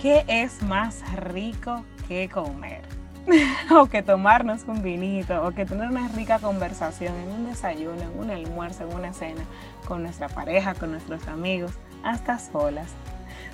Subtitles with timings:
[0.00, 2.80] ¿qué es más rico que comer?
[3.70, 8.18] o que tomarnos un vinito, o que tener una rica conversación en un desayuno, en
[8.18, 9.42] un almuerzo, en una cena,
[9.86, 12.88] con nuestra pareja, con nuestros amigos, hasta solas.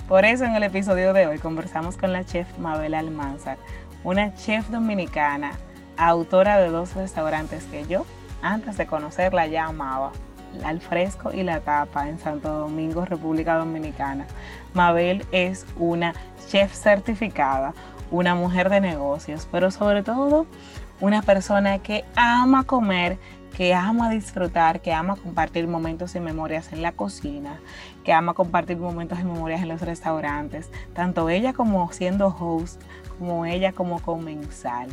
[0.09, 3.59] Por eso en el episodio de hoy conversamos con la chef Mabel Almanzar,
[4.05, 5.53] una chef dominicana,
[5.97, 8.07] autora de dos restaurantes que yo,
[8.41, 10.13] antes de conocerla, ya amaba.
[10.65, 14.27] Al fresco y la tapa en Santo Domingo, República Dominicana.
[14.75, 16.15] Mabel es una
[16.49, 17.75] chef certificada,
[18.11, 20.47] una mujer de negocios, pero sobre todo
[21.01, 23.19] una persona que ama comer,
[23.57, 27.59] que ama disfrutar, que ama compartir momentos y memorias en la cocina,
[28.05, 32.83] que ama compartir momentos y memorias en los restaurantes, tanto ella como siendo host,
[33.19, 34.89] como ella como comensal.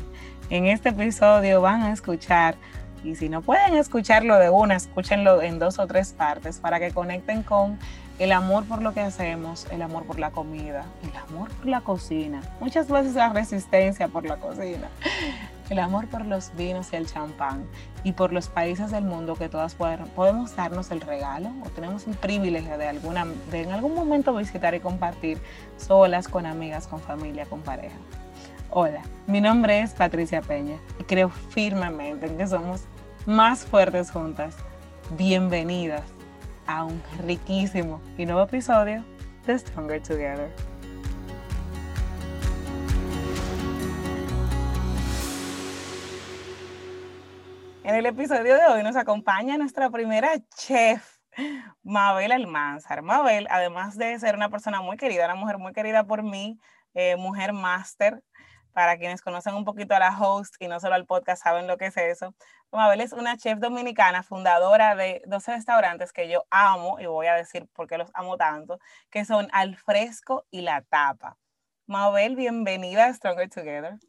[0.50, 2.56] En este episodio van a escuchar,
[3.04, 6.92] y si no pueden escucharlo de una, escúchenlo en dos o tres partes para que
[6.92, 7.78] conecten con
[8.20, 11.82] el amor por lo que hacemos, el amor por la comida, el amor por la
[11.82, 14.88] cocina, muchas veces la resistencia por la cocina,
[15.70, 17.66] el amor por los vinos y el champán
[18.04, 22.14] y por los países del mundo que todas podemos darnos el regalo o tenemos un
[22.14, 25.40] privilegio de, alguna, de en algún momento visitar y compartir
[25.78, 27.98] solas, con amigas, con familia, con pareja.
[28.76, 32.86] Hola, mi nombre es Patricia Peña y creo firmemente en que somos
[33.26, 34.58] más fuertes juntas.
[35.12, 36.04] Bienvenidas
[36.68, 39.04] a un riquísimo y nuevo episodio
[39.46, 40.54] de Stronger Together.
[47.86, 51.20] En el episodio de hoy nos acompaña nuestra primera chef,
[51.84, 53.02] Mabel Almanzar.
[53.04, 56.60] Mabel, además de ser una persona muy querida, una mujer muy querida por mí,
[56.94, 58.22] eh, mujer máster,
[58.74, 61.78] para quienes conocen un poquito a la host y no solo al podcast saben lo
[61.78, 62.36] que es eso.
[62.74, 67.36] Mabel es una chef dominicana, fundadora de dos restaurantes que yo amo y voy a
[67.36, 68.80] decir por qué los amo tanto,
[69.12, 71.38] que son Al Fresco y La Tapa.
[71.86, 74.00] Mabel, bienvenida a Stronger Together.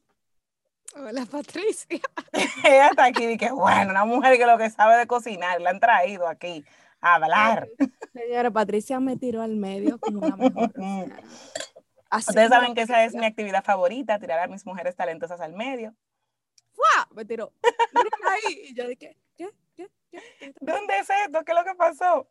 [0.96, 2.00] Hola Patricia.
[2.64, 5.68] Ella está aquí y que bueno, una mujer que lo que sabe de cocinar, la
[5.68, 6.64] han traído aquí
[7.02, 7.68] a hablar.
[8.14, 10.72] Señora Patricia me tiró al medio como una mejor.
[12.16, 15.94] Ustedes saben que esa es mi actividad favorita, tirar a mis mujeres talentosas al medio.
[16.74, 17.08] ¡Fua!
[17.14, 17.52] Me tiró.
[18.28, 18.68] Ahí.
[18.68, 19.50] Y yo dije, ¿qué?
[19.76, 19.88] ¿Qué?
[20.10, 20.54] ¿Qué?
[20.60, 21.44] ¿Dónde es esto?
[21.44, 22.28] ¿Qué es lo que pasó?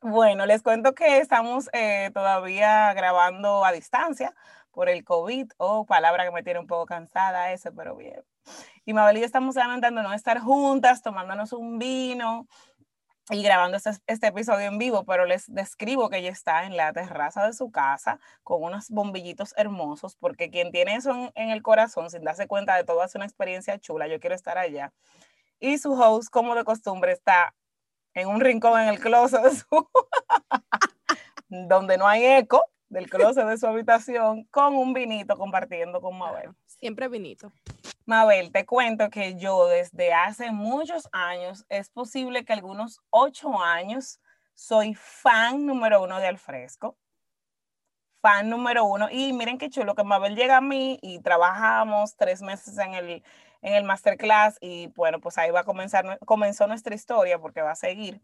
[0.00, 4.34] Bueno, les cuento que estamos eh, todavía grabando a distancia
[4.70, 8.22] por el COVID, oh, palabra que me tiene un poco cansada ese, pero bien.
[8.84, 12.46] Y Mabel y yo estamos lamentando no estar juntas, tomándonos un vino,
[13.30, 16.92] y grabando este, este, episodio en vivo, pero les describo que ella está en la
[16.92, 22.10] terraza de su casa con unos bombillitos hermosos, porque quien tiene eso en, el corazón,
[22.10, 24.92] sin darse cuenta de todo, hace una experiencia chula, yo quiero estar allá.
[25.58, 27.54] Y su host, como de costumbre, está
[28.12, 29.66] en un rincón en el closet de su...
[31.48, 32.62] donde no hay eco
[32.94, 36.50] del closet de su habitación, con un vinito compartiendo con Mabel.
[36.64, 37.52] Siempre vinito.
[38.06, 44.20] Mabel, te cuento que yo desde hace muchos años, es posible que algunos ocho años,
[44.54, 46.96] soy fan número uno de Alfresco.
[48.22, 49.08] Fan número uno.
[49.10, 53.24] Y miren qué chulo que Mabel llega a mí y trabajamos tres meses en el,
[53.60, 57.72] en el masterclass y bueno, pues ahí va a comenzar, comenzó nuestra historia porque va
[57.72, 58.20] a seguir.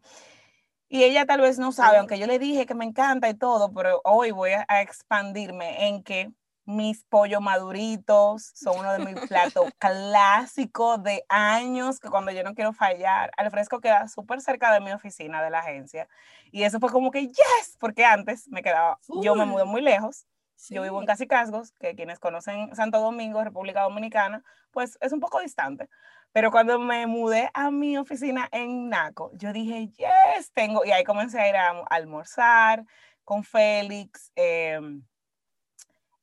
[0.93, 3.71] Y ella tal vez no sabe, aunque yo le dije que me encanta y todo,
[3.71, 6.33] pero hoy voy a expandirme en que
[6.65, 12.53] mis pollos maduritos son uno de mis platos clásicos de años que cuando yo no
[12.53, 16.09] quiero fallar, al fresco queda súper cerca de mi oficina de la agencia.
[16.51, 20.25] Y eso fue como que, yes, porque antes me quedaba, yo me mudé muy lejos.
[20.69, 25.39] Yo vivo en Casicasgos, que quienes conocen Santo Domingo, República Dominicana, pues es un poco
[25.39, 25.89] distante.
[26.31, 31.03] Pero cuando me mudé a mi oficina en Naco, yo dije, yes, tengo, y ahí
[31.03, 32.85] comencé a ir a, almorzar
[33.23, 34.31] con Félix.
[34.35, 34.79] Eh,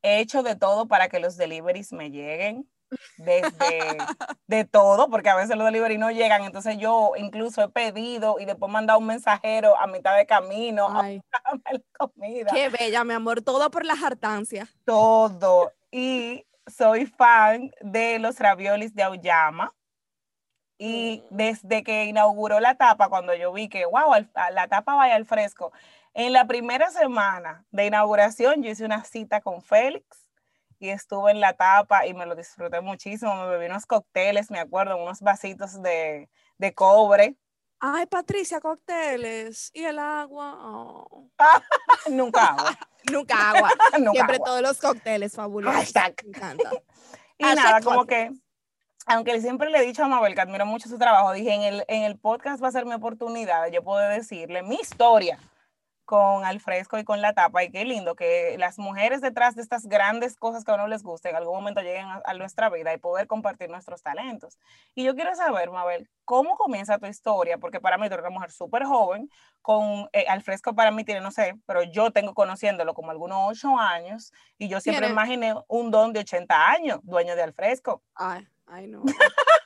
[0.02, 2.68] he hecho de todo para que los deliveries me lleguen,
[3.16, 3.98] desde
[4.46, 8.44] de todo, porque a veces los deliveries no llegan, entonces yo incluso he pedido y
[8.44, 12.50] después mandado un mensajero a mitad de camino Ay, la comida.
[12.52, 14.68] Qué bella, mi amor, todo por la hartancia.
[14.84, 15.72] Todo.
[15.90, 19.74] Y soy fan de los raviolis de Auyama.
[20.80, 21.36] Y mm.
[21.36, 24.12] desde que inauguró la tapa, cuando yo vi que, wow,
[24.52, 25.72] la tapa vaya al fresco,
[26.14, 30.27] en la primera semana de inauguración yo hice una cita con Félix
[30.78, 33.34] y estuve en la tapa y me lo disfruté muchísimo.
[33.34, 36.28] Me bebí unos cócteles, me acuerdo, unos vasitos de,
[36.58, 37.36] de cobre.
[37.80, 39.70] Ay, Patricia, cócteles.
[39.72, 40.56] ¿Y el agua?
[40.60, 41.30] Oh.
[42.10, 42.78] Nunca agua.
[43.12, 43.70] Nunca agua.
[44.12, 45.94] Siempre todos los cócteles fabulosos.
[45.94, 46.70] Me encanta.
[47.38, 48.32] y nada, como que,
[49.06, 51.84] aunque siempre le he dicho a Mabel que admiro mucho su trabajo, dije, en el,
[51.88, 55.38] en el podcast va a ser mi oportunidad, yo puedo decirle mi historia
[56.08, 57.62] con al fresco y con la tapa.
[57.64, 61.02] Y qué lindo que las mujeres detrás de estas grandes cosas que a uno les
[61.02, 64.58] gusta en algún momento lleguen a, nuestra vida y poder compartir nuestros talentos.
[64.94, 67.58] Y yo quiero saber, Mabel, ¿cómo comienza tu historia?
[67.58, 69.28] Porque para mí tú eres una mujer súper joven,
[69.60, 73.50] con eh, al fresco para mí tiene, no sé, pero yo tengo conociéndolo como algunos
[73.50, 78.02] ocho años y yo siempre imaginé un don de 80 años, dueño de al fresco.
[78.14, 79.02] Ay, ay no.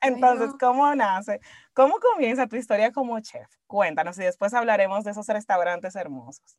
[0.00, 1.40] Entonces, ¿cómo nace?
[1.74, 3.48] ¿Cómo comienza tu historia como chef?
[3.66, 6.58] Cuéntanos y después hablaremos de esos restaurantes hermosos.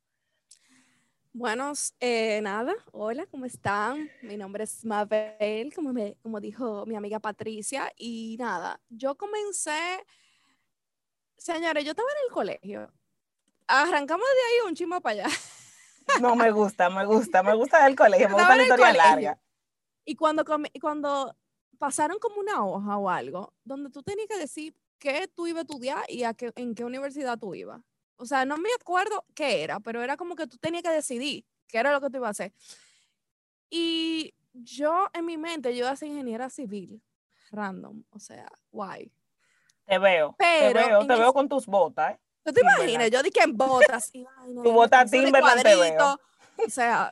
[1.33, 1.71] Bueno,
[2.01, 4.09] eh, nada, hola, ¿cómo están?
[4.21, 10.05] Mi nombre es Mabel, como, me, como dijo mi amiga Patricia, y nada, yo comencé,
[11.37, 12.91] señores, yo estaba en el colegio,
[13.65, 15.35] arrancamos de ahí un chimo para allá.
[16.19, 19.41] No, me gusta, me gusta, me gusta el colegio, me gusta la historia larga.
[20.03, 20.43] Y cuando,
[20.81, 21.37] cuando
[21.81, 25.63] pasaron como una hoja o algo donde tú tenías que decir qué tú ibas a
[25.63, 27.81] estudiar y a qué, en qué universidad tú ibas.
[28.17, 31.43] O sea, no me acuerdo qué era, pero era como que tú tenías que decidir
[31.67, 32.53] qué era lo que tú ibas a hacer.
[33.71, 37.01] Y yo en mi mente, yo iba a ser ingeniera civil,
[37.49, 39.11] random, o sea, guay.
[39.85, 42.13] Te veo, te veo, te veo con tus botas.
[42.13, 42.19] ¿eh?
[42.43, 43.09] ¿Tú te imaginas?
[43.09, 44.11] Yo dije en botas.
[44.13, 44.23] Y,
[44.63, 46.19] tu bota Timberland te veo.
[46.63, 47.11] O sea,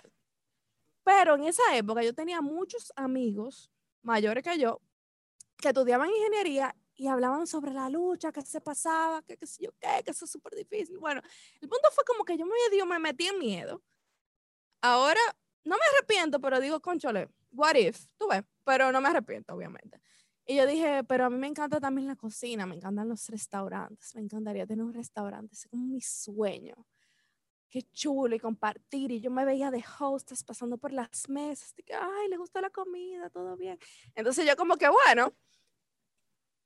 [1.03, 4.81] pero en esa época yo tenía muchos amigos mayores que yo,
[5.57, 9.71] que estudiaban ingeniería y hablaban sobre la lucha, que se pasaba, que qué sé yo
[9.79, 10.97] qué, que eso es súper difícil.
[10.97, 11.21] Bueno,
[11.61, 13.81] el punto fue como que yo me, dio, me metí en miedo.
[14.81, 15.21] Ahora,
[15.63, 20.01] no me arrepiento, pero digo, conchole, what if, tú ves, pero no me arrepiento, obviamente.
[20.45, 24.15] Y yo dije, pero a mí me encanta también la cocina, me encantan los restaurantes,
[24.15, 26.75] me encantaría tener un restaurante, es como mi sueño
[27.69, 29.11] qué chulo y compartir.
[29.11, 32.61] Y yo me veía de hostess pasando por las mesas, de que, ay, le gusta
[32.61, 33.77] la comida, todo bien.
[34.15, 35.33] Entonces yo como que, bueno,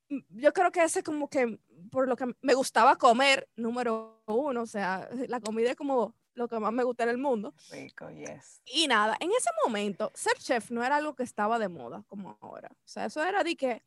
[0.09, 1.59] mm, yo creo que ese como que
[1.91, 6.47] por lo que me gustaba comer, número uno, o sea, la comida es como lo
[6.47, 7.53] que más me gusta en el mundo.
[7.69, 8.61] Rico, yes.
[8.65, 12.37] Y nada, en ese momento, ser chef no era algo que estaba de moda como
[12.41, 12.69] ahora.
[12.71, 13.83] O sea, eso era de que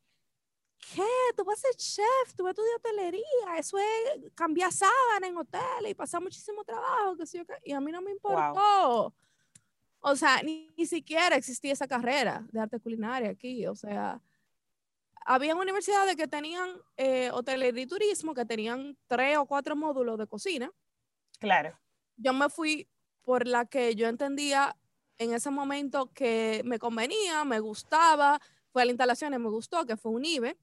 [0.93, 1.03] ¿qué?
[1.35, 5.37] Tú vas a ser chef, tú vas a estudiar hotelería, eso es cambiar sábana en
[5.37, 9.13] hoteles y pasar muchísimo trabajo, que yo Y a mí no me importó.
[9.99, 14.21] O sea, ni, siquiera existía esa carrera de arte culinaria aquí, o sea,
[15.25, 20.27] había universidades que tenían eh, hotelería y turismo, que tenían tres o cuatro módulos de
[20.27, 20.71] cocina.
[21.39, 21.77] Claro.
[22.15, 22.87] Yo me fui
[23.23, 24.77] por la que yo entendía
[25.17, 28.39] en ese momento que me convenía, me gustaba,
[28.71, 30.57] fue a la instalación y me gustó, que fue un IBE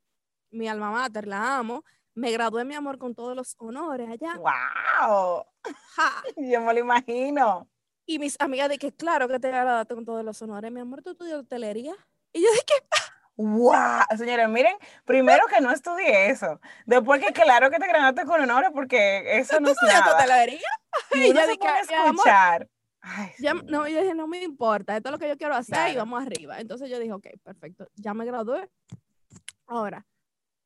[0.55, 1.85] mi alma mater, la amo.
[2.15, 4.37] Me gradué, mi amor, con todos los honores allá.
[4.37, 5.45] ¡Wow!
[6.37, 7.69] Yo me lo imagino.
[8.07, 11.03] Y mis amigas de que, claro que te graduaste con todos los honores, mi amor,
[11.03, 11.95] tú estudias hotelería.
[12.33, 12.87] Y yo dije,
[13.37, 14.03] ¡Wow!
[14.17, 16.61] Señores, miren, primero que no estudié eso.
[16.87, 20.15] Después que claro que te graduaste con honores porque eso no es nada.
[20.15, 20.61] hotelería?
[21.13, 22.69] Y, yo dije, escuchar.
[23.41, 25.97] ya, no, yo dije, no me importa, esto es lo que yo quiero hacer y
[25.97, 26.61] vamos arriba.
[26.61, 28.71] Entonces yo dije, ok, perfecto, ya me gradué.
[29.67, 30.07] Ahora,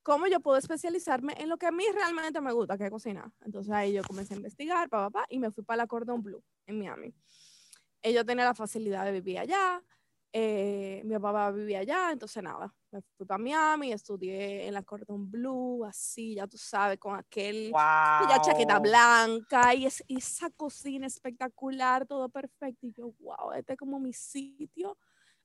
[0.08, 3.30] cómo yo puedo especializarme en lo que a mí realmente me gusta, que es cocinar.
[3.44, 6.42] Entonces ahí yo comencé a investigar, papá, pa, y me fui para la Cordon Blue
[6.64, 7.14] en Miami.
[8.00, 9.82] Ella tenía la facilidad de vivir allá,
[10.32, 15.30] eh, mi papá vivía allá, entonces nada, me fui para Miami, estudié en la Cordon
[15.30, 22.06] Blue, así, ya tú sabes, con aquel, ya chaqueta blanca y, es, esa cocina espectacular,
[22.06, 22.86] todo perfecto.
[22.86, 24.96] Y yo, wow, este es como mi sitio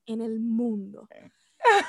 [0.05, 1.05] en el mundo.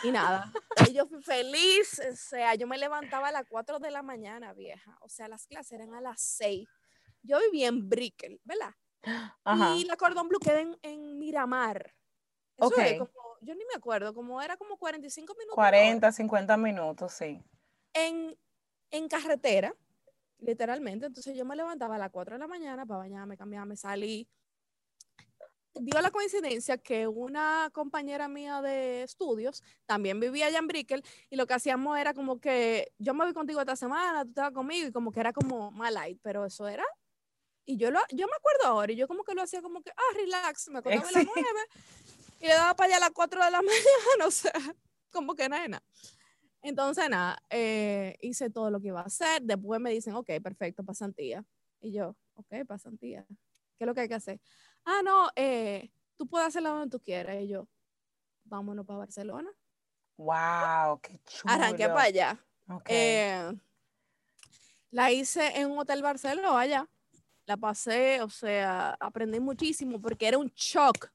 [0.02, 0.52] Y nada,
[0.92, 4.96] yo fui feliz, o sea, yo me levantaba a las 4 de la mañana, vieja,
[5.00, 6.68] o sea, las clases eran a las 6.
[7.22, 8.74] Yo vivía en Brickell, ¿verdad?
[9.76, 11.94] Y la Cordon Blue queda en, Miramar.
[12.56, 15.54] Eso como, yo ni me acuerdo, como era como 45 minutos.
[15.54, 17.42] 40, 50 minutos, sí.
[17.92, 18.38] En,
[18.90, 19.74] en carretera,
[20.38, 21.06] literalmente.
[21.06, 24.28] Entonces yo me levantaba a las 4 de la mañana para bañarme, cambiarme, salí
[25.74, 31.36] dio la coincidencia que una compañera mía de estudios también vivía allá en Brickell y
[31.36, 34.88] lo que hacíamos era como que yo me voy contigo esta semana, tú estabas conmigo
[34.88, 36.84] y como que era como más light, pero eso era.
[37.66, 39.90] Y yo, lo, yo me acuerdo ahora y yo como que lo hacía como que,
[39.90, 41.60] ah, relax, me acostaba a las nueve
[42.40, 44.52] y le daba para allá a las cuatro de la mañana, o sea,
[45.10, 45.82] como que nada.
[46.60, 49.42] Entonces, nada, eh, hice todo lo que iba a hacer.
[49.42, 51.44] Después me dicen, ok, perfecto, pasantía.
[51.80, 53.26] Y yo, ok, pasantía.
[53.76, 54.40] ¿Qué es lo que hay que hacer?
[54.84, 57.36] Ah, no, eh, tú puedes hacerla donde tú quieras.
[57.40, 57.66] Y yo,
[58.44, 59.50] vámonos para Barcelona.
[60.16, 61.52] Wow, qué chulo.
[61.52, 62.38] Arranqué para allá.
[62.86, 63.52] Eh,
[64.90, 66.88] la hice en un hotel Barcelona allá.
[67.46, 71.10] La pasé, o sea, aprendí muchísimo porque era un shock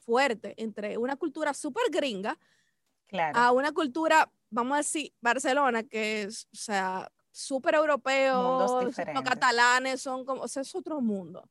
[0.00, 2.38] fuerte entre una cultura súper gringa
[3.34, 10.00] a una cultura, vamos a decir, Barcelona, que es, o sea, súper europeos, los catalanes
[10.00, 11.48] son como, o sea, es otro mundo.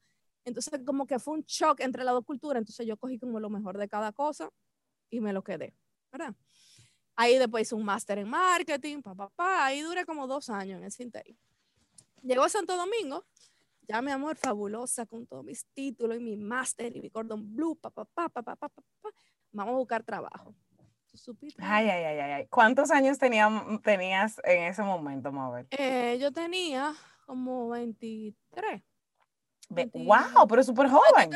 [0.50, 2.60] Entonces, como que fue un shock entre las dos culturas.
[2.60, 4.50] Entonces, yo cogí como lo mejor de cada cosa
[5.10, 5.75] y me lo quedé,
[6.12, 6.36] ¿verdad?
[7.15, 10.77] Ahí después hice un máster en marketing, papá, pa, pa, ahí duré como dos años
[10.77, 11.38] en el Sintei.
[12.22, 13.25] Llegó a Santo Domingo,
[13.88, 17.75] ya mi amor, fabulosa, con todos mis títulos y mi máster y mi cordón blue,
[17.75, 19.10] papá, pa, pa, pa, pa, pa,
[19.51, 20.56] vamos a buscar trabajo.
[21.58, 22.48] Ay, ay, ay, ay.
[22.48, 25.68] ¿Cuántos años tenías en ese momento, Mabel?
[25.72, 26.94] Eh, yo tenía
[27.25, 28.82] como 23.
[29.70, 30.48] ¡Wow!
[30.48, 31.32] Pero súper joven.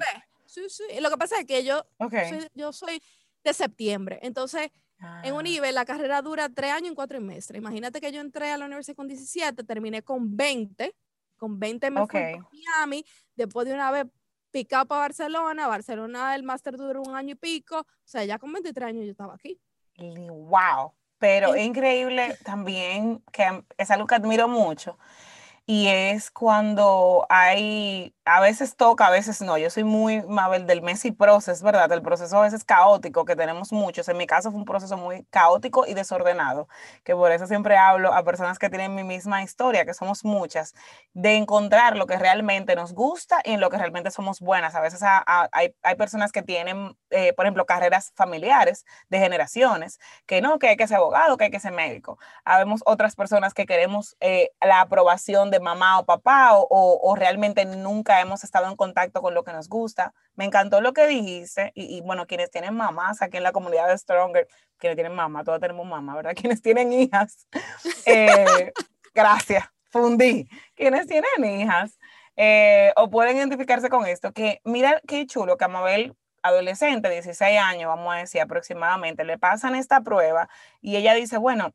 [0.46, 0.84] Sí, sí.
[1.00, 3.02] Lo que pasa es que yo, soy, yo soy
[3.44, 4.20] de septiembre.
[4.22, 4.72] Entonces,
[5.24, 7.56] en un nivel, la carrera dura tres años y cuatro meses.
[7.56, 10.96] Imagínate que yo entré a la universidad con 17, terminé con 20.
[11.38, 13.06] Con 20 me fui a Miami.
[13.36, 14.06] Después de una vez
[14.52, 15.68] picado para Barcelona.
[15.68, 17.80] Barcelona, el máster duró un año y pico.
[17.80, 19.60] O sea, ya con 23 años yo estaba aquí.
[19.98, 20.94] ¡Wow!
[21.24, 24.98] Pero es increíble también, que es algo que admiro mucho,
[25.66, 29.58] y es cuando hay, a veces toca, a veces no.
[29.58, 31.92] Yo soy muy, Mabel, del messy process, ¿verdad?
[31.92, 34.08] El proceso a veces caótico que tenemos muchos.
[34.08, 36.68] En mi caso fue un proceso muy caótico y desordenado,
[37.03, 40.74] que por eso siempre hablo a personas que tienen mi misma historia, que somos muchas,
[41.13, 44.74] de encontrar lo que realmente nos gusta y en lo que realmente somos buenas.
[44.75, 50.42] A veces hay, hay, personas que tienen, eh, por ejemplo, carreras familiares de generaciones, que
[50.42, 52.18] no, que hay que ser abogado, que hay que ser médico.
[52.46, 57.65] Habemos otras personas que queremos eh, la aprobación de mamá o papá o, o, realmente
[57.65, 60.13] nunca hemos estado en contacto con lo que nos gusta.
[60.36, 63.98] Me encantó lo que dijiste y, bueno, quienes tienen mamás aquí en la comunidad de
[63.98, 66.34] Stronger, quienes tienen mamá, todos tenemos mamá, ¿verdad?
[66.36, 67.48] Quienes tienen hijas,
[68.05, 68.74] eh,
[69.13, 70.48] gracias, fundí.
[70.75, 71.98] Quienes tienen hijas
[72.36, 77.88] eh, o pueden identificarse con esto, que mira qué chulo que Amabel adolescente, 16 años,
[77.88, 80.50] vamos a decir aproximadamente, le pasan esta prueba
[80.82, 81.74] y ella dice, bueno,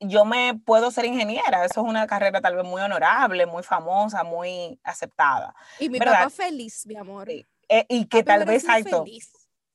[0.00, 4.24] yo me puedo ser ingeniera, eso es una carrera tal vez muy honorable, muy famosa,
[4.24, 5.54] muy aceptada.
[5.78, 7.28] Y mi papá feliz, mi amor.
[7.30, 7.46] Eh,
[7.88, 9.04] y que tal vez alto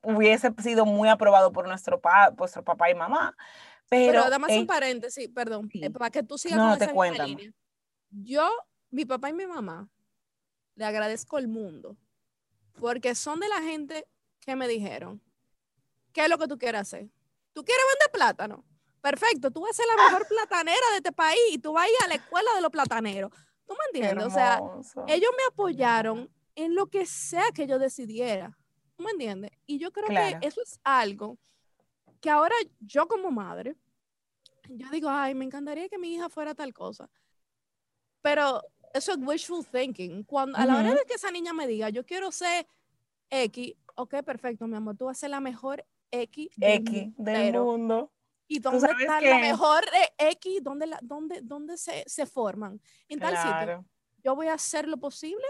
[0.04, 3.36] hubiese sido muy aprobado por nuestro, pa, nuestro papá y mamá.
[3.90, 7.54] Pero, además un paréntesis, perdón, eh, para que tú sigas no, te.
[8.10, 8.50] Yo,
[8.90, 9.90] mi papá y mi mamá,
[10.76, 11.98] le agradezco el mundo,
[12.80, 14.08] porque son de la gente
[14.40, 15.22] que me dijeron,
[16.14, 17.10] ¿qué es lo que tú quieres hacer?
[17.54, 18.66] ¿Tú quieres vender plátano?
[19.02, 21.90] Perfecto, tú vas a ser la mejor platanera de este país y tú vas a
[21.90, 23.32] ir a la escuela de los plataneros.
[23.66, 24.26] ¿Tú me entiendes?
[24.26, 24.62] O sea,
[25.08, 28.58] ellos me apoyaron en lo que sea que yo decidiera.
[28.96, 29.52] ¿Tú me entiendes?
[29.66, 31.38] Y yo creo que eso es algo
[32.20, 33.76] que ahora yo como madre,
[34.70, 37.10] yo digo, ay, me encantaría que mi hija fuera tal cosa.
[38.22, 38.62] Pero
[38.94, 40.24] eso es wishful thinking.
[40.24, 42.68] Cuando, a la hora de que esa niña me diga, yo quiero ser
[43.30, 48.12] X, ok, perfecto, mi amor, tú vas a ser la mejor X, X del mundo.
[48.48, 49.84] ¿Y dónde está la mejor
[50.18, 50.64] X?
[50.64, 52.82] ¿Dónde, la, dónde, dónde se, se, forman?
[53.10, 53.86] En tal sitio.
[54.24, 55.46] Yo voy a hacer lo posible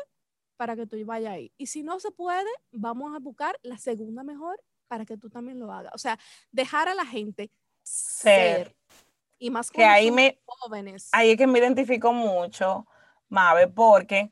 [0.58, 1.54] para que tú vayas ahí.
[1.58, 5.60] Y si no se puede, vamos a buscar la segunda mejor para que tú también
[5.60, 5.92] lo hagas.
[5.94, 6.18] O sea,
[6.52, 7.52] dejar a la gente
[7.84, 8.76] ser.
[9.40, 11.10] Y más que ahí me, jóvenes.
[11.12, 12.88] Ahí es que me identifico mucho,
[13.30, 14.32] Mabe, porque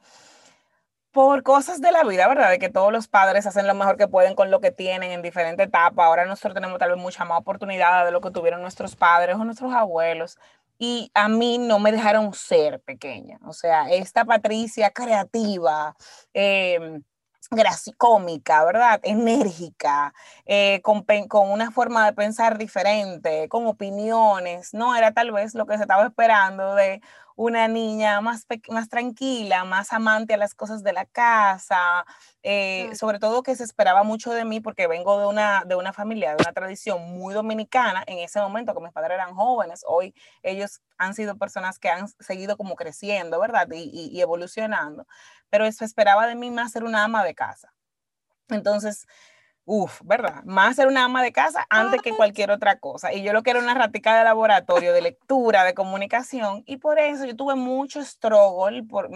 [1.16, 2.50] por cosas de la vida, ¿verdad?
[2.50, 5.22] De que todos los padres hacen lo mejor que pueden con lo que tienen en
[5.22, 6.06] diferentes etapas.
[6.06, 9.46] Ahora nosotros tenemos tal vez mucha más oportunidad de lo que tuvieron nuestros padres o
[9.46, 10.38] nuestros abuelos.
[10.78, 13.40] Y a mí no me dejaron ser pequeña.
[13.48, 15.96] O sea, esta Patricia creativa,
[16.34, 17.00] eh,
[17.98, 19.00] cómica, ¿verdad?
[19.04, 20.14] Enérgica,
[20.46, 25.66] eh, con, con, una forma de pensar diferente, con opiniones, no era tal vez lo
[25.66, 27.02] que se estaba esperando de
[27.36, 32.06] una niña más, más tranquila, más amante a las cosas de la casa,
[32.44, 35.92] eh, sobre todo que se esperaba mucho de mí porque vengo de una, de una
[35.92, 40.14] familia, de una tradición muy dominicana, en ese momento que mis padres eran jóvenes, hoy
[40.44, 43.68] ellos han sido personas que han seguido como creciendo, ¿verdad?
[43.72, 45.06] Y, y, y evolucionando,
[45.50, 47.74] pero eso esperaba de mí más ser una ama de casa.
[48.50, 49.08] Entonces,
[49.68, 50.44] Uf, ¿verdad?
[50.44, 53.12] Más ser una ama de casa antes que cualquier otra cosa.
[53.14, 56.62] Y yo lo que era una ratica de laboratorio, de lectura, de comunicación.
[56.68, 59.10] Y por eso yo tuve mucho struggle, por,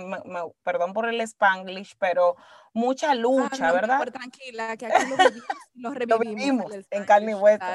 [0.64, 2.36] perdón por el spanglish, pero
[2.74, 4.00] mucha ah, lucha, ¿verdad?
[4.12, 5.12] tranquila, que aquí
[5.76, 7.66] lo revivimos, en carne y hueso.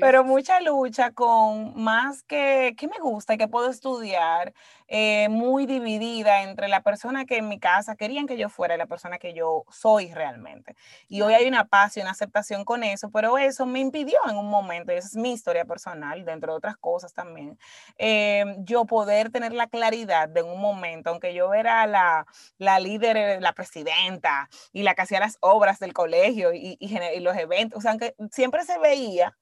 [0.00, 4.52] Pero mucha lucha con más que, que me gusta y que puedo estudiar,
[4.92, 8.78] eh, muy dividida entre la persona que en mi casa querían que yo fuera y
[8.78, 10.74] la persona que yo soy realmente.
[11.08, 14.36] Y hoy hay una paz y una aceptación con eso, pero eso me impidió en
[14.36, 17.56] un momento, y esa es mi historia personal, dentro de otras cosas también,
[17.98, 22.26] eh, yo poder tener la claridad de un momento, aunque yo era la,
[22.58, 24.39] la líder, la presidenta,
[24.72, 28.14] y la que hacía las obras del colegio y, y, los eventos, o sea, aunque
[28.30, 29.36] siempre se veía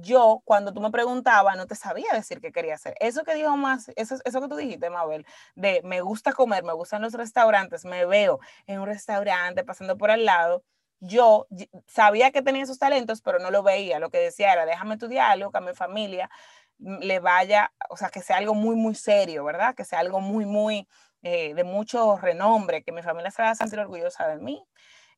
[0.00, 2.94] yo, cuando tú me preguntabas, no te sabía decir qué quería hacer.
[3.00, 6.72] Eso que dijo más, eso, eso que tú dijiste, Mabel, de me gusta comer, me
[6.72, 10.64] gustan los restaurantes, me veo en un restaurante pasando por al lado.
[11.00, 11.46] Yo
[11.86, 13.98] sabía que tenía esos talentos, pero no lo veía.
[13.98, 16.30] Lo que decía era, déjame estudiar algo que a mi familia
[16.78, 19.74] le vaya, o sea, que sea algo muy, muy serio, ¿verdad?
[19.74, 20.88] Que sea algo muy, muy
[21.22, 24.62] eh, de mucho renombre, que mi familia se va a sentir orgullosa de mí.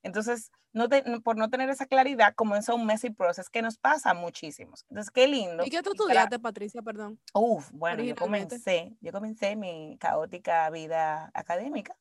[0.03, 0.89] Entonces, no
[1.23, 4.85] por no tener esa claridad, comenzó un messy process que nos pasa a muchísimos.
[4.89, 5.65] Entonces, qué lindo.
[5.65, 6.83] ¿Y qué tú estudiaste, Patricia?
[6.83, 7.21] Perdón.
[7.35, 11.97] Uf, bueno, yo comencé, yo comencé mi caótica vida académica.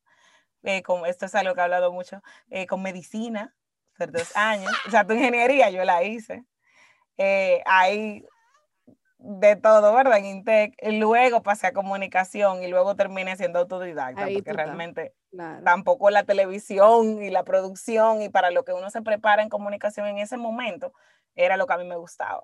[0.63, 3.55] Eh, con, esto es algo que he hablado mucho, eh, con medicina,
[3.97, 4.71] por dos años.
[4.87, 6.45] O sea, tu ingeniería yo la hice.
[7.17, 8.25] Eh, ahí
[9.21, 10.17] de todo, ¿verdad?
[10.17, 10.75] En Intec.
[10.83, 15.13] Luego pasé a comunicación y luego terminé siendo autodidacta, porque realmente
[15.63, 20.07] tampoco la televisión y la producción y para lo que uno se prepara en comunicación
[20.07, 20.93] en ese momento
[21.35, 22.43] era lo que a mí me gustaba.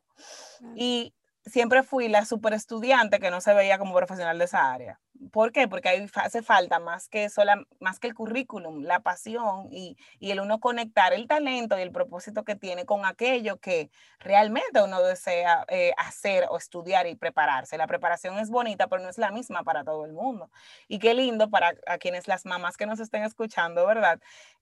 [0.75, 1.13] Y
[1.46, 5.00] siempre fui la super estudiante que no se veía como profesional de esa área.
[5.31, 5.67] ¿Por qué?
[5.67, 10.39] Porque hace falta más que, sola, más que el currículum, la pasión y, y, el
[10.39, 15.65] uno conectar el talento y el propósito que tiene con aquello que realmente uno desea
[15.69, 17.77] eh, hacer o estudiar y prepararse.
[17.77, 20.50] La preparación es bonita, pero no es la misma para todo el mundo.
[20.88, 24.19] Y qué lindo para a quienes las mamás que nos estén escuchando, ¿verdad?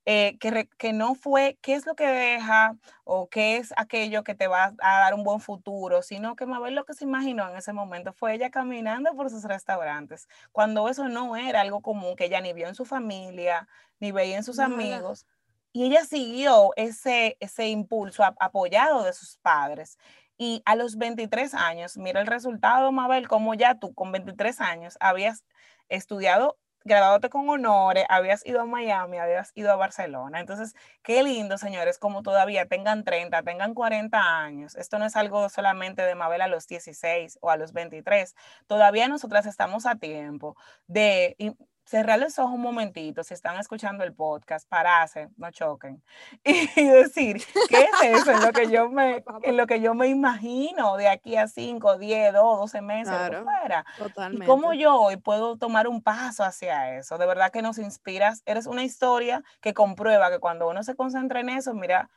[0.07, 4.35] Eh, que, que no fue qué es lo que deja o qué es aquello que
[4.35, 7.57] te va a dar un buen futuro, sino que Mabel lo que se imaginó en
[7.57, 12.25] ese momento fue ella caminando por sus restaurantes cuando eso no era algo común que
[12.25, 13.67] ella ni vio en su familia,
[14.00, 15.25] ni veía en sus amigos.
[15.74, 19.97] Y ella siguió ese, ese impulso apoyado de sus padres.
[20.38, 24.97] Y a los 23 años, mira el resultado, Mabel, como ya tú con 23 años
[25.00, 25.43] habías
[25.89, 30.39] estudiado graduándote con honores, habías ido a Miami, habías ido a Barcelona.
[30.39, 34.75] Entonces, qué lindo, señores, como todavía tengan 30, tengan 40 años.
[34.75, 38.36] Esto no es algo solamente de Mabel a los 16 o a los 23.
[38.68, 40.55] Todavía nosotras estamos a tiempo
[40.88, 41.36] de
[41.85, 46.03] cerrar los ojos un momentito, si están escuchando el podcast, pararse, no choquen,
[46.43, 48.31] y decir, ¿qué es eso?
[48.31, 51.98] En lo que yo me, en lo que yo me imagino de aquí a 5,
[51.98, 53.85] 10, 2, 12 meses, claro, fuera.
[53.98, 54.45] Totalmente.
[54.45, 57.17] Y cómo yo hoy puedo tomar un paso hacia eso.
[57.17, 58.41] De verdad que nos inspiras.
[58.45, 62.09] Eres una historia que comprueba que cuando uno se concentra en eso, mira,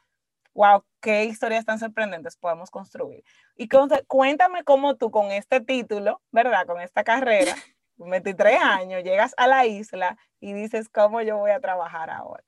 [0.54, 3.22] wow, qué historias tan sorprendentes podemos construir.
[3.57, 3.68] Y
[4.07, 6.66] cuéntame cómo tú con este título, ¿verdad?
[6.66, 7.54] Con esta carrera,
[7.99, 12.45] 23 años, llegas a la isla y dices, ¿cómo yo voy a trabajar ahora?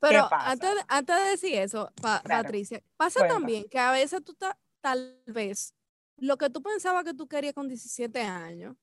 [0.00, 4.36] Pero antes, antes de decir eso, Patricia, pasa también que a veces tú
[4.80, 5.74] tal vez
[6.16, 8.76] lo que tú pensabas que tú querías con 17 años,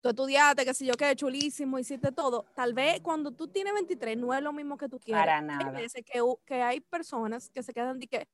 [0.00, 2.44] tú estudiaste, que sé yo, qué chulísimo, hiciste todo.
[2.54, 5.22] Tal vez cuando tú tienes 23 no es lo mismo que tú quieres.
[5.22, 5.68] Para nada.
[5.68, 8.28] Hay veces que, que hay personas que se quedan de que,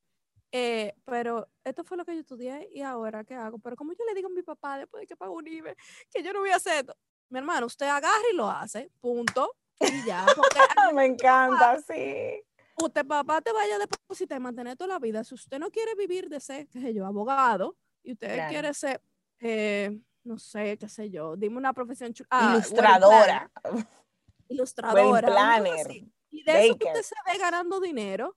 [0.51, 3.59] eh, pero esto fue lo que yo estudié y ahora qué hago.
[3.59, 5.77] Pero como yo le digo a mi papá después de que pago un IBE,
[6.11, 6.97] que yo no voy a hacer esto.
[7.31, 9.55] Mi hermano, usted agarra y lo hace, punto.
[9.81, 10.25] Y ya.
[10.95, 12.43] Me encanta, sí.
[12.81, 15.25] Usted, papá, te vaya a depositar y mantener toda la vida.
[15.25, 19.03] Si usted no quiere vivir de ser, qué sé yo, abogado, y usted quiere ser,
[19.41, 23.51] eh, no sé, qué sé yo, dime una profesión ah, ilustradora.
[24.49, 25.29] Ilustradora.
[25.29, 25.87] Planner.
[26.31, 28.37] Y de eso que usted se ve ganando dinero,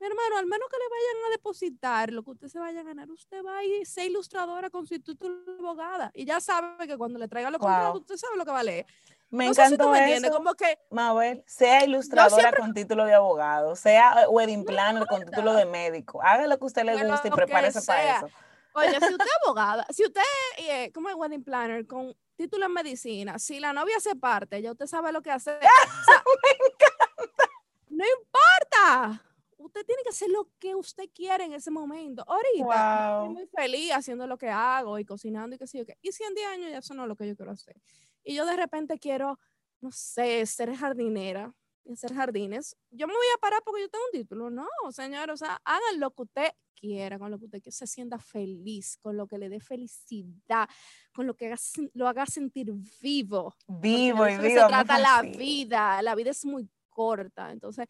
[0.00, 2.84] mi hermano, al menos que le vayan a depositar lo que usted se vaya a
[2.84, 6.10] ganar, usted va a ir ser ilustradora con su título de abogada.
[6.14, 8.86] Y ya sabe que cuando le traiga los contratos, usted sabe lo que vale.
[9.30, 10.30] Me encantó eso.
[10.30, 15.52] Como que, Mabel, sea ilustradora con título de abogado, sea eh, wedding planner con título
[15.52, 16.22] de médico.
[16.22, 18.30] Haga lo que usted le guste y prepárese para eso.
[18.74, 20.22] Oye, si usted es abogada, si usted,
[20.58, 24.70] eh, como es wedding planner con título en medicina, si la novia se parte, ya
[24.70, 25.58] usted sabe lo que hacer.
[25.60, 27.50] Me encanta.
[27.90, 29.27] No importa
[29.68, 32.24] usted tiene que hacer lo que usted quiere en ese momento.
[32.26, 35.96] Ahorita estoy muy feliz haciendo lo que hago y cocinando y qué sé yo qué.
[36.02, 37.80] Y si en 10 años ya eso no es lo que yo quiero hacer.
[38.24, 39.38] Y yo de repente quiero,
[39.80, 41.54] no sé, ser jardinera
[41.84, 42.76] y hacer jardines.
[42.90, 44.50] Yo me voy a parar porque yo tengo un título.
[44.50, 48.18] No, señor, o sea, hagan lo que usted quiera, con lo que usted se sienta
[48.18, 50.68] feliz, con lo que le dé felicidad,
[51.12, 51.54] con lo que
[51.94, 53.54] lo haga sentir vivo.
[53.66, 54.62] Vivo y vivo.
[54.62, 56.00] Se trata la vida.
[56.02, 57.50] La vida es muy corta.
[57.50, 57.86] Entonces,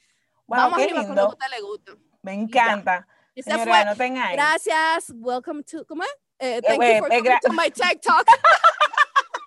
[0.48, 1.92] Vamos arriba con lo que a le gusta.
[2.22, 3.06] Me encanta.
[3.36, 5.12] Señora, no tenga Gracias.
[5.14, 6.16] Welcome to, ¿cómo es?
[6.40, 8.26] Eh, thank you for coming to my TikTok.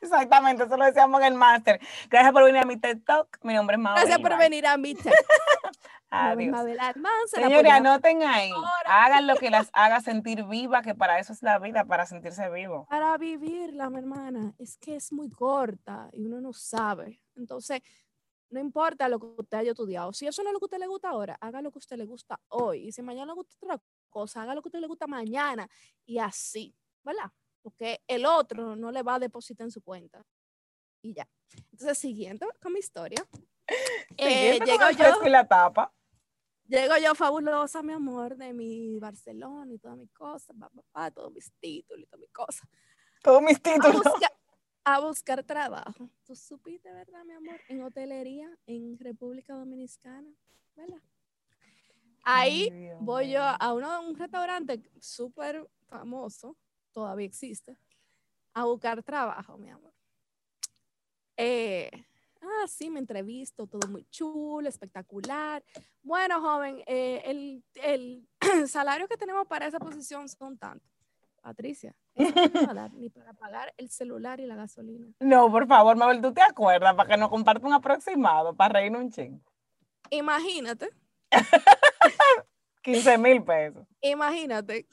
[0.02, 1.80] Exactamente, eso lo decíamos en el máster.
[2.10, 3.40] Gracias por venir a mi TED Talk.
[3.44, 4.02] Mi nombre es Mabel.
[4.02, 5.12] Gracias por venir a mi TED
[6.10, 6.56] Adiós.
[7.28, 8.52] Señores, anoten ahí.
[8.86, 12.50] Hagan lo que las haga sentir viva, que para eso es la vida, para sentirse
[12.50, 12.86] vivo.
[12.90, 14.54] Para vivirla, mi hermana.
[14.60, 17.22] Es que es muy corta y uno no sabe.
[17.38, 17.82] Entonces,
[18.52, 20.14] no importa lo que usted haya estudiado.
[20.14, 21.80] Si eso no es lo que a usted le gusta ahora, haga lo que a
[21.80, 22.88] usted le gusta hoy.
[22.88, 25.68] Y si mañana le gusta otra cosa, haga lo que a usted le gusta mañana
[26.06, 27.32] y así, ¿verdad?
[27.62, 30.22] Porque el otro no le va a depositar en su cuenta.
[31.02, 31.28] Y ya.
[31.72, 33.26] Entonces, siguiendo con mi historia,
[34.18, 35.30] eh, llego yo.
[35.30, 35.94] la tapa.
[36.68, 41.52] Llego yo fabulosa, mi amor, de mi Barcelona y todas mis cosas, papá, todos mis
[41.60, 42.70] títulos y todas mis cosas.
[43.22, 44.06] Todos mis títulos.
[44.06, 44.32] A, buscar
[45.46, 46.10] trabajo.
[46.26, 47.60] ¿Tú supiste, verdad, mi amor?
[47.68, 50.30] En hotelería en República Dominicana,
[50.76, 51.02] ¿verdad?
[52.24, 56.56] Ahí voy yo a uno un restaurante súper famoso,
[56.92, 57.78] todavía existe,
[58.54, 59.92] a buscar trabajo, mi amor.
[61.38, 61.90] Eh,
[62.42, 65.64] ah, sí, me entrevisto, todo muy chulo, espectacular.
[66.04, 68.28] Bueno, joven, eh, el, el
[68.68, 70.92] salario que tenemos para esa posición son tantos.
[71.42, 72.26] Patricia, no
[72.74, 75.08] dar ni para pagar el celular y la gasolina.
[75.20, 76.96] No, por favor, Mabel, ¿tú te acuerdas?
[76.96, 79.42] Para que nos comparte un aproximado, para reírnos un chingo.
[80.10, 80.90] Imagínate
[82.82, 83.86] 15 mil pesos.
[84.02, 84.88] Imagínate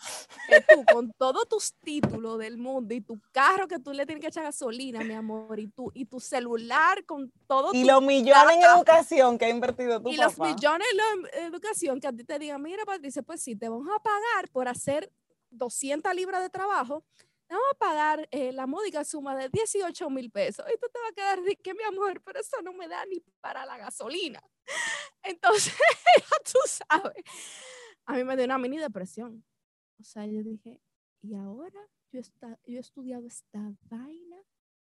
[0.49, 4.21] que tú con todos tus títulos del mundo y tu carro que tú le tienes
[4.21, 8.57] que echar gasolina, mi amor, y tu, y tu celular con todo Y los millones
[8.57, 10.87] en educación que ha invertido tu Y los millones
[11.33, 14.51] en educación que a ti te digan, mira Patricia, pues sí, te vamos a pagar
[14.53, 15.11] por hacer
[15.51, 17.05] 200 libras de trabajo,
[17.49, 20.65] vamos a pagar eh, la módica suma de 18 mil pesos.
[20.69, 23.21] Y tú te vas a quedar, que mi amor, pero eso no me da ni
[23.41, 24.43] para la gasolina.
[25.23, 25.75] Entonces,
[26.17, 27.25] ya tú sabes,
[28.05, 29.45] a mí me dio una mini depresión.
[29.99, 30.81] O sea, yo dije,
[31.23, 31.81] y ahora
[32.13, 34.37] yo, está, yo he estudiado esta vaina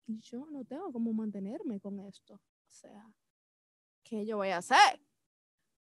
[0.06, 2.36] y yo no tengo cómo mantenerme con esto.
[2.36, 3.12] O sea,
[4.04, 5.02] ¿qué yo voy a hacer?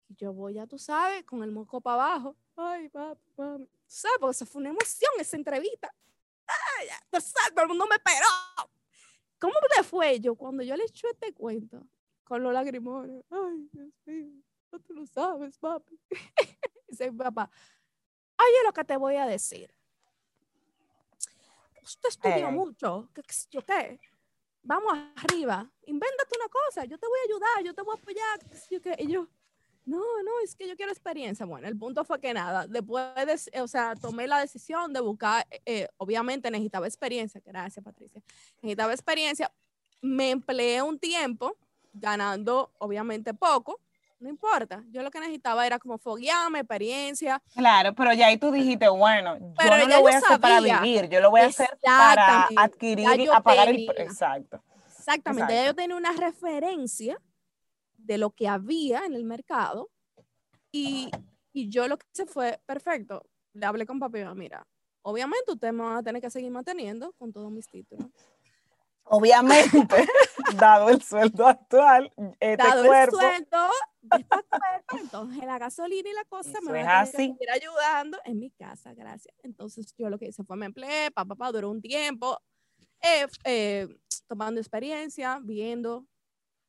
[0.10, 2.36] Yo voy, ya tú sabes, con el moco para abajo.
[2.56, 3.75] Ay, papi, papi.
[3.86, 4.18] ¿Sabes?
[4.20, 5.94] Porque eso fue una emoción, esa entrevista.
[6.48, 6.88] Ay,
[7.54, 8.28] todo el mundo me esperó.
[9.40, 11.88] ¿Cómo le fue yo cuando yo le eché este cuento?
[12.26, 13.24] con los lagrimones.
[13.30, 15.98] Ay, Dios mío, no tú lo sabes, papi.
[16.90, 17.50] Dice mi papá,
[18.38, 19.74] oye lo que te voy a decir.
[21.82, 23.22] Usted estudió mucho, ¿qué,
[23.52, 24.00] yo qué?
[24.64, 28.40] Vamos arriba, invéntate una cosa, yo te voy a ayudar, yo te voy a apoyar,
[28.72, 28.96] yo qué?
[28.98, 29.28] Y yo,
[29.86, 31.46] no, no, es que yo quiero experiencia.
[31.46, 35.46] Bueno, el punto fue que nada, después, de, o sea, tomé la decisión de buscar,
[35.66, 38.22] eh, obviamente necesitaba experiencia, gracias Patricia,
[38.62, 39.52] necesitaba experiencia,
[40.02, 41.56] me empleé un tiempo
[41.94, 43.80] ganando obviamente poco,
[44.20, 44.84] no importa.
[44.90, 47.42] Yo lo que necesitaba era como foguearme, experiencia.
[47.54, 51.10] Claro, pero ya ahí tú dijiste, bueno, yo no lo voy a hacer para vivir,
[51.10, 53.88] yo lo voy a hacer para adquirir y pagar el...
[53.98, 54.64] Exacto.
[54.98, 57.22] Exactamente, ya yo tenía una referencia
[58.06, 59.90] de lo que había en el mercado
[60.72, 61.10] y,
[61.54, 64.68] y yo lo que hice fue, perfecto, le hablé con papi, mira,
[65.02, 68.08] obviamente ustedes me van a tener que seguir manteniendo con todos mis títulos.
[69.08, 69.70] Obviamente,
[70.58, 73.70] dado el sueldo actual, este dado cuerpo, el sueldo
[74.02, 78.50] este cuerpo, entonces la gasolina y la cosa me van a seguir ayudando en mi
[78.50, 79.36] casa, gracias.
[79.44, 82.40] Entonces yo lo que hice fue me empleé, papá, papá, duró un tiempo,
[83.02, 83.88] eh, eh,
[84.28, 86.06] tomando experiencia, viendo,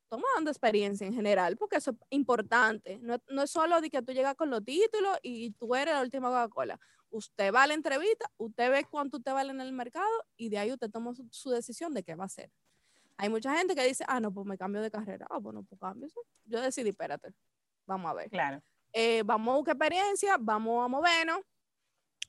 [0.09, 2.99] tomando experiencia en general, porque eso es importante.
[3.03, 6.03] No, no es solo de que tú llegas con los títulos y tú eres la
[6.03, 6.79] última Coca-Cola
[7.11, 10.59] usted va a la entrevista, usted ve cuánto usted vale en el mercado y de
[10.59, 12.51] ahí usted toma su, decisión de qué va a hacer.
[13.16, 15.27] Hay mucha gente que dice, ah, no, pues me cambio de carrera.
[15.31, 16.21] Ah, bueno, pues cambio eso.
[16.45, 17.33] Yo decidí, espérate,
[17.87, 18.29] vamos a ver.
[18.29, 18.62] Claro.
[18.92, 21.40] Eh, vamos a buscar experiencia, vamos a movernos,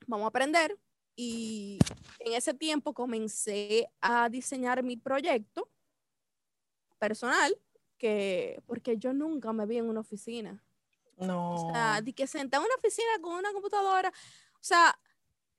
[0.06, 0.78] vamos a aprender.
[1.14, 1.78] Y
[2.20, 5.68] en ese tiempo comencé a diseñar mi proyecto
[6.98, 7.56] personal,
[7.98, 10.62] que, porque yo nunca me vi en una oficina.
[11.16, 11.54] No.
[11.54, 14.12] O sea, de que senté en una oficina con una computadora,
[14.54, 14.98] o sea,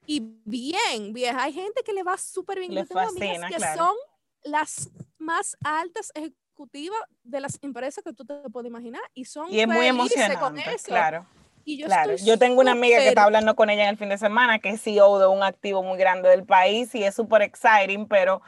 [0.05, 1.43] y bien, vieja.
[1.43, 2.73] Hay gente que le va súper bien.
[2.73, 3.95] Le fascina, que son
[4.43, 9.59] las más altas ejecutivas de las empresas que tú te puedes imaginar y son y
[9.59, 11.25] es muy emocionante, claro.
[11.65, 12.15] Y yo, claro.
[12.15, 14.69] yo tengo una amiga que está hablando con ella en el fin de semana, que
[14.69, 18.41] es CEO de un activo muy grande del país y es súper exciting, pero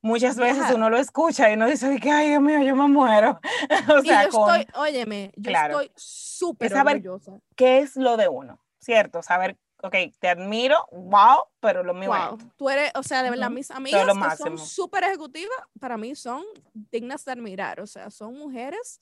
[0.00, 3.40] muchas veces uno lo escucha y uno dice que, ay, Dios mío, yo me muero.
[3.98, 7.38] o sea, yo estoy, óyeme, yo estoy súper orgullosa.
[7.56, 8.58] ¿Qué es lo de uno?
[8.78, 9.22] ¿Cierto?
[9.22, 12.38] Saber ok, te admiro, wow, pero lo mío wow.
[12.56, 16.42] Tú eres, o sea, de verdad, mis amigas que son súper ejecutivas, para mí son
[16.72, 19.00] dignas de admirar, o sea, son mujeres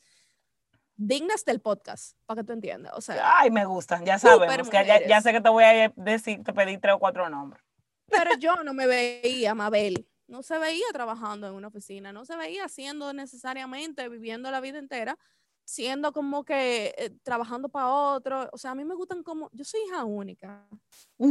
[0.96, 3.38] dignas del podcast, para que tú entiendas, o sea.
[3.38, 6.78] Ay, me gustan, ya sabemos, que ya, sé que te voy a decir, te pedí
[6.78, 7.62] tres o cuatro nombres.
[8.08, 12.36] Pero yo no me veía, Mabel, no se veía trabajando en una oficina, no se
[12.36, 15.18] veía haciendo necesariamente, viviendo la vida entera,
[15.64, 18.48] siendo como que eh, trabajando para otro.
[18.52, 20.66] O sea, a mí me gustan como, yo soy hija única.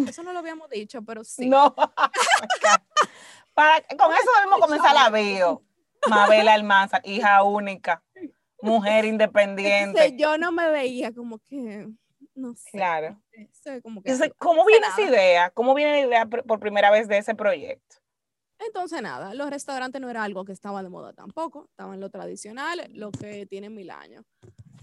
[0.07, 1.47] Eso no lo habíamos dicho, pero sí.
[1.47, 1.73] No.
[3.53, 5.63] para, con eso debemos comenzar la bio.
[6.07, 8.03] Mabel Almanza, hija única,
[8.61, 10.15] mujer independiente.
[10.15, 11.89] yo no me veía como que
[12.35, 12.71] no sé.
[12.71, 13.19] Claro.
[13.81, 14.35] Como que Entonces, algo.
[14.37, 15.49] ¿cómo viene esa idea?
[15.51, 17.95] ¿Cómo viene la idea por primera vez de ese proyecto?
[18.59, 22.89] Entonces, nada, los restaurantes no era algo que estaba de moda tampoco, estaban lo tradicional,
[22.93, 24.25] lo que tienen mil años.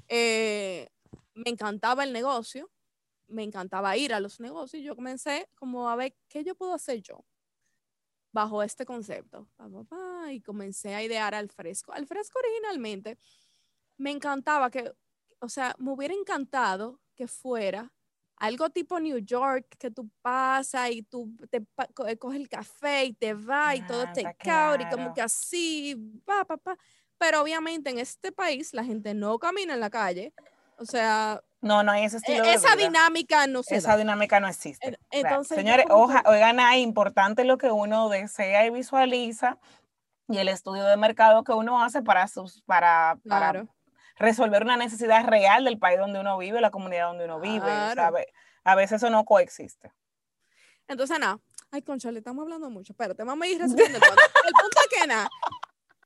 [0.09, 0.89] Eh,
[1.35, 2.71] me encantaba el negocio,
[3.29, 7.01] me encantaba ir a los negocios yo comencé como a ver qué yo puedo hacer
[7.01, 7.25] yo
[8.33, 9.47] bajo este concepto.
[10.31, 11.93] Y comencé a idear al fresco.
[11.93, 13.19] Al fresco originalmente
[13.99, 14.93] me encantaba que,
[15.41, 17.93] o sea, me hubiera encantado que fuera
[18.43, 23.05] algo tipo New York, que tú pasas y tú te co- eh, coges el café
[23.05, 26.77] y te vas y todo Ah, take out y como que así, pa, pa, pa.
[27.19, 30.35] Pero obviamente en este país la gente no camina en la calle.
[30.77, 32.89] O sea, No, no hay ese e- estilo de esa vida.
[32.89, 33.97] dinámica no se Esa da.
[33.99, 34.89] dinámica no existe.
[34.89, 39.61] En- O sea, entonces señores, oja- oigan ahí, importante lo que uno desea y visualiza
[40.29, 43.69] y el estudio de mercado que uno hace para, sus, para, para Claro.
[44.17, 47.61] Resolver una necesidad real del país donde uno vive, la comunidad donde uno vive.
[47.61, 48.03] Claro.
[48.03, 48.33] a ve-
[48.65, 49.93] a veces eso no coexiste.
[50.89, 51.39] Entonces, nada.
[51.71, 52.93] Ay, concha, le estamos hablando mucho.
[52.93, 54.23] Espérate, vamos a ir resumiendo el punto.
[54.47, 55.29] El punto es que nada.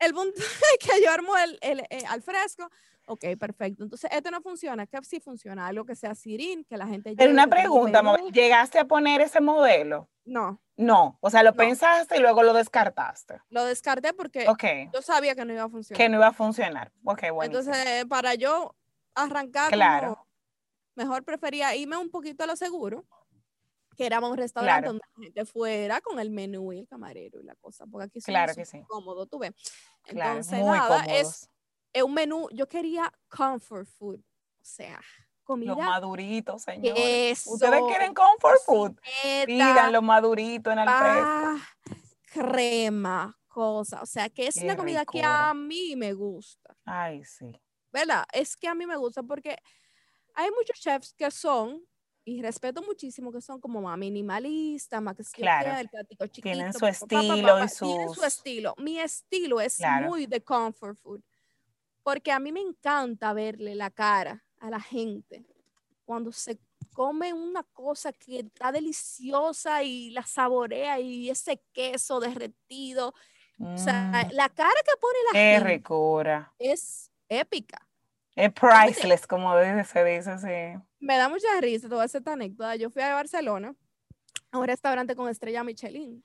[0.01, 2.69] El punto es que yo armo el, el, eh, al fresco.
[3.09, 3.85] Ok, perfecto.
[3.85, 4.87] Entonces, esto no funciona.
[4.87, 5.67] ¿Qué sí funciona?
[5.69, 8.03] Algo que sea sirín, que la gente Pero una que pregunta.
[8.33, 10.09] ¿llegaste a poner ese modelo?
[10.25, 11.57] No, No, o sea, lo No.
[11.57, 13.41] pensaste y luego lo descartaste.
[13.49, 15.97] lo descarté porque Ok, yo sabía que no iba a funcionar.
[15.99, 16.91] que no iba a funcionar.
[17.05, 17.45] Ok, bueno.
[17.59, 18.75] Entonces, para yo
[19.15, 20.15] arrancar, Claro.
[20.17, 20.27] como,
[20.97, 23.05] mejor prefería irme un poquito a lo seguro,
[23.97, 24.93] que éramos un restaurante Claro.
[24.93, 28.21] donde la gente fuera con el menú y el camarero y la cosa, porque aquí
[28.21, 28.83] Claro que sí.
[28.87, 29.53] cómodos, tú ves.
[30.03, 31.49] Claro, Entonces, muy nada, es,
[31.93, 35.01] es un menú, yo quería comfort food, o sea,
[35.43, 37.47] comida, Los maduritos, señores.
[37.47, 38.97] Ustedes quieren comfort food.
[39.47, 41.57] Pidan los maduritos en el ah,
[42.33, 46.77] crema, cosa, o sea, que es Qué una comida que a mí me gusta.
[46.85, 47.59] Ay, sí.
[47.93, 48.25] ¿verdad?
[48.33, 49.57] Es que a mí me gusta porque
[50.35, 51.83] hay muchos chefs que son,
[52.29, 55.79] y respeto muchísimo, que son como más minimalistas, más que Claro.
[55.79, 56.53] el platico chiquito.
[56.53, 58.75] Tienen su estilo y Tienen su sus- estilo.
[58.79, 60.09] Mi estilo es Claro.
[60.09, 61.23] muy de comfort food,
[62.03, 65.47] porque a mí me encanta verle la cara a la gente
[66.05, 66.59] cuando se
[66.93, 73.15] come una cosa que está deliciosa y la saborea y ese queso derretido.
[73.61, 76.53] O sea, Mm, la cara que pone la qué gente ricura.
[76.59, 77.86] es épica.
[78.37, 80.83] Es priceless, como dice- se dice, sí.
[81.01, 82.77] Me da mucha risa toda esta anécdota.
[82.77, 83.75] Yo fui a Barcelona
[84.53, 86.23] a un restaurante con estrella Michelin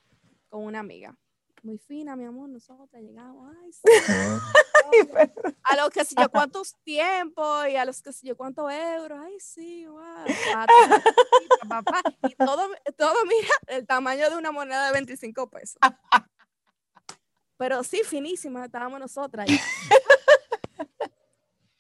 [0.49, 1.15] con una amiga.
[1.63, 3.55] Muy fina, mi amor, nosotras llegamos.
[3.63, 3.81] Ay, sí.
[5.63, 9.19] a los que sé yo cuántos tiempos y a los que sé yo cuántos euros.
[9.23, 10.25] Ay, sí, wow.
[12.27, 15.77] Y todo, todo, mira, el tamaño de una moneda de 25 pesos.
[17.57, 19.47] Pero sí, finísima, estábamos nosotras.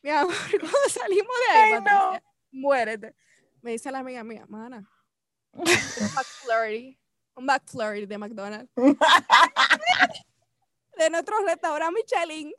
[0.03, 1.83] Mi amor, cuando salimos de ahí, Ay, no.
[1.83, 3.15] Patricia, muérete.
[3.61, 4.89] Me dice la amiga mía, mana,
[5.53, 5.63] un
[6.15, 6.99] McFlurry,
[7.35, 8.71] un McFlurry de McDonald's.
[10.97, 12.53] de nuestro restaurante Michelin,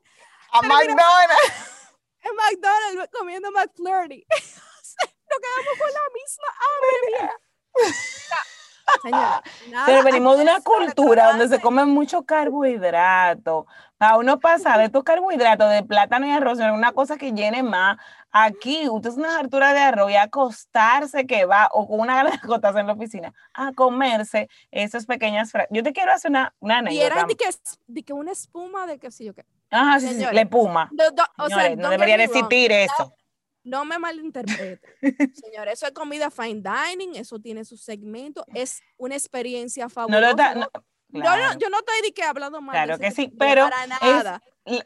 [0.53, 1.91] A McDonald's.
[2.23, 4.25] en McDonald's comiendo McFlurry.
[4.29, 7.35] Nos quedamos con la misma hambre, mía.
[9.03, 9.43] Señora,
[9.87, 13.67] Pero venimos de una cultura donde se come mucho carbohidrato.
[13.99, 17.99] Para uno pasar de estos carbohidratos de plátano y arroz, una cosa que llene más.
[18.33, 22.31] Aquí, usted es una hartura de arroz y acostarse que va, o con una gana
[22.31, 26.93] de acostarse en la oficina, a comerse esas pequeñas Yo te quiero hacer una, una
[26.93, 27.27] Y era anécdota.
[27.27, 29.45] de que, de que una espuma de que sí o qué.
[29.71, 30.91] Ajá, sí, sí, sí, Señores, le puma.
[30.93, 33.15] No, no, o sea, Señores, no debería existir eso.
[33.65, 34.81] No me malinterprete.
[35.35, 40.21] Señores, eso es comida fine dining, eso tiene su segmento, es una experiencia No fabulosa.
[40.21, 40.61] lo está, ¿no?
[41.09, 42.73] no- Yo, no- yo no estoy de que hablando mal.
[42.75, 44.43] Claro que sí, pero para es- nada.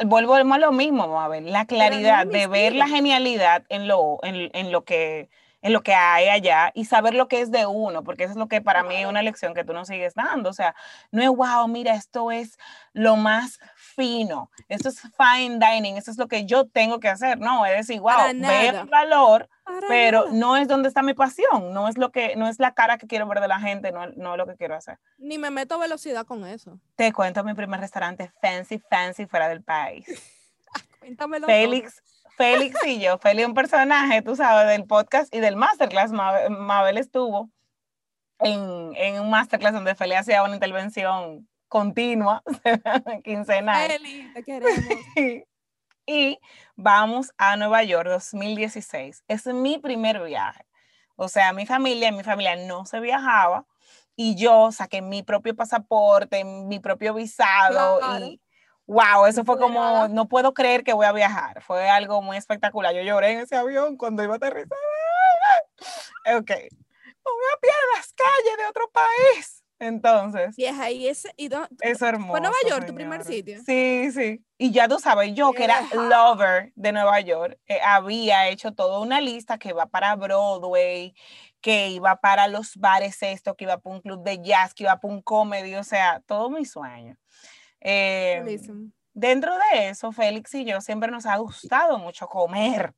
[0.07, 4.73] Volvemos a lo mismo, Mabel, la claridad de ver la genialidad en lo, en, en
[4.73, 5.29] lo que
[5.62, 8.37] en lo que hay allá y saber lo que es de uno, porque eso es
[8.37, 10.49] lo que para mí es una lección que tú no sigues dando.
[10.51, 10.77] O sea,
[11.11, 12.57] no es wow, mira, esto es
[12.93, 13.59] lo más
[13.96, 17.38] fino, esto es fine dining, esto es lo que yo tengo que hacer.
[17.38, 20.32] No, es decir, wow, el valor, Para pero nada.
[20.37, 23.06] no es donde está mi pasión, no es lo que, no es la cara que
[23.06, 24.98] quiero ver de la gente, no, no es lo que quiero hacer.
[25.18, 26.78] Ni me meto velocidad con eso.
[26.94, 30.06] Te cuento mi primer restaurante fancy, fancy fuera del país.
[31.00, 31.46] Cuéntamelo.
[31.46, 32.02] Félix,
[32.37, 36.12] Félix y yo, Félix un personaje, tú sabes, del podcast y del masterclass.
[36.12, 37.50] Mabel, Mabel estuvo
[38.40, 42.42] en, en un masterclass donde Félix hacía una intervención continua,
[43.24, 43.88] quincenal.
[43.90, 44.85] Feli, te queremos.
[46.07, 46.38] y
[46.76, 49.24] vamos a Nueva York 2016.
[49.29, 50.64] Es mi primer viaje.
[51.16, 53.64] O sea, mi familia, mi familia no se viajaba
[54.14, 58.24] y yo saqué mi propio pasaporte, mi propio visado Claro.
[58.24, 58.40] y
[58.87, 61.62] wow, eso fue como, no puedo creer que voy a viajar.
[61.62, 62.94] Fue algo muy espectacular.
[62.94, 64.79] Yo lloré en ese avión cuando iba a aterrizar.
[66.29, 66.50] Ok.
[66.50, 69.62] Una pie en las calles de otro país.
[69.79, 70.57] Entonces.
[70.57, 71.33] Vieja, y ese.
[71.37, 72.33] Y es hermoso.
[72.33, 73.61] ¿Fue Nueva York tu primer sitio?
[73.65, 74.43] Sí, sí.
[74.59, 79.01] Y ya tú sabes, yo que era lover de Nueva York, eh, había hecho toda
[79.01, 81.15] una lista que iba para Broadway,
[81.61, 84.99] que iba para los bares esto, que iba para un club de jazz, que iba
[84.99, 87.17] para un comedy, o sea, todo mi sueño.
[87.81, 88.59] Eh,
[89.12, 92.95] dentro de eso, Félix y yo siempre nos ha gustado mucho comer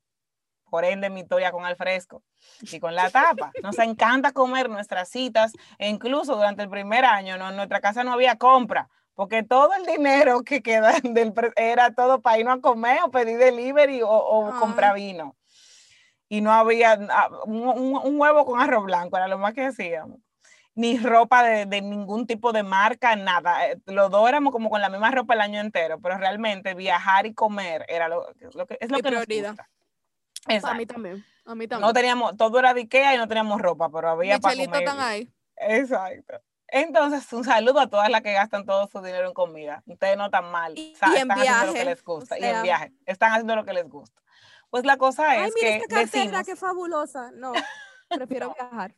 [0.68, 2.22] por ende mi historia con al fresco
[2.60, 3.52] y con la tapa.
[3.62, 7.48] Nos encanta comer nuestras citas e incluso durante el primer año ¿no?
[7.50, 12.20] en nuestra casa no había compra porque todo el dinero que queda del era todo
[12.20, 15.34] para irnos a comer o pedir delivery o, o comprar vino.
[16.28, 20.20] Y no había ah, un, huevo con arroz blanco, era lo más que hacíamos.
[20.76, 23.66] Ni ropa de, de, ningún tipo de marca, nada.
[23.66, 27.26] Eh, los dos éramos como con la misma ropa el año entero, pero realmente viajar
[27.26, 29.68] y comer era lo, lo que es lo que nos gusta.
[30.48, 31.24] A mí también.
[31.44, 31.86] A mí también.
[31.86, 34.82] No teníamos, todo era de Ikea y no teníamos ropa, pero había para comer.
[34.82, 35.32] están ahí.
[35.56, 36.40] Exacto.
[36.68, 39.82] Entonces, un saludo a todas las que gastan todo su dinero en comida.
[39.86, 40.74] Ustedes no están mal.
[40.76, 41.66] Y, en viaje.
[41.66, 42.38] lo que les gusta.
[42.38, 42.92] y en viaje.
[43.06, 44.20] Están haciendo lo que les gusta.
[44.70, 46.46] Pues la cosa es Ay, mira que esta cartera, decimos...
[46.46, 47.30] qué fabulosa.
[47.32, 47.52] No,
[48.10, 48.94] prefiero viajar.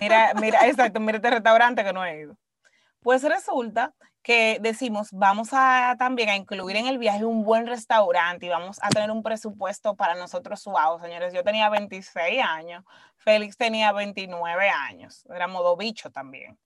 [0.00, 2.36] Mira, mira, exacto, mira este restaurante que no he ido.
[3.00, 3.94] Pues resulta
[4.24, 8.78] que decimos, vamos a también a incluir en el viaje un buen restaurante y vamos
[8.80, 12.82] a tener un presupuesto para nosotros, wow, señores, yo tenía 26 años,
[13.18, 16.58] Félix tenía 29 años, éramos dos bichos también.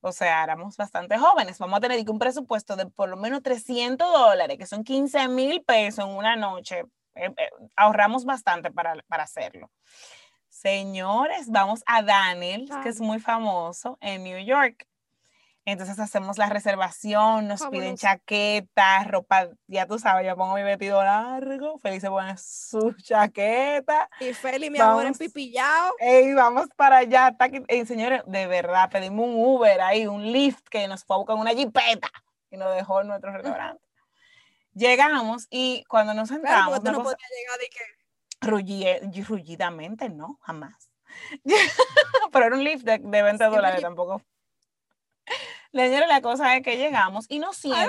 [0.00, 1.58] O sea, éramos bastante jóvenes.
[1.58, 5.64] Vamos a tener un presupuesto de por lo menos 300 dólares, que son 15 mil
[5.64, 6.80] pesos en una noche.
[7.14, 9.70] Eh, eh, ahorramos bastante para, para hacerlo.
[10.50, 14.86] Señores, vamos a Daniel, que es muy famoso en New York.
[15.66, 21.02] Entonces hacemos la reservación, nos piden chaquetas, ropa, ya tú sabes, yo pongo mi vestido
[21.02, 24.10] largo, Feliz se pone su chaqueta.
[24.20, 25.94] Y Feli, mi amor, en pipillado.
[26.00, 27.34] Ey, vamos para allá.
[27.68, 31.36] Ey, señores, de verdad, pedimos un Uber ahí, un lift que nos fue a buscar
[31.36, 32.10] una jipeta
[32.50, 33.82] y nos dejó en nuestro restaurante.
[34.74, 36.80] Llegamos y cuando nos sentamos...
[36.80, 39.22] Claro, no podía llegar de qué.
[39.22, 40.90] rullidamente, no, jamás.
[42.32, 44.20] Pero era un lift de, de 20 dólares, tampoco
[45.74, 47.88] Señores, la cosa es que llegamos y nos sientan.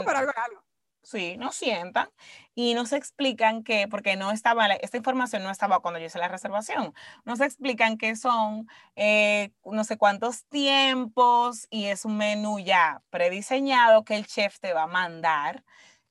[1.03, 2.09] Sí, nos sientan
[2.55, 6.27] y nos explican que, porque no estaba, esta información no estaba cuando yo hice la
[6.29, 6.95] reservación,
[7.25, 14.03] nos explican que son eh, no sé cuántos tiempos y es un menú ya prediseñado
[14.03, 15.63] que el chef te va a mandar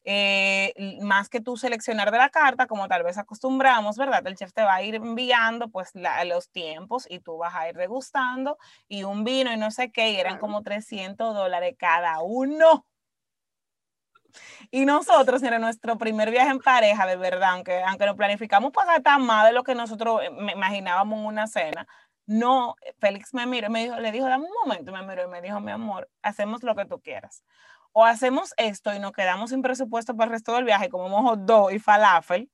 [0.04, 4.26] eh, más que tú seleccionar de la carta, como tal vez acostumbramos, ¿verdad?
[4.26, 5.92] El chef te va a ir enviando pues
[6.26, 10.10] los tiempos y tú vas a ir degustando y un vino y no sé qué,
[10.10, 12.84] y eran como 300 dólares cada uno.
[14.70, 18.94] Y nosotros, era nuestro primer viaje en pareja, de verdad, aunque, aunque nos planificamos para
[18.94, 21.86] gastar más de lo que nosotros eh, imaginábamos en una cena,
[22.26, 25.40] no, Félix me miró, me dijo, le dijo, dame un momento, me miró y me
[25.40, 27.44] dijo, mi amor, hacemos lo que tú quieras
[27.94, 31.37] o hacemos esto y nos quedamos sin presupuesto para el resto del viaje, como mojo
[31.37, 32.50] dos y falafel,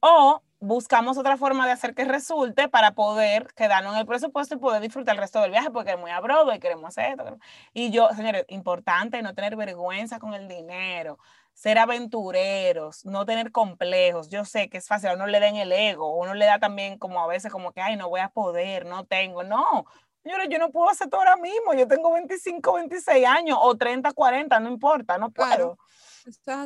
[0.00, 4.58] o buscamos otra forma de hacer que resulte para poder quedarnos en el presupuesto y
[4.58, 6.20] poder disfrutar el resto del viaje, porque es muy a
[6.54, 7.38] y queremos hacer esto.
[7.74, 11.18] Y yo, señores, importante no tener vergüenza con el dinero,
[11.52, 14.28] ser aventureros, no tener complejos.
[14.28, 16.98] Yo sé que es fácil, a uno le den el ego, uno le da también
[16.98, 19.42] como a veces como que, ay, no voy a poder, no tengo.
[19.44, 19.84] No,
[20.26, 21.72] Señores, yo no puedo hacer todo ahora mismo.
[21.74, 25.78] Yo tengo 25, 26 años o 30, 40, no importa, no puedo.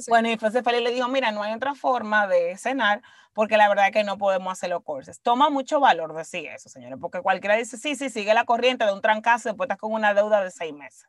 [0.09, 3.03] Bueno, y José Félix le dijo, mira, no hay otra forma de cenar
[3.35, 5.21] porque la verdad es que no podemos hacer los courses.
[5.21, 8.95] Toma mucho valor decir eso, señores, porque cualquiera dice, sí, sí, sigue la corriente de
[8.95, 11.07] un trancazo, después estás con una deuda de seis meses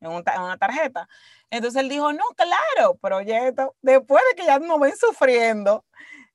[0.00, 1.08] en, una tarjeta.
[1.48, 5.82] Entonces él dijo, no, claro, proyecto, después de que ya nos ven sufriendo,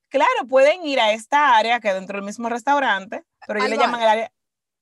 [0.08, 4.02] claro, pueden ir a esta área que dentro del mismo restaurante, pero ellos le llaman
[4.02, 4.32] el área,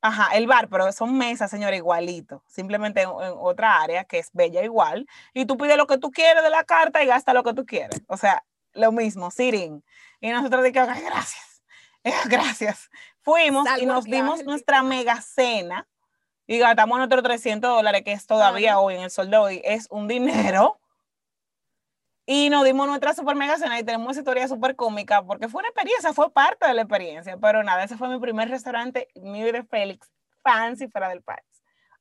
[0.02, 2.42] Ajá, el bar, pero son mesas, señora, igualito.
[2.46, 5.06] Simplemente en, otra área que es bella igual.
[5.34, 7.66] Y tú pides lo que tú quieres de la carta y gasta lo que tú
[7.66, 8.00] quieres.
[8.06, 9.84] O sea, lo mismo, sitting.
[10.20, 11.62] Y nosotros dijimos, gracias,
[12.26, 12.90] gracias.
[13.20, 15.86] Fuimos y nos dimos nuestra mega cena
[16.46, 19.86] y gastamos nuestros 300 dólares, que es todavía hoy, en el sol de hoy, es
[19.90, 20.79] un dinero.
[22.32, 25.62] Y nos dimos nuestra super mega cena y tenemos una historia súper cómica porque fue
[25.62, 27.36] una experiencia, fue parte de la experiencia.
[27.38, 31.44] Pero nada, ese fue mi primer restaurante, de Félix, fancy fuera del país.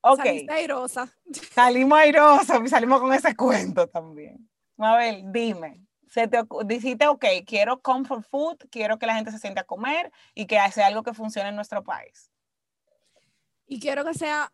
[0.01, 0.17] Ok.
[0.17, 1.09] Saliste airosa.
[1.51, 4.47] Salimos airosa, salimos con ese cuento también.
[4.77, 9.61] Mabel, dime, se te dijiste, ok, quiero comfort food, quiero que la gente se sienta
[9.61, 12.29] a comer y que sea algo que funcione en nuestro país.
[13.65, 14.53] Y quiero que sea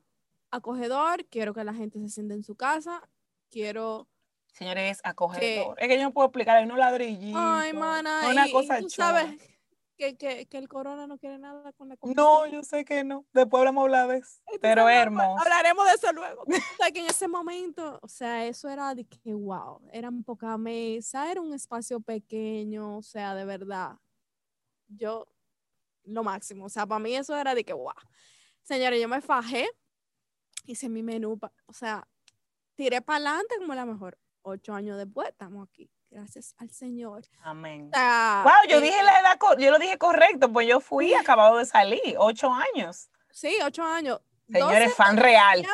[0.52, 3.02] acogedor, quiero que la gente se sienta en su casa,
[3.52, 4.08] quiero
[4.56, 5.76] Señores, acogedor.
[5.78, 7.42] Es que yo no puedo explicar, hay unos ladrillitos.
[7.44, 8.22] Ay, mana.
[8.30, 9.36] Una cosa tú sabes,
[9.98, 12.22] que, que, que, el corona no quiere nada con la comida.
[12.22, 13.26] No, yo sé que no.
[13.34, 14.40] Después hablar de eso.
[14.62, 15.40] pero hermoso.
[15.40, 16.44] Hablaremos de eso luego.
[16.44, 20.58] o sea, que en ese momento, o sea, eso era de que, wow, eran poca
[20.58, 23.98] mesa, era un espacio pequeño, o sea, de verdad.
[24.88, 25.28] Yo,
[26.06, 26.66] lo máximo.
[26.66, 27.92] O sea, para mí eso era de que, wow.
[28.62, 29.68] Señores, yo me fajé,
[30.66, 32.08] hice mi menú, o sea,
[32.76, 34.18] tiré para adelante como la mejor.
[34.48, 35.90] Ocho años después, estamos aquí.
[36.12, 37.24] Gracias al Señor.
[37.42, 37.90] Amén.
[37.92, 42.16] wow, yo dije la edad, yo lo dije correcto, pues yo fui acabado de salir,
[42.20, 43.10] ocho años.
[43.32, 44.22] Sí, ocho años.
[44.48, 45.66] Señores, fan real.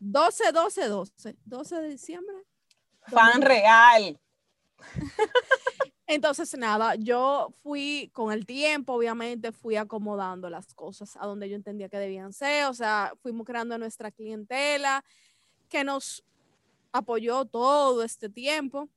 [0.00, 1.36] 12, 12, 12.
[1.44, 2.34] 12 de diciembre.
[3.06, 4.20] Fan real.
[6.08, 11.54] Entonces, nada, yo fui con el tiempo, obviamente, fui acomodando las cosas a donde yo
[11.54, 15.04] entendía que debían ser, o sea, fuimos creando nuestra clientela
[15.68, 16.24] que nos
[16.94, 18.88] apoyó todo este tiempo.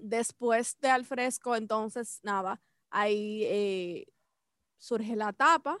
[0.00, 2.60] Después de al fresco, entonces, nada,
[2.90, 4.06] ahí eh,
[4.76, 5.78] surge la tapa,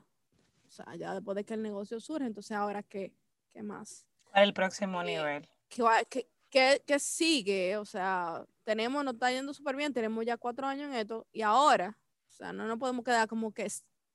[0.68, 3.12] o sea, ya después de que el negocio surge, entonces ahora, ¿qué,
[3.52, 4.06] qué más?
[4.22, 5.48] ¿Cuál es el próximo eh, nivel?
[5.68, 7.76] ¿qué, qué, qué, sigue?
[7.76, 11.42] O sea, tenemos, nos está yendo súper bien, tenemos ya cuatro años en esto, y
[11.42, 13.66] ahora, o sea, no nos podemos quedar como que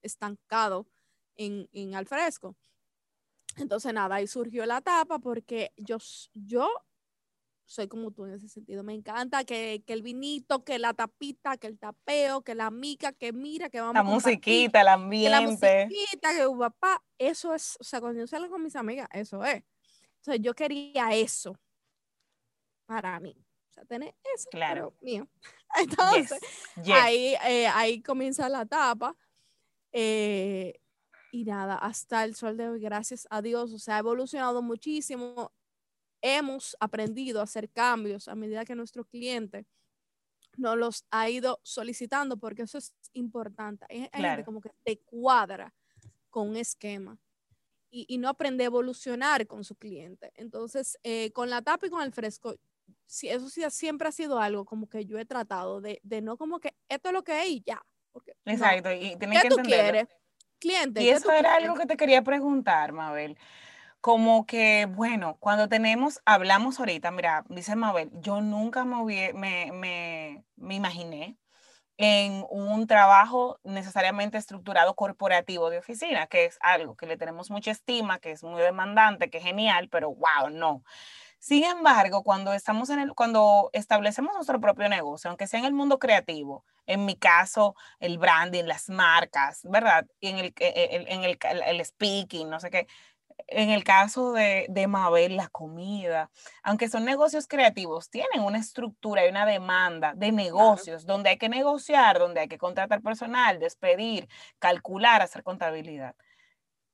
[0.01, 0.88] estancado
[1.36, 2.55] en, en al fresco.
[3.57, 5.97] Entonces, nada, ahí surgió la tapa porque yo,
[6.34, 6.70] yo
[7.70, 8.84] soy como tú en ese sentido.
[8.84, 13.32] Me encanta que, el vinito, que la tapita, que el tapeo, que la mica, que
[13.32, 15.30] mira, que vamos La musiquita, el ambiente.
[15.30, 19.45] la musiquita, que papá, eso es, o sea, cuando yo salgo con mis amigas, eso
[19.45, 19.63] es.
[20.15, 21.59] Entonces yo quería eso
[22.88, 23.36] para mí.
[23.70, 24.95] O sea, tener eso, claro.
[25.01, 25.30] mío.
[25.76, 26.39] Entonces,
[26.91, 29.15] Ahí, eh, ahí comienza la tapa.
[29.91, 30.74] Eh,
[31.32, 35.51] y nada, hasta el sol de hoy, gracias a Dios, o sea, ha evolucionado muchísimo
[36.22, 39.65] hemos aprendido a hacer cambios a medida que nuestro cliente
[40.57, 43.86] nos los ha ido solicitando, porque eso es importante.
[43.89, 45.74] Hay, gente como que te cuadra
[46.30, 47.17] con un esquema
[47.91, 50.32] y, no aprende a evolucionar con su cliente.
[50.36, 52.55] Entonces, eh, con la tapa y con el fresco,
[53.05, 56.59] si, eso sí, siempre ha sido algo como que yo he tratado de, no como
[56.59, 57.82] que esto es lo que es y ya.
[58.45, 60.07] Exacto, y tienes que tú quieres?
[60.59, 61.01] Cliente.
[61.01, 63.38] Y eso era algo que te quería preguntar, Mabel
[64.01, 70.43] como que, bueno, cuando tenemos, hablamos ahorita, mira, dice Mabel, yo nunca me, me, me,
[70.55, 71.37] me imaginé
[71.97, 77.71] en un trabajo necesariamente estructurado corporativo de oficina, que es algo que le tenemos mucha
[77.71, 80.83] estima, que es muy demandante, que es genial, pero wow, no.
[81.39, 85.73] Sin embargo, cuando estamos en el, cuando establecemos nuestro propio negocio, aunque sea en el
[85.73, 90.05] mundo creativo, en mi caso, el branding, las marcas, ¿verdad?
[90.21, 92.87] Y en el, e, e, en el, el speaking, no sé qué,
[93.47, 96.29] en el caso de, de, Mabel, la comida,
[96.63, 101.49] aunque son negocios creativos, tienen una estructura y una demanda de negocios donde hay que
[101.49, 104.27] negociar, donde hay que contratar personal, despedir,
[104.59, 106.15] calcular, hacer contabilidad.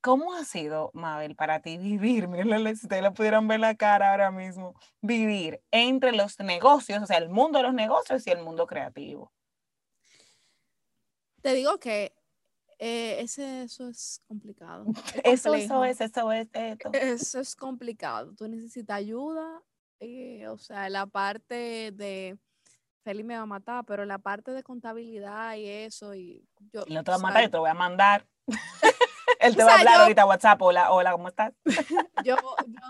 [0.05, 2.27] ¿Cómo ha sido, Mabel, para ti vivir?
[2.27, 7.05] Mira, si ustedes le pudieran ver la cara ahora mismo, vivir entre los negocios, o
[7.07, 9.31] sea, el mundo de los negocios y el mundo creativo.
[11.41, 12.14] Te digo que
[12.79, 14.85] eh, ese, eso es complicado.
[15.23, 16.89] eso, eso es, eso es esto.
[16.93, 18.33] Eso es complicado.
[18.35, 19.61] Tú necesitas ayuda.
[19.99, 22.37] Eh, o sea, la parte de
[23.03, 26.13] Feli me va a matar, pero la parte de contabilidad y eso.
[26.13, 28.27] Y yo, no te va a matar, yo te voy a mandar.
[29.39, 30.61] Él te va a hablar ahorita WhatsApp.
[30.61, 31.53] Hola, hola, ¿cómo estás?
[32.23, 32.81] yo, yo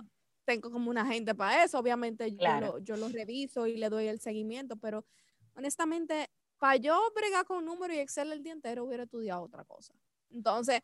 [0.45, 1.77] tengo como una gente para eso.
[1.77, 5.05] Obviamente, yo, lo, yo lo reviso y le doy el seguimiento, pero
[5.55, 6.29] honestamente
[6.59, 9.93] para yo bregar con números y Excel el día entero hubiera estudiado otra cosa.
[10.31, 10.81] Entonces,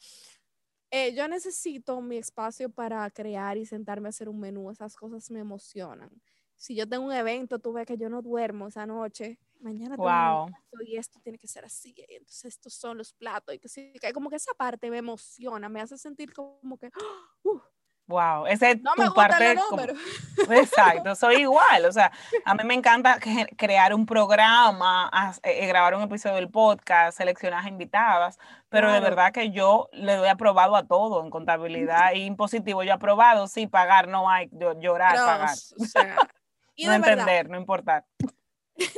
[0.91, 4.72] eh, yo necesito mi espacio para crear y sentarme a hacer un menú.
[4.72, 6.22] Esas cosas me emocionan.
[6.57, 9.39] Si yo tengo un evento, tú ves que yo no duermo esa noche.
[9.59, 11.93] Mañana tengo un y esto tiene que ser así.
[11.97, 13.55] Y entonces estos son los platos.
[13.55, 13.59] Y
[13.99, 16.91] que, como que esa parte me emociona, me hace sentir como que,
[17.43, 17.59] ¡uh!
[18.08, 19.56] Wow, ese es tu parte.
[20.49, 21.86] exacto, soy igual.
[21.86, 22.12] O sea,
[22.45, 23.18] a mí me encanta
[23.58, 25.10] crear un programa,
[25.43, 28.38] eh, grabar un episodio del podcast, seleccionar invitadas,
[28.70, 32.84] pero de verdad que yo le doy aprobado a todo en contabilidad y impositivo.
[32.84, 34.49] Yo aprobado, sí, pagar, no hay,
[34.80, 35.56] llorar, pagar.
[36.78, 38.06] no entender, no importar.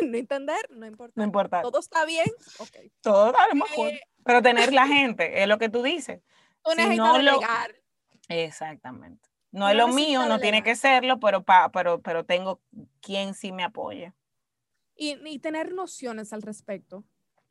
[0.01, 1.14] no entender, no importa.
[1.16, 1.62] No importa.
[1.62, 2.78] Todo está bien, ok.
[3.01, 3.89] Todo está mejor.
[3.89, 6.22] Eh, pero tener la gente, es lo que tú dices.
[6.64, 7.41] Tú si no lo,
[8.30, 9.30] Exactamente.
[9.51, 12.61] No, es lo mío, no tiene que serlo, pero, pa, pero, pero tengo
[13.01, 14.13] quien sí me apoye.
[14.95, 17.03] Y, y tener nociones al respecto.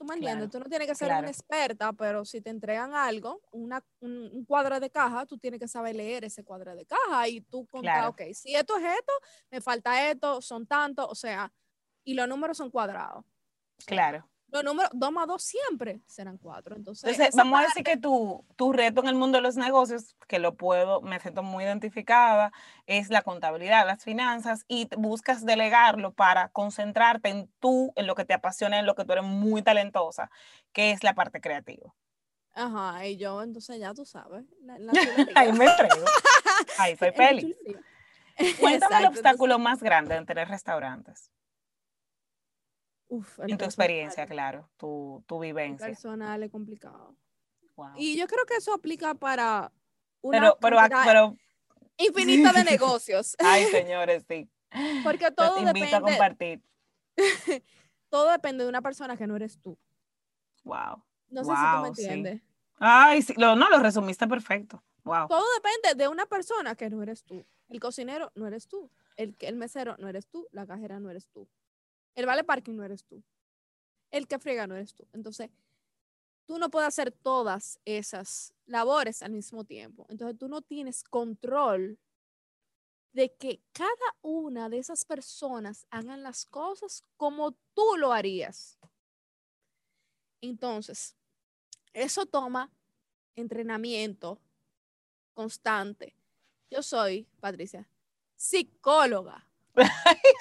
[0.03, 3.41] Tú me entiendes, tú no tienes que ser una experta, pero si te entregan algo,
[3.53, 7.41] una, un, cuadro de caja, tú tienes que saber leer ese cuadro de caja y
[7.43, 9.13] tú contar, ok, si esto es esto,
[9.49, 11.53] me falta esto, son tantos, o sea,
[12.03, 13.25] y los números son cuadrados.
[13.87, 14.29] Claro.
[14.53, 16.77] Los números 2 más 2 siempre serán 4.
[16.77, 20.15] Entonces, Entonces, vamos a decir que tu, tu reto en el mundo de los negocios,
[20.29, 22.53] que lo puedo, me siento muy identificada,
[22.87, 28.27] es la contabilidad, las finanzas, y buscas delegarlo para concentrarte en tú, en lo que
[28.27, 30.31] te apasiona, en lo que tú eres muy talentosa,
[30.73, 31.95] que es la parte creativa.
[32.53, 34.45] Ajá, y yo entonces ya tú sabes.
[35.35, 36.05] Ahí me entrego.
[36.79, 37.57] Ahí soy feliz.
[38.61, 40.49] Cuéntame el obstáculo más grande en tener
[43.21, 45.87] restaurantes en tu experiencia, claro, tu, tu vivencia.
[45.87, 47.17] Personal es complicado.
[47.97, 49.73] Y yo creo que eso aplica para
[50.21, 51.37] una pero, pero, pero,
[51.97, 53.37] infinita de negocios.
[53.39, 54.49] Ay, señores, sí.
[55.03, 55.97] Porque todo invito depende.
[55.97, 56.63] a compartir.
[58.09, 59.79] todo depende de una persona que no eres tú.
[60.65, 61.03] Wow.
[61.29, 62.43] No sé si tú me entiendes.
[62.79, 64.83] Ay, sí, no, lo resumiste perfecto.
[65.05, 65.29] Wow.
[65.29, 67.45] Todo depende de una persona que no eres tú.
[67.69, 68.91] El cocinero no eres tú.
[69.17, 70.47] El, el mesero no eres tú.
[70.53, 71.49] La cajera no eres tú.
[72.15, 73.23] El vale parking no eres tú.
[74.11, 75.07] El que friega no eres tú.
[75.13, 75.51] Entonces,
[76.47, 80.07] tú no puedes hacer todas esas labores al mismo tiempo.
[80.09, 81.99] Entonces, tú no tienes control
[83.13, 88.79] de que cada una de esas personas hagan las cosas como tú lo harías.
[90.41, 91.15] Entonces,
[91.93, 92.71] eso toma
[93.37, 94.41] entrenamiento
[95.35, 96.15] constante.
[96.71, 97.89] Yo soy, Patricia,
[98.37, 99.47] psicóloga.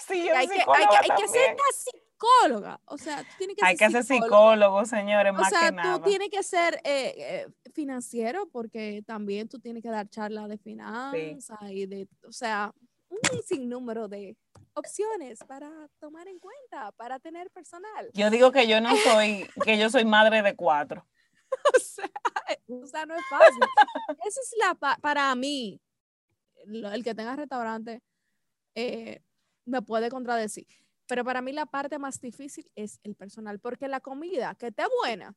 [0.08, 2.82] Sí, hay, que, hay, que, ser una psicóloga.
[2.86, 5.98] O sea, tú tienes que hay que ser psicólogo, señores, más o sea, que nada.
[5.98, 10.58] tú tienes que ser eh, eh, financiero porque también tú tienes que dar charlas de
[10.58, 12.74] finanzas y de, o sea,
[13.10, 14.38] un sinnúmero de
[14.74, 15.70] opciones para
[16.00, 18.10] tomar en cuenta, para tener personal.
[18.14, 21.06] Yo digo que yo no soy, que yo soy madre de cuatro.
[21.76, 22.10] o, sea,
[22.68, 23.64] o sea, no es fácil.
[24.26, 25.82] Esa es la, para mí,
[26.66, 28.02] el que tenga restaurante,
[28.76, 29.22] eh,
[29.66, 30.68] me puede contradecir.
[31.08, 34.84] Pero para mí la parte más difícil es el personal, porque la comida que esté
[35.02, 35.36] buena,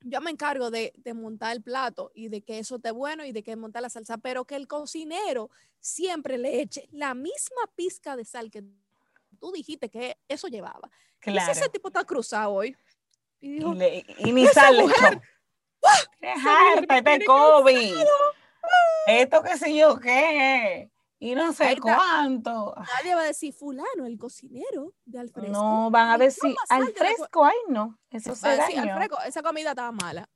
[0.00, 3.42] yo me encargo de, montar el plato y de que eso esté bueno y de
[3.42, 8.24] que montar la salsa, pero que el cocinero siempre le eche la misma pizca de
[8.24, 8.64] sal que
[9.38, 10.90] tú dijiste que eso llevaba.
[11.20, 11.48] Claro.
[11.48, 12.76] Y ese tipo está cruzado hoy.
[13.40, 13.60] Y,
[14.32, 14.84] ni sale.
[16.20, 18.04] Dejarte de COVID.
[19.06, 20.91] Esto qué sé yo qué
[21.22, 22.74] y no sé cuánto.
[22.76, 25.52] Nadie va a decir fulano, el cocinero de Alfresco.
[25.52, 28.82] No, van a decir al fresco, ay no, eso se dañó.
[28.82, 30.28] Al fresco, esa comida estaba mala.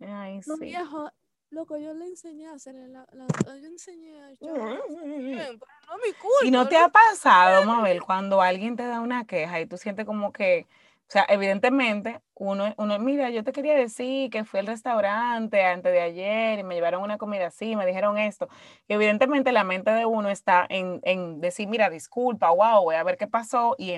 [0.00, 1.10] Ay, no, viejo,
[1.50, 3.26] loco, yo le enseñé a hacer la, la
[3.58, 6.46] yo enseñé a echar, no mi culpa.
[6.46, 10.06] Y no te ha pasado, Mabel, cuando alguien te da una queja y tú sientes
[10.06, 10.66] como que
[11.10, 15.90] o sea, evidentemente, uno, uno, mira, yo te quería decir que fui al restaurante antes
[15.90, 18.48] de ayer y me llevaron una comida así, me dijeron esto.
[18.86, 23.02] Y evidentemente la mente de uno está en, en decir, mira, disculpa, wow, voy a
[23.02, 23.74] ver qué pasó.
[23.76, 23.96] Y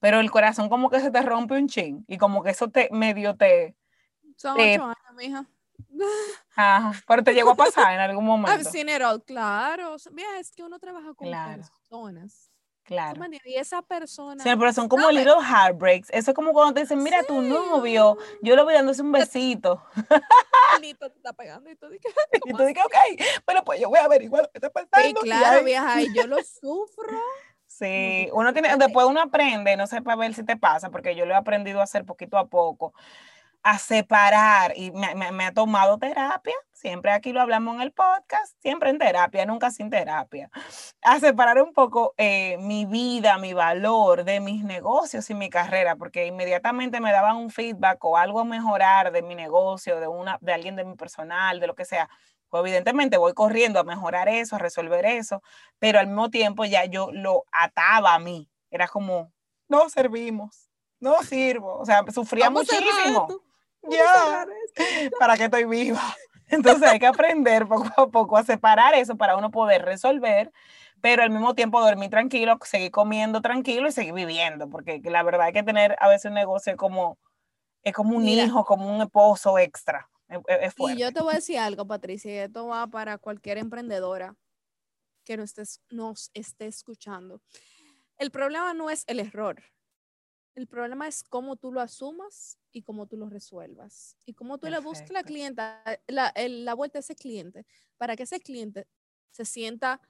[0.00, 2.88] pero el corazón como que se te rompe un chin y como que eso te
[2.92, 3.76] medio te...
[4.36, 5.46] Son ocho años, mija.
[6.56, 8.58] Ajá, pero te llegó a pasar en algún momento.
[9.20, 9.96] claro.
[10.12, 12.50] Mira, es que uno trabaja con personas
[12.88, 13.20] Claro.
[13.44, 14.42] Y esa persona.
[14.42, 16.08] Sí, pero son como little heartbreaks.
[16.08, 19.84] Eso es como cuando te dicen, mira, tu novio, yo lo voy dándose un besito.
[20.80, 22.10] te está pegando y tú dices,
[22.46, 22.94] y tú dices, ok,
[23.44, 25.20] bueno, pues yo voy a averiguar lo que está pasando.
[25.20, 27.20] Sí, claro, vieja, y yo lo sufro.
[27.66, 31.26] Sí, uno tiene, después uno aprende, no sé para ver si te pasa, porque yo
[31.26, 32.94] lo he aprendido a hacer poquito a poco
[33.62, 38.90] a separar y me, ha tomado terapia, siempre aquí lo hablamos en el podcast, siempre
[38.90, 40.50] en terapia, nunca sin terapia,
[41.02, 45.96] a separar un poco eh, mi vida, mi valor de mis negocios y mi carrera,
[45.96, 50.38] porque inmediatamente me daban un feedback o algo a mejorar de mi negocio, de, una,
[50.40, 52.08] de alguien de mi personal, de lo que sea.
[52.48, 55.42] Pues evidentemente voy corriendo a mejorar eso, a resolver eso,
[55.78, 58.48] pero al mismo tiempo ya yo lo ataba a mí.
[58.70, 59.30] Era como,
[59.68, 61.76] no servimos, no sirvo.
[61.76, 63.28] O sea, sufría muchísimo
[63.82, 64.46] ya,
[65.18, 66.02] ¿para qué estoy viva?
[66.48, 70.50] Entonces hay que aprender poco a poco a separar eso para uno poder resolver,
[71.00, 75.46] pero al mismo tiempo dormir tranquilo, seguir comiendo tranquilo y seguir viviendo, porque la verdad
[75.48, 77.18] hay que tener a veces un negocio como,
[77.82, 80.08] es como un hijo, como un esposo extra.
[80.46, 84.36] Es, y yo te voy a decir algo, Patricia, y esto va para cualquier emprendedora
[85.24, 87.40] que nos esté, nos esté escuchando.
[88.18, 89.62] El problema no es el error,
[90.54, 94.16] el problema es cómo tú lo asumas y cómo tú lo resuelvas.
[94.24, 97.66] Y cómo tú le busques la clienta, la, la, vuelta a ese cliente,
[97.96, 98.86] para que ese cliente
[99.30, 100.00] se sienta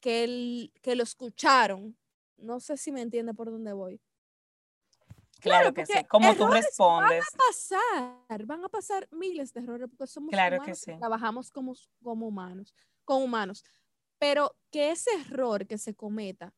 [0.00, 1.96] que, el, que lo escucharon.
[2.36, 4.00] No sé si me entiende por dónde voy.
[5.40, 7.24] Claro, que sí, como tú respondes.
[7.32, 10.98] Van a pasar, van a pasar miles de errores porque somos claro humanos que sí.
[10.98, 12.74] trabajamos como, como humanos,
[13.04, 13.64] como humanos.
[14.18, 16.52] Pero que ese error que se cometa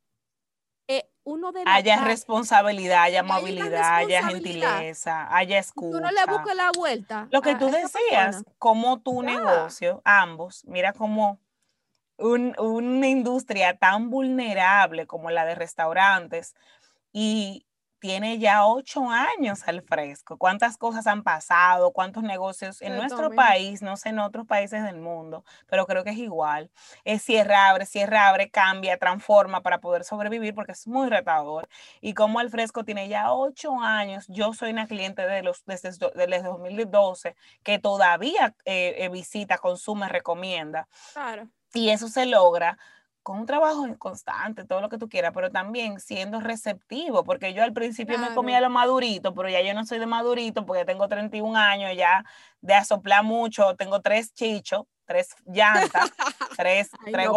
[1.24, 5.98] uno haya responsabilidad, haya amabilidad, haya gentileza, haya escucha.
[5.98, 7.28] Tú no le busques la vuelta.
[7.30, 11.40] Lo que tú decías, como tu negocio, ambos, mira cómo
[12.18, 16.54] una industria tan vulnerable como la de restaurantes
[17.12, 17.66] y
[18.02, 20.36] tiene ya ocho años al fresco.
[20.36, 21.92] ¿Cuántas cosas han pasado?
[21.92, 23.80] ¿Cuántos negocios en nuestro país?
[23.80, 26.72] No sé en otros países del mundo, pero creo que es igual.
[27.04, 31.68] Es cierra, abre, cierra, abre, cambia, transforma para poder sobrevivir porque es muy retador.
[32.00, 35.90] Y como al fresco tiene ya ocho años, yo soy una cliente de los, desde,
[35.90, 40.88] desde 2012 que todavía eh, eh, visita, consume, recomienda.
[41.12, 41.48] Claro.
[41.72, 42.78] Y eso se logra
[43.22, 47.62] con un trabajo constante, todo lo que tú quieras, pero también siendo receptivo, porque yo
[47.62, 51.08] al principio me comía lo madurito, pero ya yo no soy de madurito porque tengo
[51.08, 52.24] 31 años, ya
[52.60, 56.10] de asoplar mucho, tengo tres chichos, tres llantas,
[56.56, 57.28] tres, tres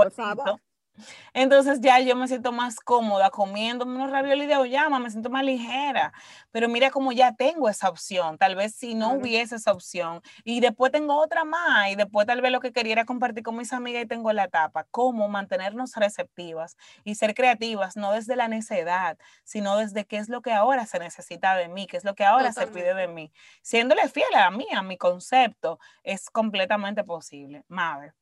[1.33, 5.43] entonces ya yo me siento más cómoda comiendo unos raviolis de oyama, me siento más
[5.43, 6.13] ligera.
[6.51, 8.37] Pero mira como ya tengo esa opción.
[8.37, 10.21] Tal vez si no hubiese esa opción.
[10.43, 11.89] Y después tengo otra más.
[11.89, 14.45] Y después tal vez lo que quería era compartir con mis amigas y tengo la
[14.45, 14.85] etapa.
[14.91, 20.41] Cómo mantenernos receptivas y ser creativas, no desde la necedad, sino desde qué es lo
[20.41, 23.31] que ahora se necesita de mí, qué es lo que ahora se pide de mí.
[23.61, 27.63] Siéndole fiel a mí, a mi concepto, es completamente posible.
[27.67, 28.13] Mave.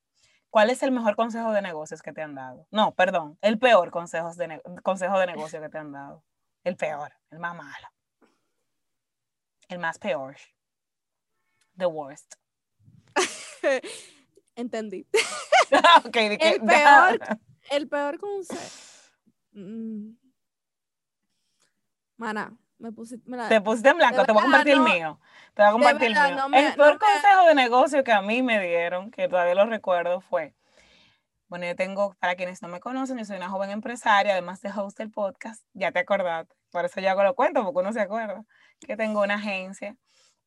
[0.54, 2.68] ¿Cuál es el mejor consejo de negocios que te han dado?
[2.70, 6.22] No, perdón, el peor consejo de, consejo de negocio que te han dado.
[6.62, 7.88] El peor, el más malo.
[9.66, 10.36] El más peor.
[11.76, 12.36] The worst.
[14.54, 15.08] Entendí.
[16.06, 17.18] okay, el, peor,
[17.72, 19.10] el peor consejo.
[19.54, 20.10] Mm.
[22.16, 25.20] Mana, me pusiste, te pusiste en blanco, te voy a compartir el mío.
[25.54, 26.46] Te voy a compartir el mío.
[26.52, 30.54] el peor consejo de negocio que a mí me dieron, que todavía lo recuerdo, fue,
[31.48, 34.70] bueno, yo tengo, para quienes no me conocen, yo soy una joven empresaria, además de
[34.70, 38.00] host del podcast, ya te acordaste, por eso yo hago lo cuento, porque uno se
[38.00, 38.44] acuerda,
[38.80, 39.96] que tengo una agencia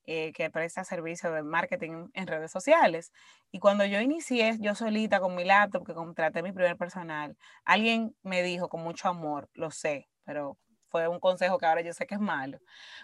[0.09, 3.11] eh, que presta servicio de marketing en redes sociales.
[3.51, 8.15] Y cuando yo inicié, yo solita con mi laptop, que contraté mi primer personal, alguien
[8.23, 10.57] me dijo con mucho amor, lo sé, pero
[10.89, 12.59] fue un consejo que ahora yo sé que es malo.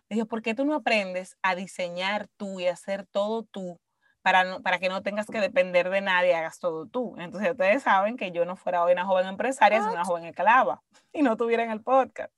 [0.10, 3.80] Me dijo, ¿por qué tú no aprendes a diseñar tú y hacer todo tú
[4.22, 7.16] para, para que no tengas que depender de nadie, hagas todo tú?
[7.18, 10.82] Entonces ustedes saben que yo no fuera hoy una joven empresaria, sino una joven esclava
[11.14, 12.32] y no tuviera en el podcast.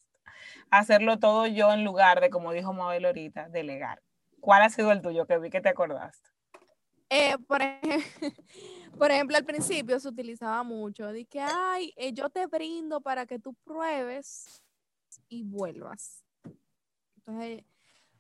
[0.70, 4.02] Hacerlo todo yo en lugar de, como dijo Mabel ahorita, delegar.
[4.40, 6.30] ¿Cuál ha sido el tuyo que vi que te acordaste?
[7.10, 8.30] Eh, por, ejemplo,
[8.98, 13.26] por, ejemplo, al principio se utilizaba mucho de que, ay, eh, yo te brindo para
[13.26, 14.62] que tú pruebes
[15.30, 16.24] y vuelvas.
[17.18, 17.64] Entonces,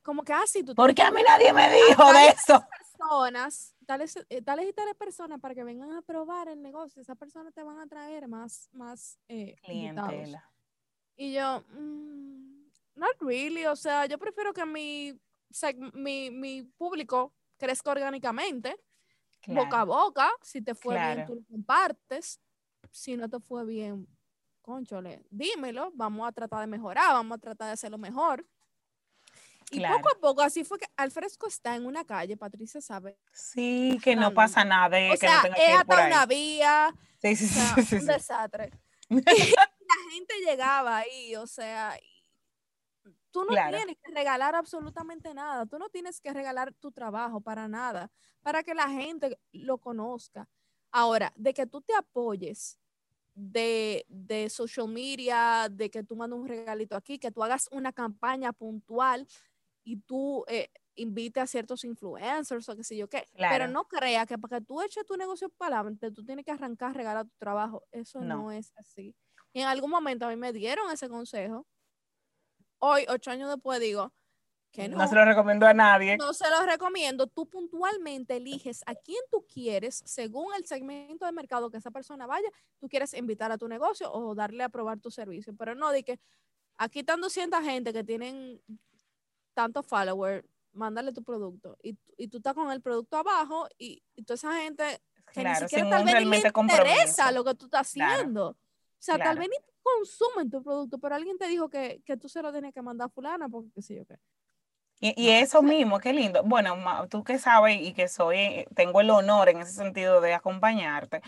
[0.01, 0.75] como que así ah, tú...
[0.75, 2.65] Porque a mí nadie me dijo de eso.
[2.77, 7.17] Personas, tales, eh, tales y tales personas para que vengan a probar el negocio, esas
[7.17, 10.49] personas te van a traer más, más eh, clientela.
[11.15, 12.65] Y yo, mm,
[12.95, 15.19] not really, o sea, yo prefiero que mi,
[15.93, 18.75] mi, mi público crezca orgánicamente,
[19.47, 22.39] boca a boca, si te fue bien, tú lo compartes,
[22.91, 24.07] si no te fue bien,
[24.65, 28.43] conchole, dímelo, vamos a tratar de mejorar, vamos a tratar de hacerlo mejor.
[29.69, 33.15] Y poco a poco, así fue que Alfresco está en una calle, Patricia sabe.
[33.31, 34.97] Sí, que no pasa nada.
[34.97, 36.95] o que sea, no es hasta una vía.
[37.21, 38.71] Sí, sí, sí, Un desastre.
[39.09, 41.95] la gente llegaba ahí, o sea,
[43.29, 45.67] tú no tienes que regalar absolutamente nada.
[45.67, 48.11] Tú no tienes que regalar tu trabajo para nada,
[48.41, 50.49] para que la gente lo conozca.
[50.91, 52.79] Ahora, de que tú te apoyes
[53.35, 57.93] de, de, social media, de que tú mandes un regalito aquí, que tú hagas una
[57.93, 59.27] campaña puntual
[59.83, 63.25] y tú eh, invites a ciertos influencers o qué sé yo qué.
[63.37, 66.51] Pero no crea que para que tú eches tu negocio para adelante, tú tienes que
[66.51, 67.83] arrancar a regalar tu trabajo.
[67.91, 68.51] Eso no.
[68.51, 69.15] es así.
[69.53, 71.67] Y en algún momento a mí me dieron ese consejo.
[72.79, 74.13] Hoy, ocho años después, digo,
[74.89, 75.07] no.
[75.07, 76.17] se lo recomiendo a nadie.
[76.17, 77.27] No se lo recomiendo.
[77.27, 82.27] Tú puntualmente eliges a quién tú quieres, según el segmento de mercado que esa persona
[82.27, 82.49] vaya,
[82.79, 85.55] tú quieres invitar a tu negocio o darle a probar tu servicio.
[85.55, 86.19] Pero no de que
[86.77, 88.61] aquí están 200 gente que tienen
[89.53, 91.77] tantos followers, mándale tu producto.
[91.81, 95.01] Y, y, tú estás con el producto abajo y, toda esa gente
[95.33, 98.49] que ni siquiera tal vez le interesa lo que tú estás haciendo.
[98.49, 98.57] O
[98.99, 102.41] sea, tal vez ni consumen tu producto, pero alguien te dijo que, que tú se
[102.41, 104.17] lo tienes que mandar a fulana porque qué sé yo qué.
[104.99, 106.41] Y, eso mismo, qué lindo.
[106.43, 106.75] Bueno,
[107.09, 111.21] tú que sabes y que soy, eh, tengo el honor en ese sentido de acompañarte.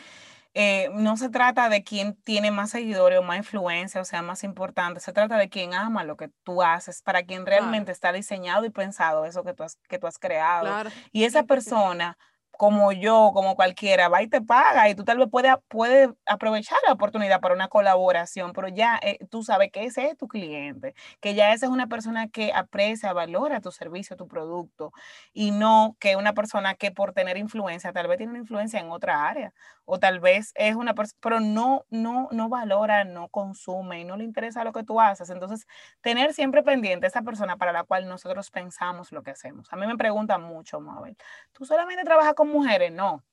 [0.54, 4.44] Eh, no se trata de quién tiene más seguidores o más influencia, o sea, más
[4.44, 5.00] importante.
[5.00, 8.72] Se trata de quién ama lo que tú haces, para quien realmente está diseñado y
[8.72, 10.90] pensado eso que tú has, que tú has creado.
[11.12, 12.18] Y esa persona
[12.58, 16.78] como yo, como cualquiera, va y te paga y tú tal vez puedes, puede aprovechar
[16.88, 20.94] la oportunidad para una colaboración, pero ya eh, tú sabes que ese es tu cliente,
[21.22, 24.92] que ya esa es una persona que aprecia, valora tu servicio, tu producto
[25.34, 28.92] y no que una persona que por tener influencia, tal vez tiene una influencia en
[28.92, 29.54] otra área
[29.90, 34.18] o tal vez es una persona, pero no, no, no valora, no consume y no
[34.18, 35.30] le interesa lo que tú haces.
[35.30, 35.66] Entonces,
[36.02, 39.72] tener siempre pendiente esa persona para la cual nosotros pensamos lo que hacemos.
[39.72, 41.16] A mí me preguntan mucho, Mabel,
[41.54, 43.24] ¿tú solamente trabajas con mujeres, no.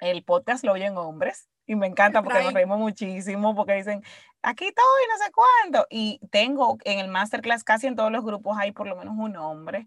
[0.00, 4.02] El podcast lo oyen hombres y me encanta porque nos reímos muchísimo porque dicen,
[4.42, 5.86] aquí estoy, no sé cuánto.
[5.90, 9.36] Y tengo en el masterclass casi en todos los grupos hay por lo menos un
[9.36, 9.86] hombre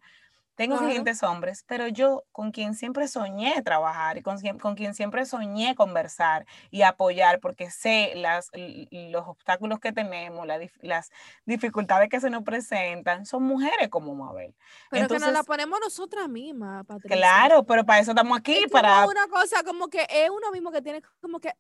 [0.55, 5.25] tengo clientes hombres, pero yo con quien siempre soñé trabajar y con, con, quien siempre
[5.25, 8.51] soñé conversar y apoyar, porque sé las,
[8.91, 10.45] los obstáculos que tenemos,
[10.81, 11.11] las
[11.45, 14.53] dificultades que se nos presentan, son mujeres como Mabel.
[14.91, 17.17] Pero Entonces, que nos la ponemos nosotras mismas, Patricia.
[17.17, 18.53] Claro, pero para eso estamos aquí.
[18.63, 21.51] Es para una cosa como que es uno mismo que tiene como que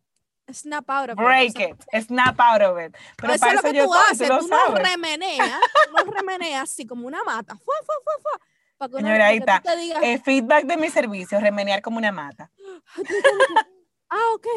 [0.51, 1.25] snap out of it.
[1.25, 2.95] Break it, snap out of it.
[3.17, 6.85] Pero, para eso, es lo que tú haces, tú, no remeneas, tú no remeneas así
[6.85, 7.55] como una mata.
[7.55, 8.52] Fua, fua, fua, fua
[8.89, 9.61] Señora, ahí está.
[10.01, 12.51] Eh, feedback de mi servicio, remenear como una mata.
[14.09, 14.47] ah, ok.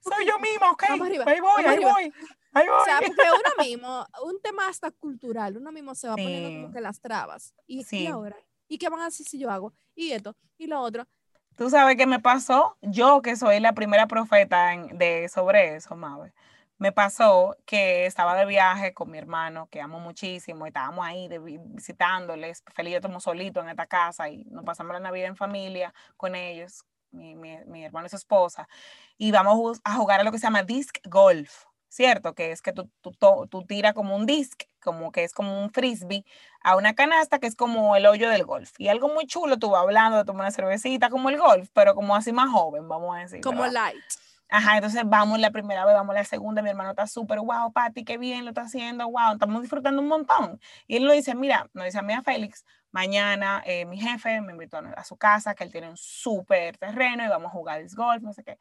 [0.00, 0.84] Soy yo misma, ok.
[0.88, 2.12] Ahí voy, ahí voy.
[2.54, 2.80] Ahí voy.
[2.80, 6.72] O sea, porque uno mismo, un tema hasta cultural, uno mismo se va poniendo como
[6.72, 7.54] que las trabas.
[7.66, 8.06] Y, sí.
[8.06, 8.36] ahora,
[8.68, 9.74] ¿y qué van a hacer si yo hago?
[9.94, 11.06] Y esto, y lo otro.
[11.56, 12.76] ¿Tú sabes qué me pasó?
[12.82, 16.32] Yo, que soy la primera profeta de, sobre eso, Mabe
[16.78, 21.28] me pasó que estaba de viaje con mi hermano, que amo muchísimo, y estábamos ahí
[21.28, 22.62] visitándoles.
[22.74, 26.34] Feliz yo tomo solito en esta casa y nos pasamos la Navidad en familia con
[26.36, 28.68] ellos, mi, mi, hermano y su esposa.
[29.16, 32.34] Y vamos a jugar a lo que se llama disc golf, ¿cierto?
[32.34, 33.12] Que es que tú, tú,
[33.50, 36.24] tú tiras como un disc, como que es como un frisbee,
[36.62, 38.70] a una canasta que es como el hoyo del golf.
[38.78, 41.96] Y algo muy chulo, tú vas hablando de tomar una cervecita como el golf, pero
[41.96, 43.40] como así más joven, vamos a decir.
[43.40, 44.27] Como light.
[44.50, 48.02] Ajá, entonces vamos la primera vez, vamos la segunda, mi hermano está súper, wow, Pati,
[48.04, 50.58] qué bien lo está haciendo, wow, estamos disfrutando un montón.
[50.86, 54.40] Y él nos dice, mira, nos dice a mí a Félix, mañana eh, mi jefe
[54.40, 57.82] me invitó a su casa, que él tiene un súper terreno y vamos a jugar
[57.94, 58.56] golf, no sé qué.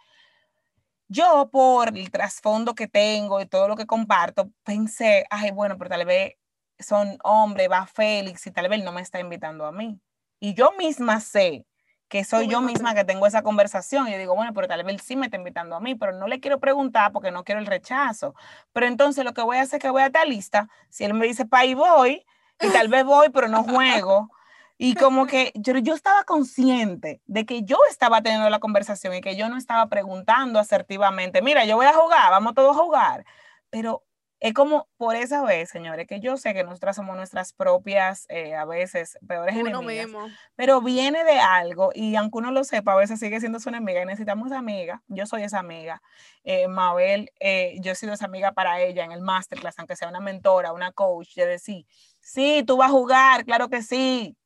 [1.07, 5.89] Yo, por el trasfondo que tengo y todo lo que comparto, pensé, ay, bueno, pero
[5.89, 6.35] tal vez
[6.79, 10.01] son hombres, va Félix y tal vez no me está invitando a mí.
[10.41, 11.65] Y yo misma sé
[12.07, 14.07] que soy yo misma que tengo esa conversación.
[14.07, 16.27] Y yo digo, bueno, pero tal vez sí me está invitando a mí, pero no
[16.27, 18.35] le quiero preguntar porque no quiero el rechazo.
[18.73, 20.69] Pero entonces lo que voy a hacer es que voy a estar lista.
[20.89, 22.25] Si él me dice, pa, y voy,
[22.61, 24.29] y tal vez voy, pero no juego.
[24.77, 29.21] Y como que yo, yo estaba consciente de que yo estaba teniendo la conversación y
[29.21, 33.25] que yo no estaba preguntando asertivamente, mira, yo voy a jugar, vamos todos a jugar.
[33.69, 34.03] Pero
[34.39, 38.55] es como por esa vez, señores, que yo sé que nosotras somos nuestras propias, eh,
[38.55, 40.07] a veces, peores enemigas,
[40.55, 44.01] pero viene de algo y aunque uno lo sepa, a veces sigue siendo su enemiga
[44.01, 45.01] y necesitamos amiga.
[45.07, 46.01] Yo soy esa amiga.
[46.43, 50.09] Eh, Mabel, eh, yo he sido esa amiga para ella en el masterclass, aunque sea
[50.09, 51.85] una mentora, una coach, de decir,
[52.19, 54.37] sí, tú vas a jugar, claro que sí,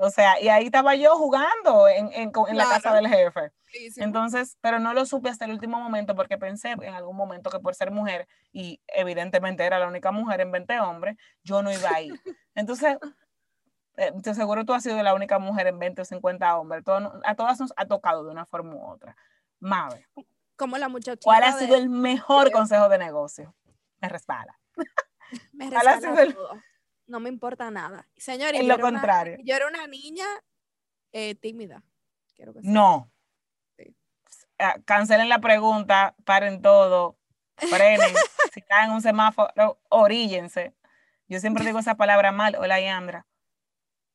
[0.00, 3.50] o sea, y ahí estaba yo jugando en, en, en la casa del jefe.
[3.96, 7.58] Entonces, pero no lo supe hasta el último momento porque pensé en algún momento que
[7.58, 11.90] por ser mujer, y evidentemente era la única mujer en 20 hombres, yo no iba
[11.90, 12.12] a ir.
[12.54, 12.96] Entonces,
[13.96, 16.84] eh, te seguro tú has sido la única mujer en 20 o 50 hombres.
[17.24, 19.16] a todas nos ha tocado de una forma u otra.
[19.58, 20.06] Mabe.
[20.54, 20.88] Como la.
[21.22, 23.54] ¿Cuál ha sido el mejor consejo de negocio?
[24.00, 24.58] Me respalda.
[25.52, 26.14] Me respalda
[27.08, 28.06] no me importa nada.
[28.16, 29.38] Señores, en lo contrario.
[29.42, 30.26] yo era una niña
[31.12, 31.82] eh, tímida.
[32.62, 33.10] no.
[34.60, 37.16] Ah, cancelen la pregunta, paren todo,
[37.56, 38.12] frenen.
[38.52, 40.74] si caen en un semáforo, oríllense.
[41.28, 42.56] Yo siempre digo esa palabra mal.
[42.56, 43.26] Hola, Yandra.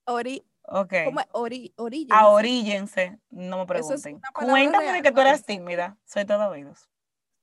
[0.05, 0.93] Ori Ok.
[1.05, 1.27] ¿Cómo es?
[1.31, 2.15] Ori oríllense.
[2.15, 4.21] A oríllense, no me pregunten.
[4.33, 5.97] Cuéntame de que tú eras tímida.
[6.05, 6.89] Soy todo oídos.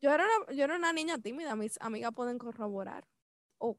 [0.00, 1.54] Yo era, una, yo era una niña tímida.
[1.56, 3.06] Mis amigas pueden corroborar.
[3.58, 3.76] o.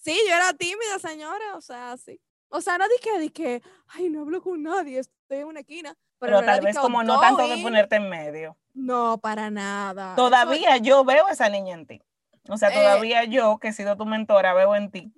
[0.00, 2.20] sí, yo era tímida, señora, o sea, sí.
[2.48, 5.96] O sea, no dije, que, ay, no hablo con nadie, estoy en una esquina.
[6.18, 8.56] Pero, tal vez como no tanto de ponerte en medio.
[8.74, 10.14] No, para nada.
[10.16, 12.02] Todavía yo veo esa niña en ti.
[12.48, 15.12] O sea, eh, todavía yo, que he sido tu mentora, veo en ti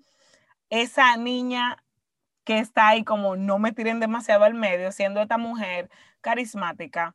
[0.70, 1.82] esa niña
[2.44, 5.90] que está ahí como no me tiren demasiado al medio, siendo esta mujer
[6.22, 7.14] carismática,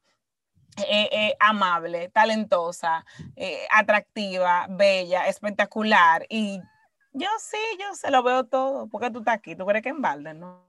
[0.87, 3.03] eh, eh, amable, talentosa,
[3.71, 6.27] atractiva, bella, espectacular.
[6.29, 6.61] Y
[7.17, 8.87] yo sí, yo se lo veo todo.
[8.87, 9.55] porque tú estás aquí?
[9.55, 10.65] ¿Tú crees que en balde, no?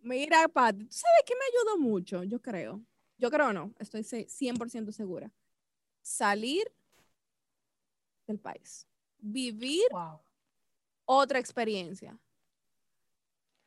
[0.00, 2.24] Mira, Pat, ¿tú sabes qué me ayudó mucho?
[2.24, 2.80] Yo creo.
[3.18, 5.30] Yo creo no, estoy 100% segura.
[6.02, 6.72] Salir
[8.26, 8.86] del país.
[9.18, 9.84] Vivir
[11.04, 12.18] otra experiencia.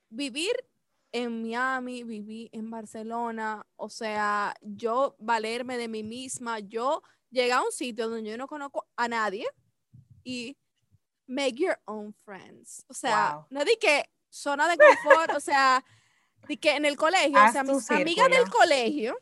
[0.10, 0.54] Vivir
[1.12, 7.62] en Miami, viví en Barcelona, o sea, yo valerme de mí misma, yo llegué a
[7.62, 9.48] un sitio donde yo no conozco a nadie
[10.26, 10.58] y
[11.28, 12.86] make your own friends.
[12.88, 15.84] O sea, no di que zona de confort, o sea,
[16.48, 19.18] di que en el colegio, o sea, mis amigas del colegio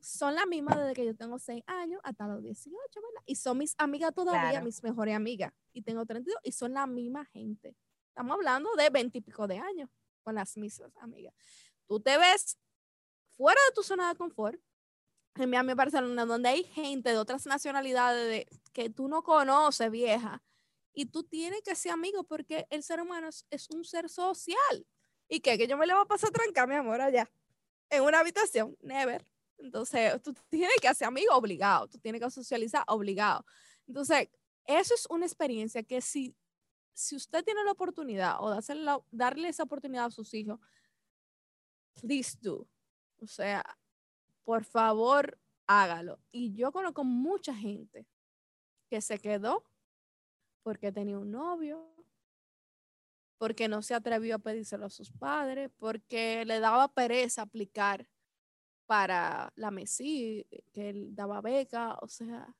[0.00, 3.22] son las mismas desde que yo tengo 6 años hasta los 18, ¿verdad?
[3.26, 5.52] Y son mis amigas todavía, mis mejores amigas.
[5.72, 7.76] Y tengo 32 y son la misma gente.
[8.08, 9.90] Estamos hablando de 20 y pico de años
[10.22, 11.34] con las mismas amigas.
[11.86, 12.58] Tú te ves
[13.36, 14.60] fuera de tu zona de confort,
[15.34, 20.42] en Miami, Barcelona, donde hay gente de otras nacionalidades de, que tú no conoces, vieja,
[20.98, 24.84] y tú tienes que ser amigo porque el ser humano es, un ser social.
[25.28, 25.56] ¿Y qué?
[25.56, 27.30] Que yo me le voy a pasar tranca, mi amor, allá,
[27.88, 29.24] en una habitación, never.
[29.58, 33.46] Entonces, tú tienes que ser amigo obligado, tú tienes que socializar obligado.
[33.86, 34.28] Entonces,
[34.64, 36.34] eso es una experiencia que si,
[36.94, 38.60] si usted tiene la oportunidad o
[39.12, 40.58] darle esa oportunidad a sus hijos,
[42.02, 42.66] please do.
[43.20, 43.64] O sea,
[44.42, 45.38] por favor,
[45.68, 46.18] hágalo.
[46.32, 48.04] Y yo conozco mucha gente
[48.90, 49.62] que se quedó
[50.68, 51.90] porque tenía un novio,
[53.38, 58.06] porque no se atrevió a pedírselo a sus padres, porque le daba pereza aplicar
[58.84, 62.54] para la MESI, que él daba beca, o sea,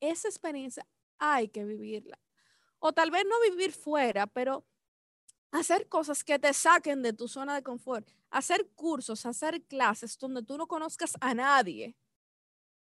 [0.00, 0.84] esa experiencia
[1.16, 2.18] hay que vivirla.
[2.80, 4.66] O tal vez no vivir fuera, pero
[5.52, 10.42] hacer cosas que te saquen de tu zona de confort, hacer cursos, hacer clases donde
[10.42, 11.96] tú no conozcas a nadie,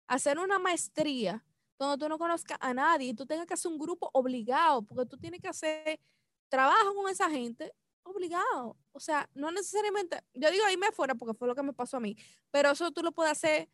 [0.06, 1.44] hacer una maestría
[1.78, 5.06] donde tú no conozcas a nadie y tú tengas que hacer un grupo obligado, porque
[5.06, 6.00] tú tienes que hacer
[6.48, 7.72] trabajo con esa gente
[8.02, 8.76] obligado.
[8.92, 12.00] O sea, no necesariamente, yo digo me afuera porque fue lo que me pasó a
[12.00, 12.16] mí,
[12.50, 13.68] pero eso tú lo puedes hacer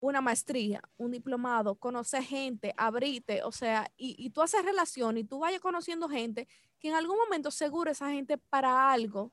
[0.00, 5.24] una maestría, un diplomado, conocer gente, abrirte, o sea, y, y tú haces relación y
[5.24, 6.48] tú vayas conociendo gente
[6.80, 9.32] que en algún momento seguro esa gente para algo,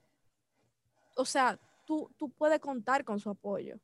[1.15, 3.79] o sea, tú, tú puedes contar con su apoyo.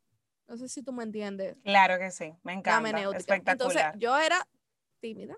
[0.47, 1.57] No sé si tú me entiendes.
[1.63, 2.89] Claro que sí, me encanta.
[3.17, 3.51] Espectacular.
[3.51, 4.47] Entonces, yo era
[4.99, 5.35] tímida.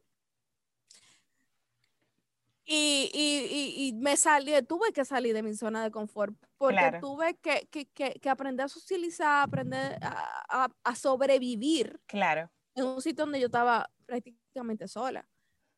[2.69, 7.37] Y, y, y, me salí, tuve que salir de mi zona de confort porque tuve
[7.37, 12.01] que, que, que, aprender a socializar, aprender a, a, sobrevivir.
[12.07, 12.51] Claro.
[12.75, 15.25] En un sitio donde yo estaba prácticamente sola.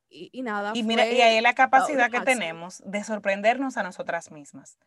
[0.09, 0.71] Y, y nada.
[0.73, 4.79] Y mira, y ahí la capacidad que tenemos de sorprendernos a nosotras mismas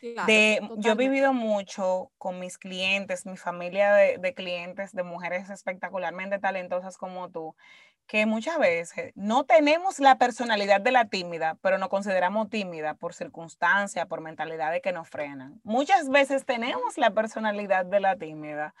[0.00, 5.50] de, yo he vivido mucho con mis clientes, mi familia de, de, clientes, de mujeres
[5.50, 7.54] espectacularmente talentosas como tú,
[8.06, 13.14] que muchas veces no tenemos la personalidad de la tímida, pero nos consideramos tímida por
[13.14, 15.60] circunstancias, por mentalidades que nos frenan.
[15.64, 18.74] Muchas veces tenemos la personalidad de la tímida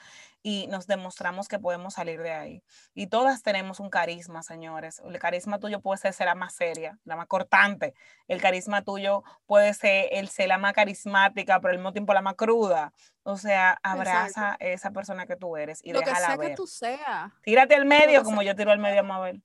[0.46, 2.62] y nos demostramos que podemos salir de ahí.
[2.92, 5.00] Y todas tenemos un carisma, señores.
[5.02, 7.94] El carisma tuyo puede ser, la más seria, la más cortante.
[8.28, 12.20] El carisma tuyo puede ser el ser la más carismática, pero al mismo tiempo la
[12.20, 12.92] más cruda.
[13.22, 16.50] O sea, abraza a esa persona que tú eres y Lo déjala que sea ver.
[16.50, 17.32] que tú seas.
[17.42, 19.42] Tírate al medio como yo tiro al medio a Mabel.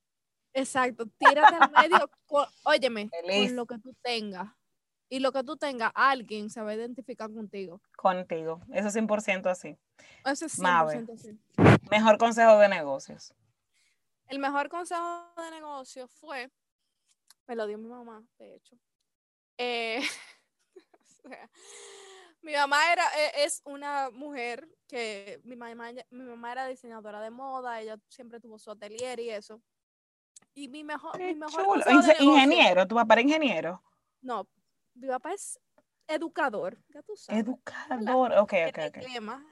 [0.52, 2.12] Exacto, tírate al medio,
[2.64, 4.50] óyeme, con lo que tú tengas
[5.10, 7.82] y lo que tú tengas, alguien se va a identificar contigo.
[7.98, 9.76] Contigo, eso es 100% así.
[10.24, 11.38] Eso es 100% así.
[11.90, 13.34] Mejor consejo de negocios.
[14.28, 16.52] El mejor consejo de negocios fue,
[17.48, 18.78] me lo dio mi mamá, de hecho.
[19.58, 20.00] Eh,
[22.44, 27.32] mi mamá era, e, es una mujer que mi mamá, mi mamá era diseñadora de
[27.32, 29.60] moda, ella siempre tuvo su atelier y eso.
[30.54, 31.84] Y mi mejor, mi mejor
[32.20, 33.84] ingeniero, tu papá era ingeniero.
[34.22, 34.48] No,
[35.00, 35.60] mi papá es
[36.08, 37.44] educador, ya tú sabes.
[37.44, 38.98] Educador, ok, ok, ok.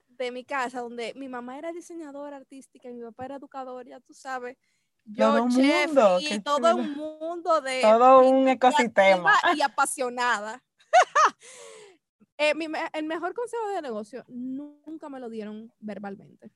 [0.08, 4.00] de mi casa, donde mi mamá era diseñadora artística y mi papá era educador, ya
[4.00, 4.58] tú sabes.
[5.06, 7.82] Yo, todo chef, mundo, y todo un mundo de...
[7.82, 9.34] Todo un ecosistema.
[9.56, 10.64] Y apasionada.
[12.40, 12.54] Eh,
[12.94, 16.52] el mejor consejo de negocio nunca me lo dieron verbalmente.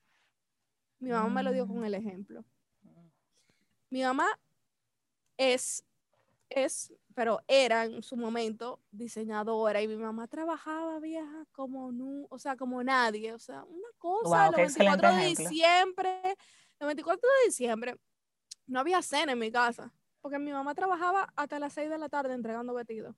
[1.00, 1.84] Mi mamá me lo dio con mm.
[1.86, 2.44] el ejemplo.
[3.90, 4.28] Mi mamá
[5.36, 5.84] es
[6.56, 12.38] es, pero era en su momento diseñadora y mi mamá trabajaba vieja como no, o
[12.38, 16.36] sea, como nadie, o sea, una cosa, el 24 de diciembre,
[16.78, 17.96] el 24 de diciembre
[18.66, 22.08] no había cena en mi casa, porque mi mamá trabajaba hasta las 6 de la
[22.08, 23.14] tarde entregando vestidos.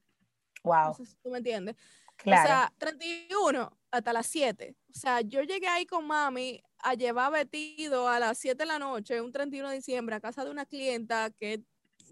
[0.63, 0.97] Wow.
[1.23, 1.77] ¿Tú me entiendes?
[2.17, 2.43] Claro.
[2.43, 4.75] O sea, 31 hasta las 7.
[4.89, 8.79] O sea, yo llegué ahí con mami a llevar vestido a las 7 de la
[8.79, 11.63] noche, un 31 de diciembre, a casa de una clienta que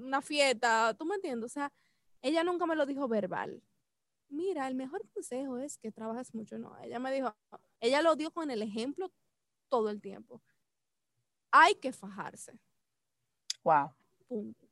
[0.00, 1.50] una fiesta, ¿tú me entiendes?
[1.50, 1.72] O sea,
[2.20, 3.62] ella nunca me lo dijo verbal.
[4.28, 6.58] Mira, el mejor consejo es que trabajes mucho.
[6.58, 7.34] No, ella me dijo,
[7.80, 9.12] ella lo dio con el ejemplo
[9.68, 10.40] todo el tiempo.
[11.50, 12.58] Hay que fajarse.
[13.62, 13.92] Wow.
[14.26, 14.66] Punto.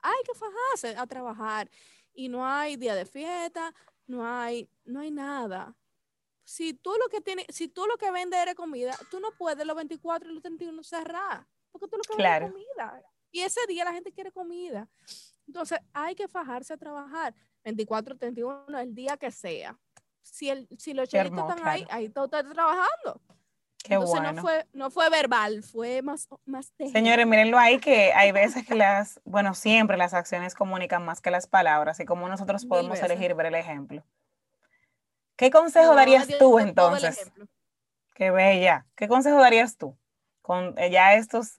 [0.00, 1.70] Hay que fajarse a trabajar
[2.12, 3.74] y no hay día de fiesta,
[4.06, 5.74] no hay, no hay nada.
[6.44, 9.66] si tú lo que tienes, si tú lo que vendes eres comida, tú no puedes
[9.66, 13.02] los 24 y los 31 cerrar, porque tú lo que vendes es comida.
[13.34, 14.88] Y ese día la gente quiere comida.
[15.48, 19.76] Entonces, hay que fajarse a trabajar 24, 31, el día que sea.
[20.22, 23.20] Si, el, si los chelitos están ahí, ahí todo está trabajando.
[23.82, 28.30] Qué Entonces no fue, no fue verbal, fue más, más Señores, mírenlo ahí que hay
[28.30, 32.64] veces que las, bueno, siempre las acciones comunican más que las palabras y como nosotros
[32.64, 34.04] podemos elegir ver el ejemplo.
[35.34, 37.32] ¿Qué consejo darías tú entonces?
[38.14, 38.86] Qué bella.
[38.94, 39.98] ¿Qué consejo darías tú
[40.40, 41.58] con eh, ya estos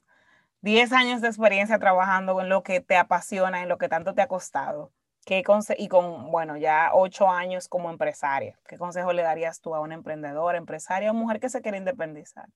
[0.60, 4.22] 10 años de experiencia trabajando en lo que te apasiona, en lo que tanto te
[4.22, 4.92] ha costado?
[5.24, 5.42] ¿Qué
[5.78, 9.94] y con, bueno, ya 8 años como empresaria, ¿qué consejo le darías tú a una
[9.94, 12.48] emprendedora, empresaria o mujer que se quiere independizar?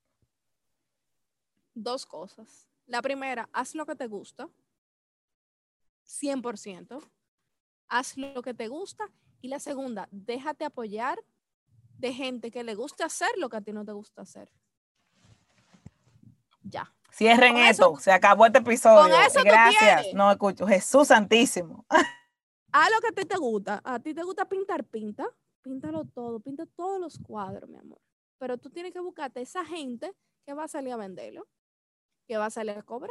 [1.74, 2.68] Dos cosas.
[2.86, 4.48] La primera, haz lo que te gusta.
[6.06, 7.10] 100%.
[7.88, 11.18] Haz lo que te gusta y la segunda, déjate apoyar
[11.98, 14.50] de gente que le guste hacer lo que a ti no te gusta hacer.
[16.62, 16.92] Ya.
[17.12, 19.14] Cierren esto, se acabó este episodio.
[19.44, 20.14] Gracias.
[20.14, 20.66] No escucho.
[20.66, 21.84] Jesús Santísimo.
[22.72, 23.80] Haz lo que a ti te gusta.
[23.84, 25.28] A ti te gusta pintar, pinta.
[25.62, 28.00] Píntalo todo, pinta todos los cuadros, mi amor.
[28.38, 30.14] Pero tú tienes que buscarte esa gente
[30.46, 31.46] que va a salir a venderlo,
[32.26, 33.10] que va a salir a cobrar,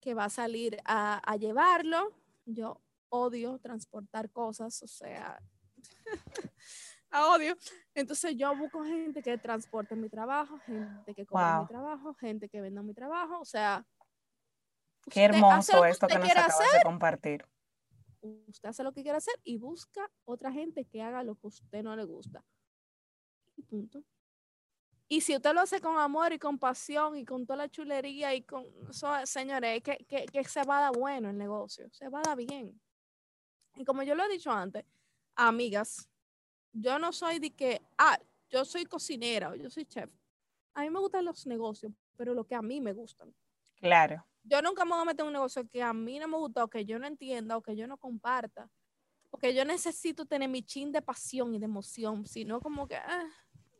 [0.00, 2.12] que va a salir a, a llevarlo.
[2.44, 5.40] Yo odio transportar cosas, o sea,
[7.12, 7.56] odio.
[7.94, 12.60] Entonces yo busco gente que transporte mi trabajo, gente que cobre mi trabajo, gente que
[12.60, 13.86] venda mi trabajo, o sea.
[15.10, 17.44] Qué hermoso esto que, nos acabas de compartir.
[18.20, 21.48] Usted hace lo que quiere hacer y busca otra gente que haga lo que a
[21.48, 22.44] usted no le gusta.
[23.56, 24.04] Y punto.
[25.08, 28.34] Y si usted lo hace con amor y con pasión y con toda la chulería
[28.34, 28.64] y con
[29.24, 32.36] señores, que, que, que se va a dar bueno el negocio, se va a dar
[32.38, 32.80] bien.
[33.74, 34.86] Y como yo lo he dicho antes,
[35.34, 36.08] amigas,
[36.72, 38.18] yo no soy de que, ah,
[38.50, 40.10] yo soy cocinera o yo soy chef.
[40.74, 43.34] A mí me gustan los negocios, pero lo que a mí me gustan.
[43.76, 44.24] Claro.
[44.44, 46.64] Yo nunca me voy a meter en un negocio que a mí no me gusta
[46.64, 48.68] o que yo no entienda o que yo no comparta.
[49.30, 53.28] Porque yo necesito tener mi chin de pasión y de emoción, sino como que, ah,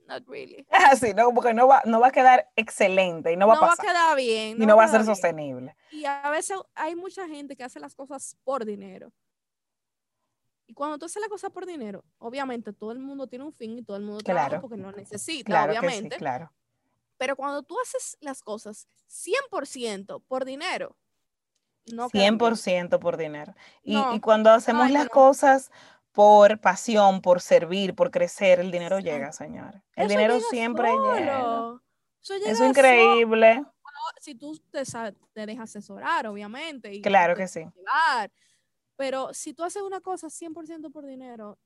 [0.07, 0.67] not really.
[0.99, 3.79] sí, no, porque no va, no va a quedar excelente y no va a pasar.
[3.79, 4.63] No va a quedar bien.
[4.63, 5.77] y no va a ser sostenible.
[5.91, 9.13] Y a veces hay mucha gente que hace las cosas por dinero.
[10.67, 13.79] Y cuando tú haces la cosa por dinero, obviamente todo el mundo tiene un fin
[13.79, 16.17] y todo el mundo trabaja porque no necesita, obviamente.
[16.17, 16.53] claro.
[17.19, 20.97] Pero cuando tú haces las cosas 100% por dinero,
[21.93, 23.55] no 100% por dinero.
[23.83, 25.71] Y, y cuando hacemos las cosas
[26.13, 29.83] por pasión, por servir, por crecer, el dinero llega, señor.
[29.97, 31.81] El dinero siempre llega.
[32.21, 33.65] Eso, es increíble.
[34.21, 34.83] si tú te,
[35.33, 36.93] te dejas asesorar, obviamente.
[36.93, 37.65] Y claro que sí.
[39.03, 41.59] Pero si tú haces una cosa 100% por dinero,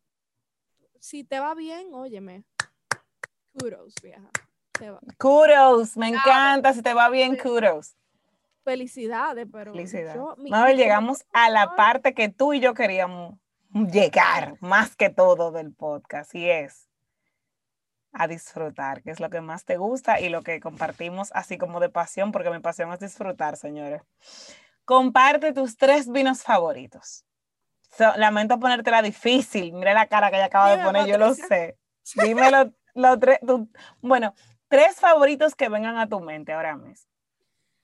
[0.99, 2.45] si te va bien, óyeme,
[3.53, 4.30] kudos, vieja.
[5.18, 7.95] Kudos, me encanta, si te va bien, kudos.
[8.64, 10.78] Felicidades, pero Felicidades.
[10.78, 13.39] llegamos a la parte que tú y yo queríamos
[13.70, 16.89] llegar, más que todo del podcast, y es
[18.12, 21.80] a disfrutar, que es lo que más te gusta y lo que compartimos así como
[21.80, 24.01] de pasión, porque mi pasión es disfrutar, señores.
[24.87, 27.26] Comparte tus tres vinos favoritos
[28.16, 29.72] lamento ponértela difícil.
[29.72, 31.78] Mira la cara que ella acaba de poner, yo lo sé.
[32.16, 32.51] Dime
[32.94, 33.38] los tres.
[34.01, 34.34] Bueno,
[34.68, 37.11] tres favoritos que vengan a tu mente ahora mismo.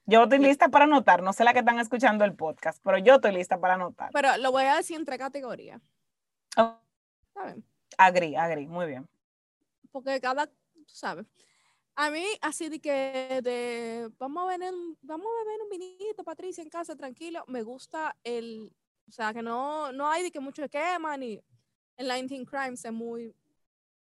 [0.05, 3.15] Yo estoy lista para anotar, no sé la que están escuchando el podcast, pero yo
[3.15, 4.11] estoy lista para anotar.
[4.13, 5.81] Pero lo voy a decir entre categorías.
[6.57, 6.77] Oh.
[7.97, 9.09] Agri, agri, muy bien.
[9.93, 11.27] Porque cada, tú sabes.
[11.95, 16.63] A mí, así de que de, vamos a beber, vamos a beber un vinito, Patricia,
[16.63, 17.45] en casa, tranquilo.
[17.47, 18.75] Me gusta el,
[19.13, 21.39] o sea, que no, no hay de que mucho queman y
[21.99, 23.37] el 19 Crimes es muy,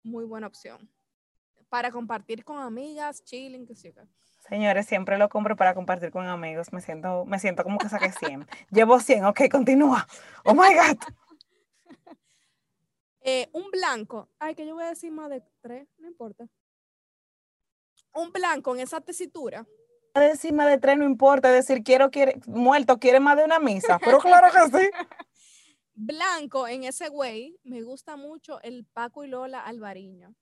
[0.03, 0.87] muy buena opción.
[1.69, 3.91] Para compartir con amigas, chilling, que sí.
[4.47, 6.71] Señores, siempre lo compro para compartir con amigos.
[6.71, 8.45] Me siento, me siento como que saqué 100.
[8.69, 10.07] Llevo 100, ok, continúa.
[10.45, 10.97] Oh my God.
[13.23, 14.29] Eh, un blanco.
[14.39, 16.47] Ay, que yo voy a decir más de tres, no importa.
[18.15, 19.63] Un blanco en esa tesitura
[20.13, 24.19] encima de tres no importa, decir, quiero, quiere, muerto, quiere más de una misa, pero
[24.19, 24.89] claro que sí.
[25.93, 30.33] Blanco en ese güey, me gusta mucho el Paco y Lola Alvariño,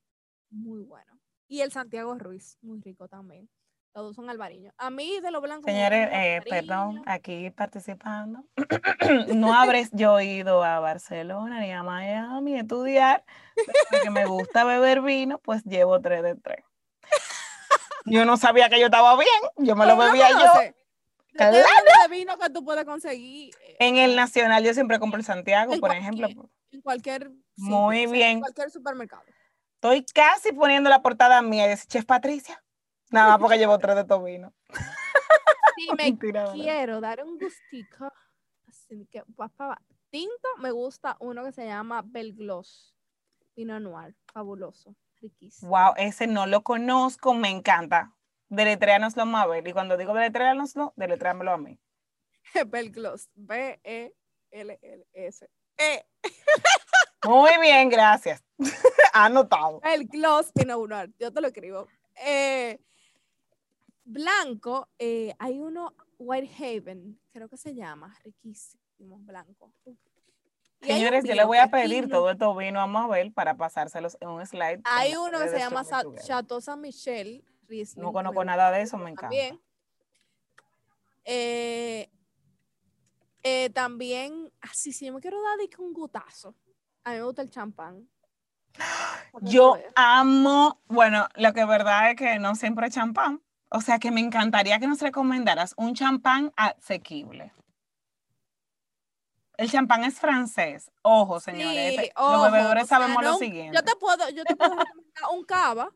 [0.49, 1.19] muy bueno.
[1.47, 3.49] Y el Santiago Ruiz, muy rico también.
[3.91, 4.73] Todos son albariños.
[4.77, 5.65] A mí de los blancos.
[5.65, 8.45] Señores, eh, perdón, aquí participando.
[9.35, 13.25] no habré yo ido a Barcelona ni a Miami a estudiar,
[13.89, 16.63] porque me gusta beber vino, pues llevo tres de tres.
[18.09, 20.73] Yo no sabía que yo estaba bien, yo me lo bebía yo.
[21.33, 21.55] Claro.
[21.55, 21.63] de
[22.09, 23.53] vino que tú puedes conseguir.
[23.61, 26.27] Eh, en el Nacional yo siempre compro el Santiago, por ejemplo.
[26.71, 28.31] En cualquier Muy bien.
[28.31, 29.23] En cualquier supermercado.
[29.75, 32.61] Estoy casi poniendo la portada mía dice Chef Patricia.
[33.11, 34.53] Nada más porque llevo tres de tobino.
[35.79, 38.11] Sí, me quiero dar un gustico.
[38.67, 42.93] Así que, papá, tinto, me gusta uno que se llama Belgloss.
[43.55, 45.69] Vino anual, fabuloso, riquísimo.
[45.69, 48.15] Wow, ese no lo conozco, me encanta.
[48.49, 49.67] Deletréanoslo, Mabel.
[49.67, 51.79] Y cuando digo deletréanoslo, deletréamelo a mí.
[52.67, 54.11] Belgloss, B-E-L-L-S.
[55.77, 56.05] E.
[57.27, 58.43] Muy bien, gracias.
[59.13, 59.81] Anotado.
[59.83, 61.87] El gloss inaugural, yo te lo escribo.
[62.15, 62.79] Eh,
[64.03, 69.71] blanco, eh, hay uno, Whitehaven, creo que se llama, riquísimo, blanco.
[70.81, 74.45] Señores, yo le voy a pedir todo esto vino a Mabel para pasárselos en un
[74.45, 74.81] slide.
[74.85, 75.83] Hay uno que se llama
[76.25, 77.43] Chateau Saint Michel.
[77.97, 79.29] no conozco nada de eso, me encanta.
[79.29, 79.61] También.
[81.25, 82.09] Eh,
[83.73, 86.55] también, así, si yo me quiero dar un gutazo.
[87.03, 88.09] A mí me gusta el champán.
[89.41, 93.41] Yo amo, bueno, lo que es verdad es que no siempre es champán.
[93.69, 97.53] O sea que me encantaría que nos recomendaras un champán asequible.
[99.59, 100.89] El champán es francés.
[101.01, 102.11] Ojo, señores.
[102.17, 103.75] los bebedores sabemos lo siguiente.
[103.75, 104.73] Yo te puedo, yo te puedo
[105.33, 105.89] un cava.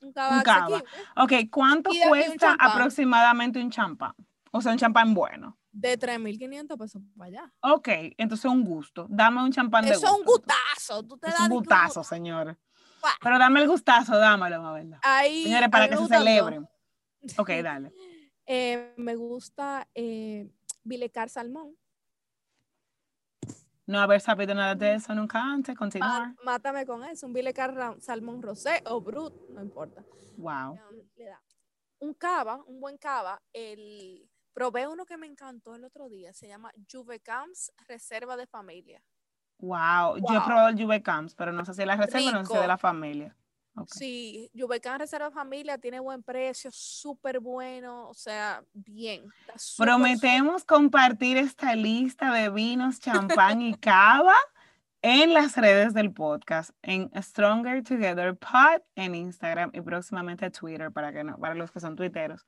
[0.00, 0.36] Un cava.
[0.36, 0.82] Un cava.
[1.16, 4.14] Ok, ¿cuánto cuesta aproximadamente un champán?
[4.52, 5.58] O sea, un champán bueno.
[5.72, 7.52] De 3.500 pesos para allá.
[7.62, 9.06] Ok, entonces un gusto.
[9.10, 11.02] Dame un champán de Eso es un gustazo.
[11.02, 12.56] Tú te es un gustazo, señor.
[13.20, 14.94] Pero dame el gustazo, dámelo, Mabel.
[15.42, 16.68] Señores, para que se celebren.
[17.38, 17.92] Ok, dale.
[18.46, 20.48] Eh, me gusta eh,
[20.84, 21.76] Bilecar Salmón.
[23.86, 26.34] No haber sabido nada de eso nunca antes, continuar.
[26.42, 30.02] mátame con eso, un Bilecar Salmón Rosé o Brut, no importa.
[30.36, 30.78] Wow.
[31.98, 36.46] Un cava, un buen cava, el Probé uno que me encantó el otro día, se
[36.46, 39.02] llama Juve Camps Reserva de Familia.
[39.58, 42.32] Wow, yo he probado el Juve Camps, pero no sé si es la reserva o
[42.32, 43.36] no sé de la familia.
[43.86, 49.24] Sí, Juve Camps Reserva Familia tiene buen precio, súper bueno, o sea, bien.
[49.76, 54.36] Prometemos compartir esta lista de vinos, champán y cava
[55.02, 61.12] en las redes del podcast, en Stronger Together Pod, en Instagram y próximamente Twitter para,
[61.12, 62.46] que no, para los que son tuiteros.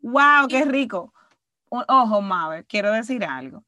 [0.00, 0.48] ¡Wow!
[0.48, 1.12] ¡Qué rico!
[1.68, 3.64] ojo, Mave, quiero decir algo.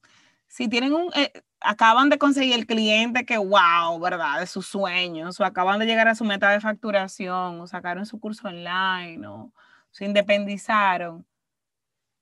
[0.46, 4.40] Si tienen un, eh, acaban de conseguir el cliente que, wow, ¿verdad?
[4.40, 8.20] De sus sueños, o acaban de llegar a su meta de facturación, o sacaron su
[8.20, 9.52] curso online, o
[9.90, 11.26] se independizaron,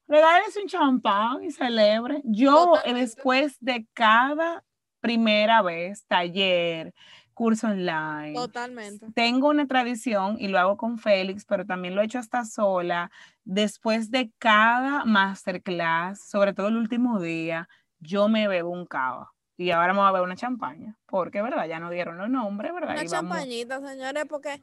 [0.09, 2.21] regálense un champán y celebre.
[2.25, 4.65] Yo, después de cada
[5.01, 6.95] primera vez, taller,
[7.35, 8.35] curso online.
[8.35, 9.07] Totalmente.
[9.15, 13.11] Tengo una tradición y lo hago con Félix, pero también lo he hecho hasta sola.
[13.45, 17.69] Después de cada masterclass, sobre todo el último día,
[17.99, 19.33] yo me bebo un cava.
[19.57, 21.67] Y ahora me voy a beber una champaña, porque, ¿verdad?
[21.67, 22.91] Ya no dieron los nombres, ¿verdad?
[22.93, 24.61] Una champañita, señores, porque...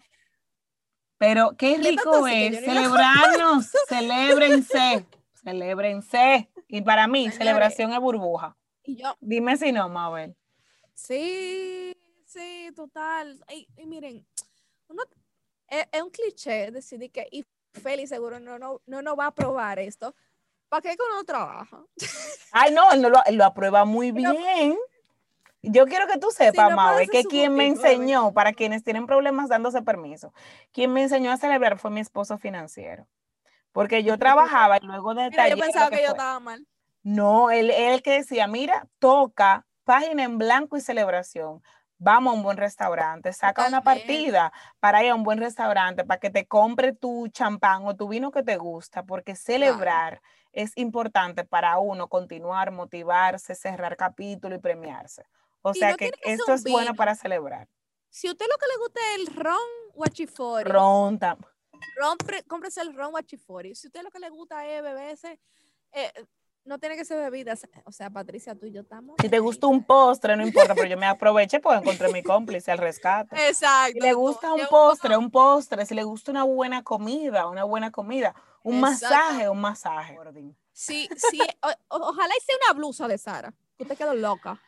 [1.17, 6.51] Pero qué rico es celebrarnos, celébrense, celébrense.
[6.67, 8.55] Y para mí, celebración es burbuja.
[8.83, 9.15] Y yo...
[9.19, 10.35] Dime si no, Mabel.
[10.93, 11.93] Sí,
[12.33, 13.39] Sí, total.
[13.77, 14.25] Y, miren,
[15.69, 19.35] e, es, un cliché decir que y Félix seguro no, no, no, no va a
[19.35, 20.15] probar esto.
[20.73, 21.83] ¿Para qué que uno trabaja?
[22.51, 24.75] Ay, no, él, no lo, lo aprueba muy bien.
[25.61, 29.83] Yo quiero que tú sepas, sí, que quien me enseñó, para quienes tienen problemas dándose
[29.83, 30.33] permiso,
[30.71, 33.05] quien me enseñó a celebrar fue mi esposo financiero.
[33.71, 36.65] Porque yo trabajaba y luego de Mira, Yo pensaba que, yo estaba mal.
[37.03, 41.61] No, él, él que decía, mira, toca página en blanco y celebración
[42.03, 46.19] vamos a un buen restaurante, saca una partida para ir a un buen restaurante, para
[46.19, 50.21] que te compre tu champán o tu vino que te gusta, porque celebrar
[50.53, 55.25] es importante para uno continuar, motivarse, cerrar capítulo y premiarse.
[55.61, 57.67] O sea que, esto es bueno para celebrar.
[58.09, 59.57] Si a usted lo que le gusta es el ron
[59.95, 60.69] guachifori.
[60.69, 62.17] Ron, ron
[62.47, 63.73] cómprese el ron guachifori.
[63.73, 65.39] Si a usted lo que le gusta es beberse,
[65.93, 66.11] eh,
[66.65, 67.67] no tiene que ser bebidas.
[67.85, 69.15] O sea, Patricia, tú y yo estamos.
[69.19, 72.71] Si te gusta un postre, no importa, pero yo me aproveché porque encontré mi cómplice
[72.71, 73.35] al rescate.
[73.49, 73.93] Exacto.
[73.93, 75.85] Si le gusta un postre, un postre.
[75.85, 78.35] Si le gusta una buena comida, una buena comida.
[78.63, 80.17] Un masaje, un masaje.
[80.71, 81.39] Sí, sí.
[81.89, 83.53] ojalá hice una blusa de Sara.
[83.77, 84.59] Que te quedó loca.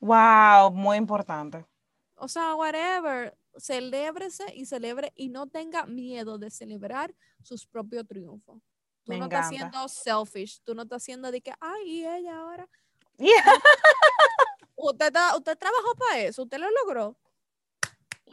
[0.00, 1.64] Wow, muy importante.
[2.16, 3.36] O sea, whatever.
[3.56, 8.60] Celébrese y celebre y no tenga miedo de celebrar sus propios triunfos.
[9.04, 12.68] Tú no estás siendo selfish, tú no estás haciendo de que, ay, ella ahora.
[14.76, 17.16] usted, usted trabajó para eso, usted lo logró.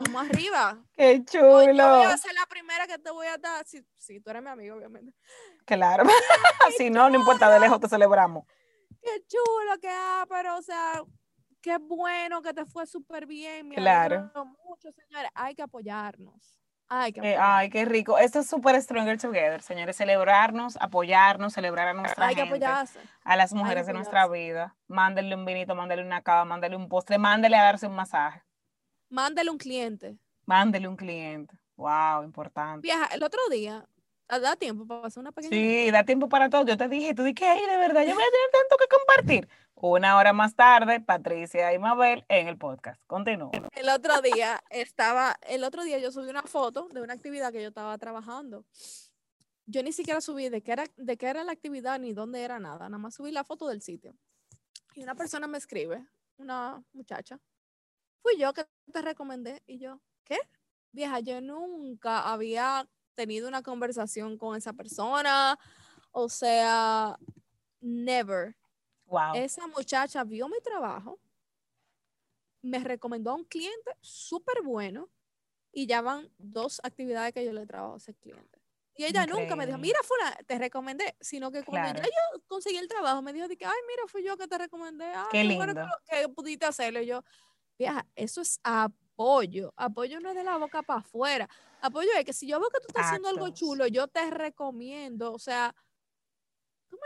[0.05, 0.77] Vamos arriba.
[0.93, 1.73] Qué chulo.
[1.73, 3.65] Yo, voy a ser la primera que te voy a dar.
[3.65, 5.13] Si, tú eres mi amigo, obviamente.
[5.65, 6.05] Claro.
[6.77, 8.45] si no, no importa, de lejos te celebramos.
[9.01, 11.03] Qué chulo que ah, pero o sea,
[11.61, 13.67] qué bueno que te fue súper bien.
[13.67, 14.31] Me claro.
[14.65, 15.31] mucho, señores.
[15.35, 16.57] Hay que apoyarnos.
[16.93, 18.17] Ay, qué, ay, qué rico.
[18.17, 19.95] Esto es súper Stronger Together, señores.
[19.95, 22.99] Celebrarnos, apoyarnos, celebrar a nuestra Hay gente, que apoyarse.
[23.23, 24.75] a las mujeres de nuestra vida.
[24.87, 28.43] Mándenle un vinito, mándenle una cava, mándenle un postre, mándenle a darse un masaje.
[29.11, 30.17] Mándele un cliente.
[30.45, 31.53] Mándele un cliente.
[31.75, 32.81] Wow, importante.
[32.81, 33.85] Viaja, el otro día,
[34.25, 35.51] da tiempo para hacer una pequeña.
[35.51, 36.65] Sí, da tiempo para todo.
[36.65, 39.49] Yo te dije, tú dije, ay, de verdad, yo voy a tener tanto que compartir.
[39.75, 43.01] Una hora más tarde, Patricia y Mabel en el podcast.
[43.05, 43.51] Continúo.
[43.75, 47.61] El otro día estaba, el otro día yo subí una foto de una actividad que
[47.61, 48.63] yo estaba trabajando.
[49.65, 52.59] Yo ni siquiera subí de qué era, de qué era la actividad ni dónde era
[52.59, 52.87] nada.
[52.87, 54.15] Nada más subí la foto del sitio.
[54.95, 56.05] Y una persona me escribe,
[56.37, 57.39] una muchacha,
[58.21, 59.61] fui yo que te recomendé.
[59.67, 60.37] Y yo, ¿qué?
[60.91, 65.57] Vieja, yo nunca había tenido una conversación con esa persona.
[66.11, 67.17] O sea,
[67.79, 68.55] never.
[69.33, 71.19] Esa muchacha vio mi trabajo,
[72.61, 75.09] me recomendó a un cliente súper bueno
[75.73, 78.59] y ya van dos actividades que yo le trabajo a ese cliente.
[78.95, 82.77] Y ella nunca me dijo, mira, Fula, te recomendé, sino que cuando ya yo conseguí
[82.77, 85.73] el trabajo, me dijo, que, ay, mira, fui yo que te recomendé, ay, qué, lindo.
[86.09, 87.01] que, pudiste hacerlo.
[87.01, 87.23] Y yo,
[87.81, 89.73] vieja, eso es apoyo.
[89.75, 91.49] Apoyo no es de la boca para afuera.
[91.81, 95.33] Apoyo es que si yo veo que tú estás haciendo algo chulo, yo te recomiendo,
[95.33, 95.73] o sea,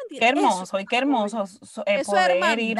[0.10, 1.46] Qué hermoso, y qué hermoso
[1.86, 2.78] eh, poder ir,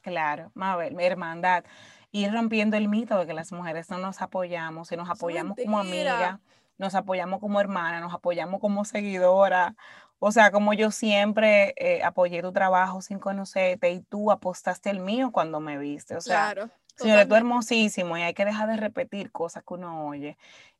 [0.00, 1.64] claro, Mabel, hermandad,
[2.10, 5.78] ir rompiendo el mito de que las mujeres no nos apoyamos, y nos apoyamos como
[5.78, 6.40] amiga,
[6.78, 9.76] nos apoyamos como hermana, nos apoyamos como seguidora.
[10.18, 15.00] O sea, como yo siempre eh, apoyé tu trabajo sin conocerte y tú apostaste el
[15.00, 16.16] mío cuando me viste.
[16.16, 20.06] O sea, claro, señores, tú hermosísimo y hay que dejar de repetir cosas que uno
[20.06, 20.36] oye.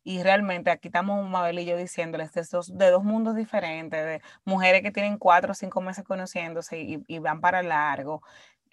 [0.07, 4.21] Y realmente aquí estamos Mabel y yo diciéndoles de dos, de dos mundos diferentes, de
[4.45, 8.23] mujeres que tienen cuatro o cinco meses conociéndose y, van para largo.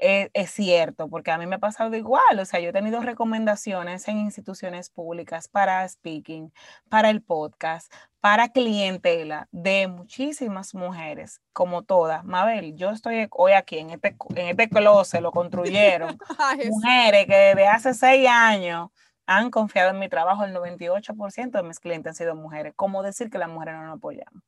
[0.02, 3.02] Es, es, cierto, porque a mí me ha pasado igual, o sea, yo he tenido
[3.02, 6.52] recomendaciones en instituciones públicas para speaking,
[6.90, 12.26] para el podcast, para clientela de muchísimas mujeres, como todas.
[12.26, 16.18] Mabel, yo estoy hoy aquí en este, en este closet, lo construyeron,
[16.70, 18.90] mujeres que desde hace seis años
[19.28, 22.74] han confiado en mi trabajo, el 98% de mis clientes han sido mujeres.
[22.76, 24.42] ¿Cómo decir que las mujeres no nos apoyamos?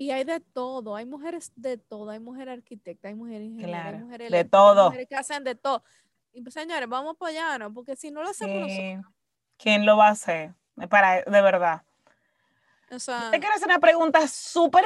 [0.00, 4.00] Y hay de todo, hay mujeres de todo, hay mujeres arquitectas, hay mujeres ingenieras, hay
[4.00, 4.84] mujeres de todo.
[4.84, 5.84] Hay mujeres que hacen de todo.
[6.32, 9.04] Y pues, señores, vamos a apoyarnos, porque si no lo hacemos nosotros.
[9.58, 10.54] ¿Quién lo va a hacer?
[10.88, 11.82] Para, de verdad.
[12.90, 14.84] O sea, te quiero hacer una pregunta súper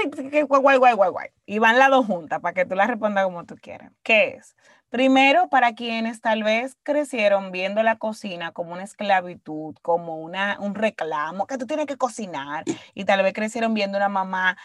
[0.49, 1.28] guay, guay, guay, guay.
[1.47, 3.93] Y van las dos juntas para que tú la respondas como tú quieras.
[4.03, 4.57] ¿Qué es?
[4.91, 10.74] Primero, para quienes tal vez crecieron viendo la cocina como una esclavitud, como una, un
[10.74, 12.65] reclamo, que tú tienes que cocinar,
[12.95, 14.59] y tal vez crecieron viendo una mamá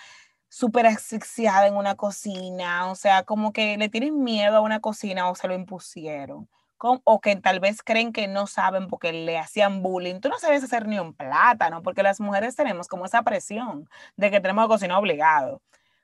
[0.50, 5.30] súper asfixiada en una cocina, o sea, como que le tienen miedo a una cocina
[5.30, 9.82] o se lo impusieron, o que tal vez creen que no saben porque le hacían
[9.82, 10.20] bullying.
[10.20, 14.32] Tú no sabes hacer ni un plátano, porque las mujeres tenemos como esa presión de
[14.32, 15.62] que tenemos que cocinar obligado.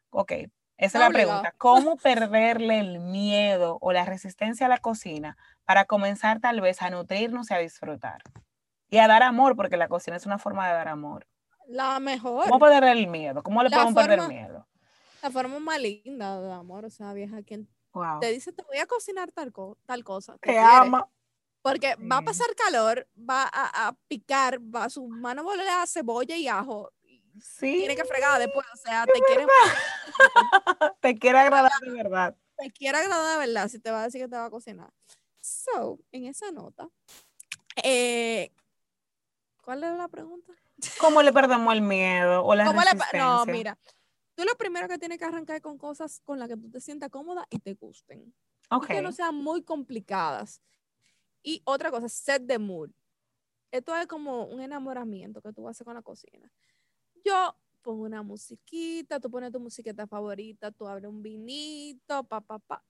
[0.10, 0.32] Ok,
[0.78, 1.54] esa es la pregunta.
[1.58, 6.90] ¿Cómo perderle el miedo o la resistencia a la cocina para comenzar tal vez a
[6.90, 8.22] nutrirnos y a disfrutar?
[8.90, 11.26] Y a dar amor, porque la cocina es una forma de dar amor.
[11.68, 12.46] La mejor.
[12.46, 13.44] ¿Cómo perderle el miedo?
[13.44, 14.68] ¿Cómo le podemos perder el miedo?
[15.22, 17.68] La forma más linda de amor, o sea, vieja, quien
[18.20, 19.54] te dice te voy a cocinar tal,
[19.86, 20.38] tal cosa.
[20.40, 21.10] Te, ama.
[21.62, 26.48] Porque va a pasar calor, va a, picar, va, su mano va a cebolla y
[26.48, 26.92] ajo
[27.42, 27.80] Sí.
[27.80, 29.46] Tiene que fregar después, o sea, te quiere...
[31.02, 32.36] te quiere agradar de verdad.
[32.58, 34.94] Te quiere agradar de verdad si te va a decir que te va a cocinar.
[35.42, 36.90] So, en esa nota,
[37.84, 38.52] eh,
[39.64, 40.54] ¿cuál era la pregunta?
[41.00, 43.20] ¿Cómo le perdemos el miedo o la resistencia?
[43.20, 43.80] no, mira,
[44.36, 47.10] tú lo primero que tienes que arrancar con cosas con las que tú te sientas
[47.10, 48.34] cómoda y te gusten.
[48.70, 48.98] Okay.
[48.98, 50.62] Que no sean muy complicadas.
[51.44, 52.90] Y otra cosa, set the mood.
[53.72, 56.52] Esto es como un enamoramiento que tú vas a hacer con la cocina.
[57.24, 62.58] Yo pongo una musiquita, tú pones tu musiquita favorita, tú abres un vinito, pa, pa,
[62.60, 62.84] pa.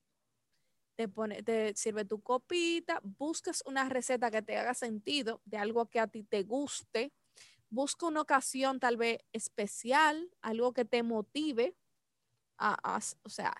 [0.95, 5.87] Te, pone, te sirve tu copita, buscas una receta que te haga sentido de algo
[5.87, 7.11] que a ti te guste,
[7.75, 11.75] busca una ocasión tal vez especial, algo que te motive.
[12.57, 13.53] A, o sea,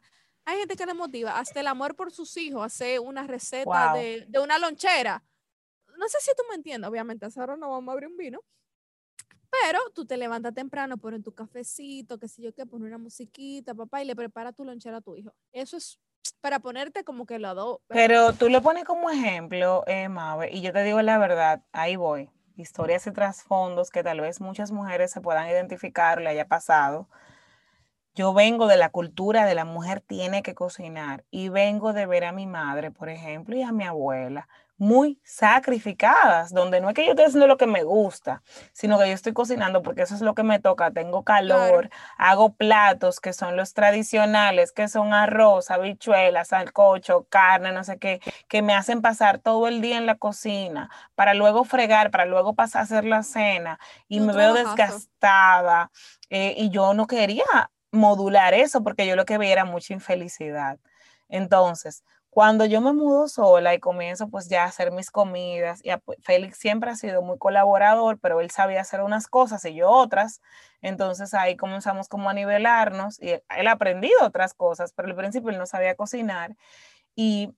[0.45, 4.25] hay gente que le motiva hasta el amor por sus hijos, hacer una receta de,
[4.27, 5.21] de, una lonchera.
[5.97, 8.39] No sé si tú me entiendes, obviamente, ahora no vamos a abrir un vino,
[9.49, 13.73] pero tú te levantas temprano, pones tu cafecito, qué sé yo qué, pones una musiquita,
[13.73, 15.33] papá, y le prepara tu lonchera a tu hijo.
[15.51, 15.99] Eso es
[16.41, 17.79] para ponerte como que lo dos.
[17.87, 21.95] Pero tú lo pones como ejemplo, eh, Mabe, y yo te digo la verdad, ahí
[21.95, 22.29] voy.
[22.55, 27.07] Historias y trasfondos que tal vez muchas mujeres se puedan identificar, le haya pasado.
[28.15, 32.23] yo vengo de la cultura de la mujer tiene que cocinar y vengo de ver
[32.25, 37.05] a mi madre, por ejemplo, y a mi abuela muy sacrificadas, donde no es que
[37.05, 38.43] yo esté haciendo lo que me gusta,
[38.73, 42.53] sino que yo estoy cocinando porque eso es lo que me toca, tengo calor, hago
[42.53, 48.19] platos que son los tradicionales, que son arroz, habichuelas, salcocho, carne, no sé qué,
[48.49, 52.53] que me hacen pasar todo el día en la cocina para luego fregar, para luego
[52.53, 53.79] pasar a hacer la cena
[54.09, 55.89] y me veo desgastada
[56.29, 57.45] eh, y yo no quería
[57.91, 60.77] modular eso porque yo lo que veía era mucha infelicidad.
[61.29, 62.03] Entonces,
[62.35, 65.91] cuando yo me mudo sola y comienzo pues ya a hacer mis comidas, y
[66.21, 70.41] Félix siempre ha sido muy colaborador, pero él sabía hacer unas cosas y yo otras,
[70.81, 75.49] entonces ahí comenzamos como a nivelarnos y él ha aprendido otras cosas, pero al principio
[75.49, 76.57] él no sabía cocinar
[77.15, 77.53] y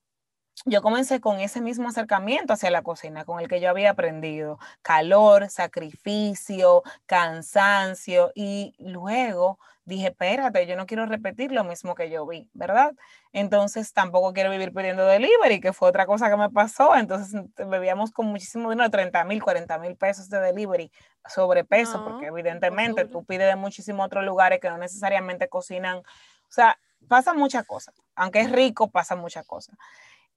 [0.66, 4.60] yo comencé con ese mismo acercamiento hacia la cocina, con el que yo había aprendido,
[4.82, 12.26] calor, sacrificio, cansancio, y luego dije, espérate, yo no quiero repetir lo mismo que yo
[12.28, 12.92] vi, ¿verdad?
[13.32, 18.12] Entonces tampoco quiero vivir pidiendo delivery, que fue otra cosa que me pasó, entonces bebíamos
[18.12, 20.92] con muchísimo dinero, 30 mil, 40 mil pesos de delivery,
[21.26, 26.04] sobrepeso, porque evidentemente tú pides de muchísimos otros lugares que no necesariamente cocinan, o
[26.50, 26.78] sea,
[27.08, 29.78] pasa muchas cosas, aunque es rico, pasa muchas cosas.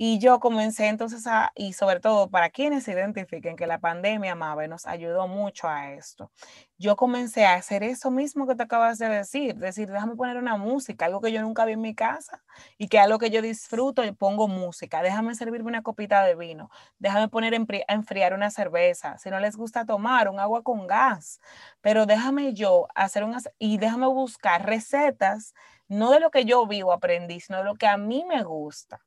[0.03, 4.35] Y yo comencé entonces a, y sobre todo para quienes se identifiquen que la pandemia,
[4.35, 6.33] Mabe, nos ayudó mucho a esto.
[6.79, 10.57] Yo comencé a hacer eso mismo que te acabas de decir, decir, déjame poner una
[10.57, 12.43] música, algo que yo nunca vi en mi casa
[12.79, 16.71] y que algo que yo disfruto, y pongo música, déjame servirme una copita de vino,
[16.99, 21.41] déjame poner a enfriar una cerveza, si no les gusta tomar un agua con gas,
[21.83, 25.53] pero déjame yo hacer unas, y déjame buscar recetas,
[25.89, 29.03] no de lo que yo vivo, aprendí, sino de lo que a mí me gusta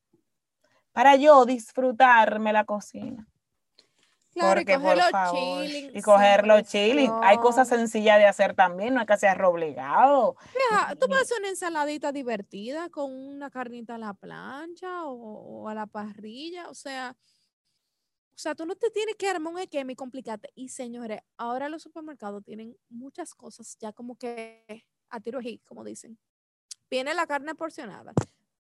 [0.94, 3.28] para yo disfrutarme la cocina.
[4.34, 5.92] Claro, Porque, y cogerlo chilling.
[5.96, 7.12] Y cogerlo chilling.
[7.22, 10.36] Hay cosas sencillas de hacer también, no hay que hacerlo obligado.
[11.00, 15.86] tú puedes hacer una ensaladita divertida con una carnita a la plancha o, a la
[15.86, 17.16] parrilla, o sea,
[18.36, 20.50] o sea, tú no te tienes que armar un esquema y complicarte.
[20.56, 25.84] Y señores, ahora los supermercados tienen muchas cosas ya como que a tiro hit, como
[25.84, 26.18] dicen.
[26.90, 28.14] Viene la carne porcionada,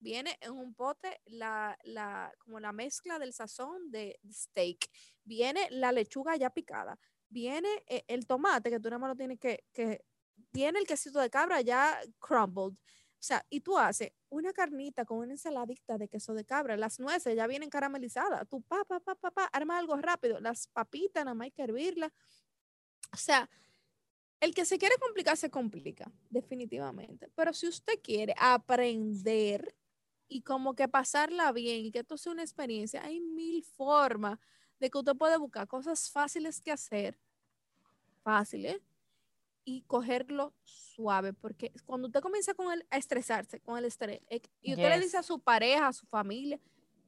[0.03, 4.89] viene en un pote la, la, como la mezcla del sazón de steak,
[5.23, 6.99] viene la lechuga ya picada,
[7.29, 10.03] viene eh, el tomate que tú nada más lo tienes que, que,
[10.51, 12.73] viene el quesito de cabra ya crumbled.
[12.77, 16.99] O sea, y tú haces una carnita con una ensaladita de queso de cabra, las
[16.99, 21.45] nueces ya vienen caramelizadas, tú pa, pa, pa, arma algo rápido, las papitas nada más
[21.45, 22.11] hay que hervirlas.
[23.13, 23.49] O sea,
[24.41, 27.29] el que se quiere complicar se complica, definitivamente.
[27.33, 29.73] Pero si usted quiere aprender
[30.33, 34.39] y como que pasarla bien y que esto sea una experiencia, hay mil formas
[34.79, 37.19] de que usted puede buscar cosas fáciles que hacer,
[38.23, 38.81] fáciles,
[39.63, 44.21] y cogerlo suave, porque cuando usted comienza con el, a estresarse, con el estrés,
[44.59, 46.59] y usted le dice a su pareja, a su familia,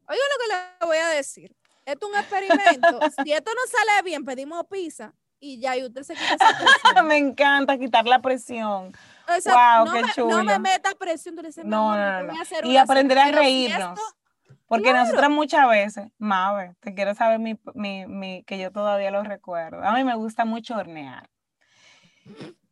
[0.07, 4.03] oiga lo que le voy a decir, esto es un experimento, si esto no sale
[4.03, 5.15] bien, pedimos pizza,
[5.53, 7.07] y ya, y usted se quita esa presión.
[7.07, 8.93] Me encanta quitar la presión
[9.27, 10.37] wow, no qué me, chulo.
[10.37, 13.99] No me metas presión, no, no, no, Y aprender a reírnos.
[14.67, 19.23] porque nosotras muchas veces, Mabe, te quiero saber mi, mi, mi, que yo todavía lo
[19.23, 19.83] recuerdo.
[19.83, 21.29] A mí me gusta mucho hornear.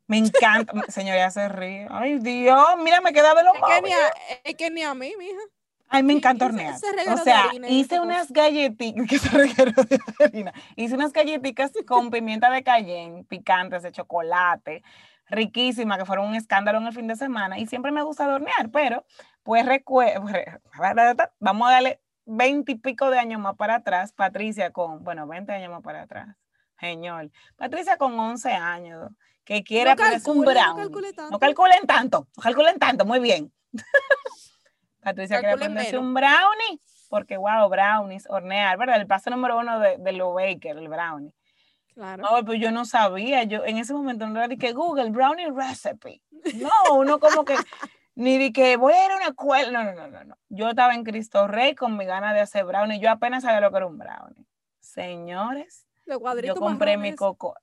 [0.08, 1.88] Me encanta, señora, se ríe.
[1.90, 4.14] Ay, Dios, mira, me queda de lo es que, ni a,
[4.44, 5.41] es que ni a mí, mija.
[5.94, 6.74] Ay, me encanta hornear.
[7.11, 9.07] O sea, hice unas galletitas,
[10.76, 14.82] hice unas galletitas con pimienta de cayenne, picantes de chocolate,
[15.28, 18.72] riquísima, que fueron un escándalo en el fin de semana y siempre me gusta hornear,
[18.72, 19.06] pero
[19.44, 20.26] pues recuerdo,
[21.40, 25.52] vamos a darle 20 y pico de años más para atrás, Patricia con, bueno, 20
[25.52, 26.36] años más para atrás,
[26.80, 29.11] señor, Patricia con 11 años,
[29.45, 30.90] que quiere no un brownie.
[31.30, 33.53] No, calculen tanto, no calculen tanto, muy bien.
[35.04, 39.02] Patricia quiere aprenderse un brownie, porque wow, brownies, hornear, ¿verdad?
[39.02, 41.34] El paso número uno de, de lo baker, el brownie.
[41.94, 42.24] Claro.
[42.24, 45.52] No, pues yo no sabía, yo en ese momento no era de que Google brownie
[45.52, 46.22] recipe.
[46.56, 47.56] No, uno como que
[48.16, 49.72] ni de que voy a ir a una escuela.
[49.72, 50.38] No, no, no, no, no.
[50.50, 53.00] Yo estaba en Cristo Rey con mi gana de hacer brownie.
[53.00, 54.46] Yo apenas sabía lo que era un brownie.
[54.80, 57.56] Señores, yo compré mi coco.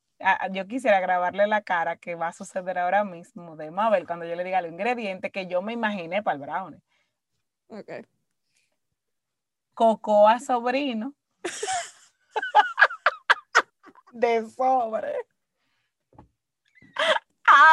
[0.50, 4.34] yo quisiera grabarle la cara que va a suceder ahora mismo de Mabel cuando yo
[4.34, 6.80] le diga los ingredientes que yo me imaginé para el brownie.
[7.70, 8.04] Ok.
[9.74, 11.14] Cocoa sobrino.
[14.12, 15.14] de sobre.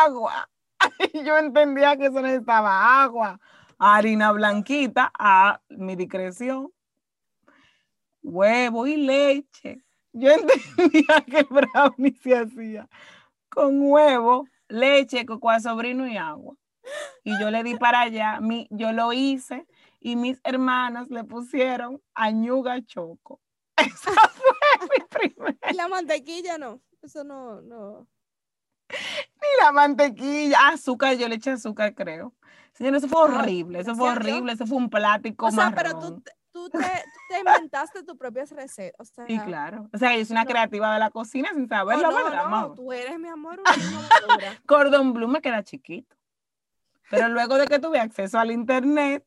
[0.06, 0.48] Agua.
[1.26, 3.40] Yo entendía que eso necesitaba agua.
[3.80, 6.72] Harina blanquita a mi discreción.
[8.22, 9.84] Huevo y leche.
[10.14, 12.88] Yo entendía que el brownie se hacía
[13.50, 16.56] con huevo, leche, cocoa sobrino y agua.
[17.24, 19.66] y yo le di para allá, mi, yo lo hice
[20.12, 23.42] y mis hermanas le pusieron añuga choco.
[23.78, 25.58] Esa fue mi primera.
[25.70, 28.08] Y la mantequilla no, eso no, no.
[28.90, 32.34] Ni la mantequilla, azúcar, yo le eché azúcar, creo.
[32.74, 35.76] Señor, eso fue horrible, eso fue horrible, eso fue un plático O sea, marrón.
[35.76, 39.12] pero tú, te- tú, te, tú te inventaste tus propias recetas.
[39.12, 39.90] O sea, Sí, claro.
[39.94, 40.50] O sea, yo soy una No.
[40.50, 43.68] creativa de la cocina sin saber no, la no, verdad, tú eres mi amor, una.
[44.66, 46.16] Cordon Blue me queda chiquito.
[47.10, 49.26] Pero luego de que tuve acceso al internet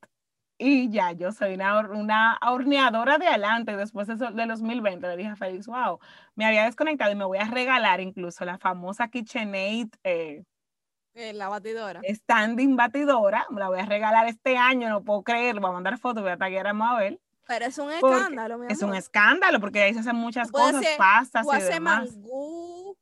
[0.61, 5.07] y ya yo soy una, una horneadora de adelante, después de, eso- de los 2020
[5.09, 5.99] le dije a Félix, wow,
[6.37, 10.45] me había desconectado y me voy a regalar incluso la famosa KitchenAid eh,
[11.15, 12.01] Eh, la batidora.
[12.09, 15.99] standing batidora, me la voy a regalar este año, no puedo creer, voy a mandar
[15.99, 17.19] fotos, voy a taggear a Mabel.
[17.49, 18.73] Pero es un escándalo, mi amor.
[18.73, 22.13] Es un escándalo porque ahí se hacen muchas cosas, hacer- pastas y demás.
[22.15, 22.97] mangú.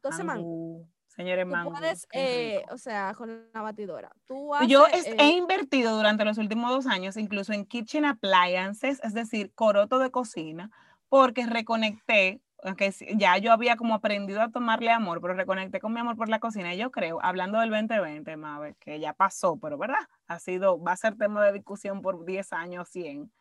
[0.00, 0.78] Tú haces mangú.
[0.80, 0.88] Mangú.
[1.22, 4.12] Señores, Tú puedes, eh, o sea, con la batidora.
[4.26, 8.04] Tú Yo haces, es- eh, he invertido durante los últimos dos años, incluso en kitchen
[8.04, 10.70] appliances, es decir, coroto de cocina,
[11.08, 16.00] porque reconecté, aunque ya yo había como aprendido a tomarle amor, pero reconecté con mi
[16.00, 16.74] amor por la cocina.
[16.74, 20.92] Y yo creo, hablando del 2020, Mabe, que ya pasó, pero verdad, ha sido, va
[20.92, 23.32] a ser tema de discusión por 10 años, 100.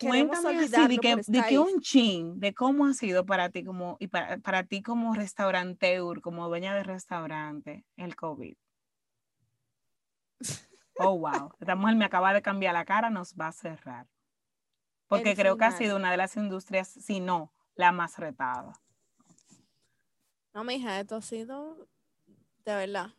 [0.00, 4.06] Cuéntame así, de que, de un chin, de cómo ha sido para ti como, y
[4.08, 8.56] para, para ti como restauranteur, como dueña de restaurante, el COVID.
[10.98, 11.52] Oh, wow.
[11.58, 14.06] Esta mujer me acaba de cambiar la cara, nos va a cerrar.
[15.06, 18.72] Porque El creo que ha sido una de las industrias, si no, la más retada.
[20.52, 21.88] No, mija, esto ha sido
[22.64, 23.10] de verdad.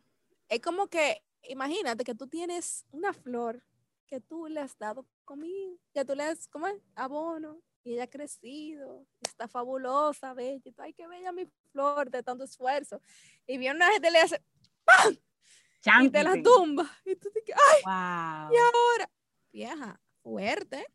[0.48, 3.62] Es como que, imagínate que tú tienes una flor
[4.06, 5.06] que tú le has dado
[5.92, 6.80] que tú le has, ¿cómo es?
[6.94, 10.54] Abono, y ella ha crecido, está fabulosa, bella.
[10.64, 13.00] y tú, Ay, qué bella mi flor de tanto esfuerzo.
[13.46, 14.42] Y viene una gente y le hace,
[16.02, 16.90] y te la tumba.
[17.04, 17.54] Y tú dices,
[17.84, 19.06] ay, Wow.
[19.52, 20.86] vieja, fuerte.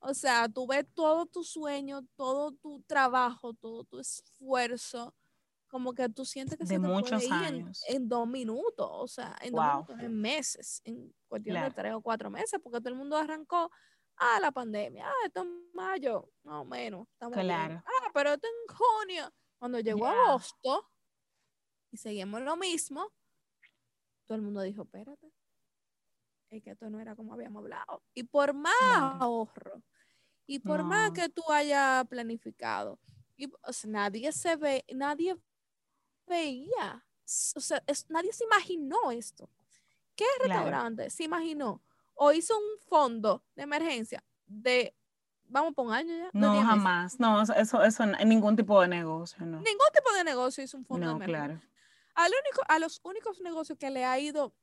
[0.00, 5.14] O sea, tú ves todo tu sueño, todo tu trabajo, todo tu esfuerzo,
[5.72, 7.82] como que tú sientes que De se te puede muchos ir en- años.
[7.88, 11.68] En, dos minutos, o sea, en dos minutos, en meses, en cuestión Claro.
[11.70, 13.70] de tres o cuatro meses, porque todo el mundo arrancó,
[14.16, 17.46] ah, la pandemia, ah, esto en mayo, no menos, estamos bien.
[17.46, 17.82] Claro.
[17.86, 19.32] Ah, pero esto en junio.
[19.58, 20.90] Cuando llegó agosto
[21.90, 23.10] y seguimos lo mismo,
[24.26, 25.32] todo el mundo dijo, espérate,
[26.50, 28.02] es que esto no era como habíamos hablado.
[28.12, 29.82] Y por más ahorro,
[30.46, 33.00] y por más que tú hayas planificado,
[33.38, 35.34] y, o sea, nadie se ve, nadie
[36.26, 37.04] veía,
[37.56, 39.48] o sea, es- nadie se imaginó esto.
[40.16, 40.60] ¿Qué Claro.
[40.64, 41.82] restaurante se imaginó
[42.14, 44.94] o hizo un fondo de emergencia de,
[45.44, 46.30] vamos por un año ya?
[46.32, 46.68] No, 10 meses?
[46.68, 47.20] jamás.
[47.20, 49.58] No, eso- eso, ningún tipo de negocio, no.
[49.58, 51.46] Ningún tipo de negocio hizo un fondo de emergencia.
[51.58, 51.60] claro.
[52.14, 54.54] Al único, a los únicos negocios que le ha ido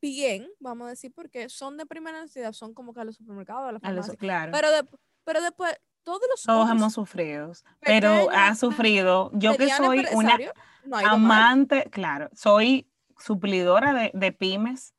[0.00, 3.68] bien, vamos a decir, porque son de primera necesidad, son como que a los supermercados,
[3.68, 4.16] a la A los- farmacia.
[4.16, 4.52] claro.
[4.52, 4.88] Pero, de-
[5.24, 9.30] pero después, todos los Todos hemos sufrido, pero ha sufrido.
[9.34, 11.04] Yo que soy una no mal.
[11.06, 12.86] amante, claro, soy
[13.18, 14.94] suplidora de, de pymes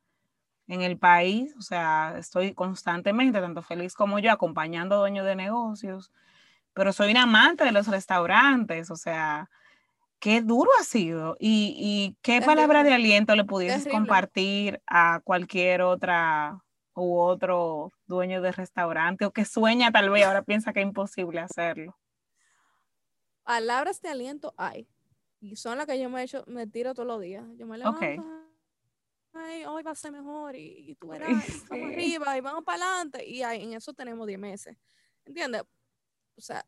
[0.68, 5.36] en el país, o sea, estoy constantemente, tanto Félix como yo, acompañando a dueños de
[5.36, 6.12] negocios,
[6.74, 9.50] pero soy una amante de los restaurantes, o sea,
[10.20, 14.00] qué duro ha sido y, y qué palabra de aliento le pudieses Terrible.
[14.00, 16.65] compartir a cualquier otra
[16.96, 21.40] u otro dueño de restaurante o que sueña tal vez ahora piensa que es imposible
[21.42, 21.98] hacerlo.
[23.44, 24.88] palabras de aliento hay.
[25.40, 27.46] Y son las que yo me, echo, me tiro todos los días.
[27.58, 28.24] Yo me levanto.
[29.34, 31.36] Ay, hoy va a ser mejor y, y tú verás, Ay,
[31.70, 33.26] vamos arriba y vamos para adelante.
[33.26, 34.78] Y ahí, en eso tenemos 10 meses.
[35.26, 35.64] ¿Entiendes?
[36.38, 36.66] O sea,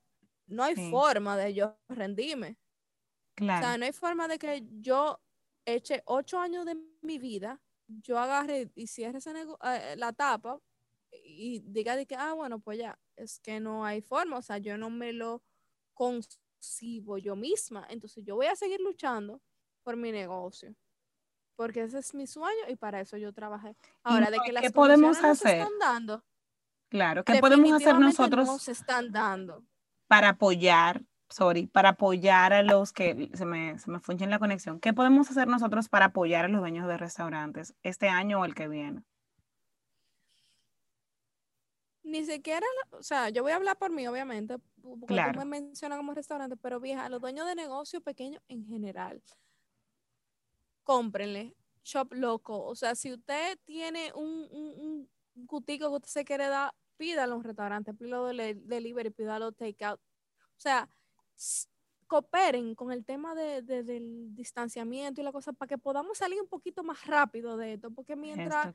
[0.48, 0.92] no hay Sí.
[0.92, 2.60] forma de yo rendirme.
[2.60, 3.68] O Claro.
[3.68, 5.20] sea, no hay forma de que yo
[5.66, 9.32] eche ocho años de mi vida, yo agarre y cierre ese
[9.64, 10.60] eh, la tapa
[11.12, 14.58] y diga de que, ah, bueno, pues ya, es que no hay forma, o sea,
[14.58, 15.44] yo no me lo
[15.94, 19.42] concibo yo misma, entonces yo voy a seguir luchando
[19.84, 20.76] por mi negocio,
[21.56, 23.76] porque ese es mi sueño y para eso yo trabajé.
[24.04, 25.60] Ahora, de que ¿y las qué podemos hacer?
[25.62, 26.24] están dando,
[26.90, 29.66] Claro, ¿qué podemos hacer nosotros No se están dando.
[30.08, 34.80] para apoyar, sorry, para apoyar a los que se me, se me funge la conexión?
[34.80, 38.56] ¿Qué podemos hacer nosotros para apoyar a los dueños de restaurantes este año o el
[38.56, 39.04] que viene?
[42.04, 45.34] Ni siquiera, o sea, yo voy a hablar por mí, obviamente, porque Claro.
[45.34, 49.22] tú me mencionas como restaurante, pero vieja, los dueños de negocios pequeños en general,
[50.84, 52.64] cómprenle, shop loco.
[52.66, 57.34] O sea, si usted tiene un, un, un gutico que usted se quiere dar, pídalo
[57.36, 60.00] a un restaurante, pídalo de delivery, pídalo takeout.
[60.00, 60.90] O sea,
[62.08, 66.48] cooperen con el tema de, del distanciamiento y la cosa para que podamos salir un
[66.48, 68.74] poquito más rápido de esto, porque mientras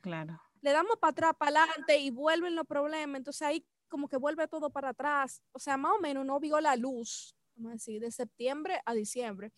[0.61, 4.47] le damos para atrás, para adelante y vuelven los problemas, entonces ahí como que vuelve
[4.47, 8.01] todo para atrás, o sea, más o menos no vio la luz, vamos a decir,
[8.01, 9.51] de septiembre a diciembre,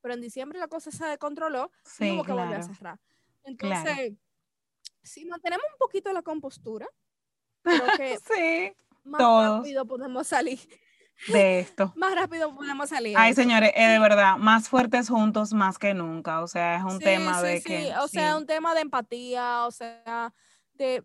[0.00, 1.70] pero en diciembre la cosa se descontroló
[2.00, 3.00] y hubo que volver a cerrar.
[3.44, 4.14] Entonces,
[5.02, 6.88] si mantenemos un poquito la compostura,
[7.62, 10.58] creo que sí, más rápido podemos salir
[11.28, 11.92] de esto.
[11.96, 13.16] más rápido podemos salir.
[13.18, 16.42] Ay, señores, es de verdad, más fuertes juntos más que nunca.
[16.42, 17.82] O sea, es un tema de que.
[17.82, 20.32] Sí, o sea, un tema de empatía, o sea,
[20.74, 21.04] de,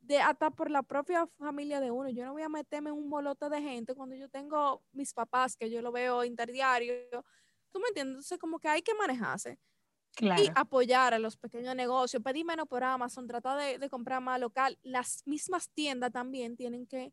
[0.00, 2.08] de hasta por la propia familia de uno.
[2.10, 5.56] Yo no voy a meterme en un molote de gente cuando yo tengo mis papás,
[5.56, 6.94] que yo lo veo interdiario.
[7.70, 8.14] ¿Tú me entiendes?
[8.14, 9.58] Entonces, como que hay que manejarse.
[10.16, 10.42] Claro.
[10.42, 14.40] Y apoyar a los pequeños negocios, pedir menos por Amazon, tratar de, de comprar más
[14.40, 14.76] local.
[14.82, 17.12] Las mismas tiendas también tienen que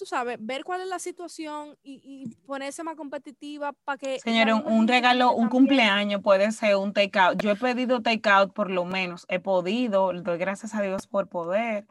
[0.00, 4.18] tú sabes, ver cuál es la situación y, ponerse más competitiva para que...
[4.18, 7.40] Señores, un, regalo, un cumpleaños puede ser un takeout.
[7.42, 11.86] Yo he pedido takeout por lo menos, he podido, doy gracias a Dios por poder,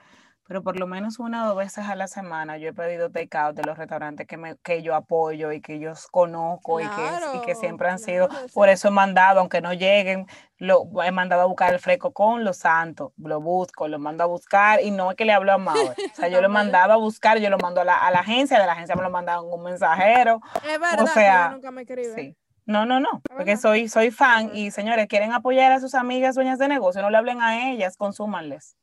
[0.49, 3.55] pero por lo menos una o dos veces a la semana yo he pedido takeout
[3.55, 7.41] de los restaurantes que, me, que yo apoyo y que yo conozco y, que, y
[7.41, 10.25] que siempre han sido, por eso he mandado, aunque no lleguen,
[10.57, 14.25] lo he mandado a buscar el fresco con los santos, lo busco, lo mando a
[14.25, 16.97] buscar y no es que le hablo a Mauer, o sea, yo lo mandaba a
[16.97, 19.45] buscar, yo lo mando a la, a la agencia, de la agencia me lo mandaron
[19.53, 20.41] un mensajero.
[20.67, 22.35] Es verdad, o sea, nunca me Sí.
[22.65, 26.57] No, no, no, porque soy, soy fan y señores, quieren apoyar a sus amigas dueñas
[26.57, 28.78] de negocio, no le hablen a ellas, consúmanles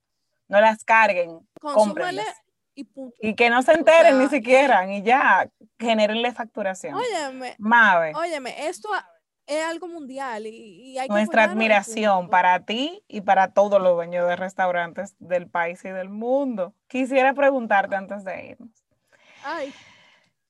[0.48, 2.26] no las carguen, cómprenlas.
[2.74, 2.86] Y,
[3.20, 5.48] y, que no se enteren ni siquiera, y ya,
[5.78, 6.94] genérenle facturación.
[6.94, 8.12] Óyeme, Mave.
[8.14, 8.90] Óyeme, esto
[9.46, 14.28] es algo mundial y, hay que Nuestra admiración para ti y para todos los dueños
[14.28, 16.74] de restaurantes del país y del mundo.
[16.86, 18.84] Quisiera preguntarte antes de irnos.
[19.44, 19.72] Ay.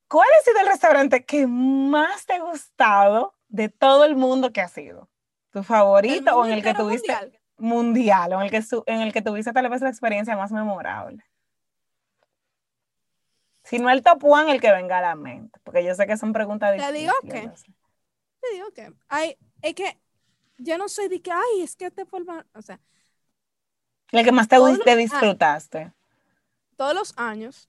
[0.08, 4.62] ¿Cuál ha sido el restaurante que más te ha gustado de todo el mundo que
[4.62, 5.08] ha sido?
[5.50, 7.12] ¿Tu favorito o en el que tuviste?
[7.12, 11.24] mundial en el que, en el que tuviste tal vez la experiencia más memorable?
[13.64, 16.16] Si no el top one, el que venga a la mente, porque yo sé que
[16.16, 16.94] son preguntas difíciles.
[16.94, 17.50] Te digo que,
[18.40, 19.98] te digo que, hay, es que
[20.58, 22.78] yo no soy de que, ay, es que te forma, o sea.
[24.12, 25.92] El que más te, te disfrutaste.
[26.76, 27.68] todos los años,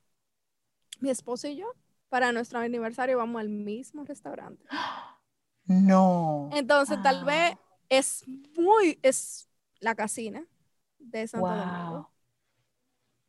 [0.99, 1.73] mi esposo y yo,
[2.09, 4.63] para nuestro aniversario, vamos al mismo restaurante.
[5.69, 6.49] No.
[6.53, 7.57] Entonces, tal vez
[7.89, 8.23] es
[8.55, 9.46] muy, es
[9.79, 10.45] la casina
[10.99, 12.11] de Santo Domingo.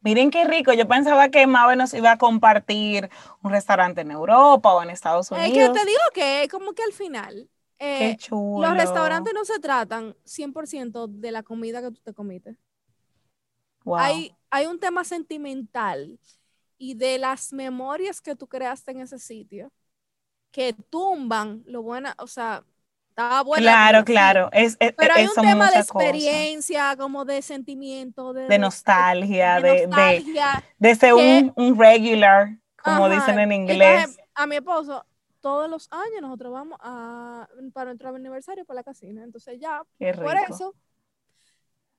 [0.00, 0.72] Miren qué rico.
[0.72, 3.10] Yo pensaba que Mabe nos iba a compartir
[3.42, 5.48] un restaurante en Europa o en Estados Unidos.
[5.48, 7.50] Es que te digo que como que al final
[7.80, 12.56] eh, los restaurantes no se tratan 100% de la comida que tú te comiste.
[13.96, 16.18] Hay, hay un tema sentimental
[16.76, 19.72] y de las memorias que tú creaste en ese sitio
[20.50, 22.64] que tumban lo buena, o sea,
[23.56, 24.48] Claro, claro.
[24.52, 29.88] Es, Pero hay un tema de experiencia, como de sentimiento, de, nostalgia, de,
[30.78, 34.16] de, ser un, regular, como dicen en inglés.
[34.34, 35.04] a mi esposo,
[35.40, 39.24] todos los años nosotros vamos a, para nuestro aniversario por la casina.
[39.24, 40.74] Entonces ya, por eso,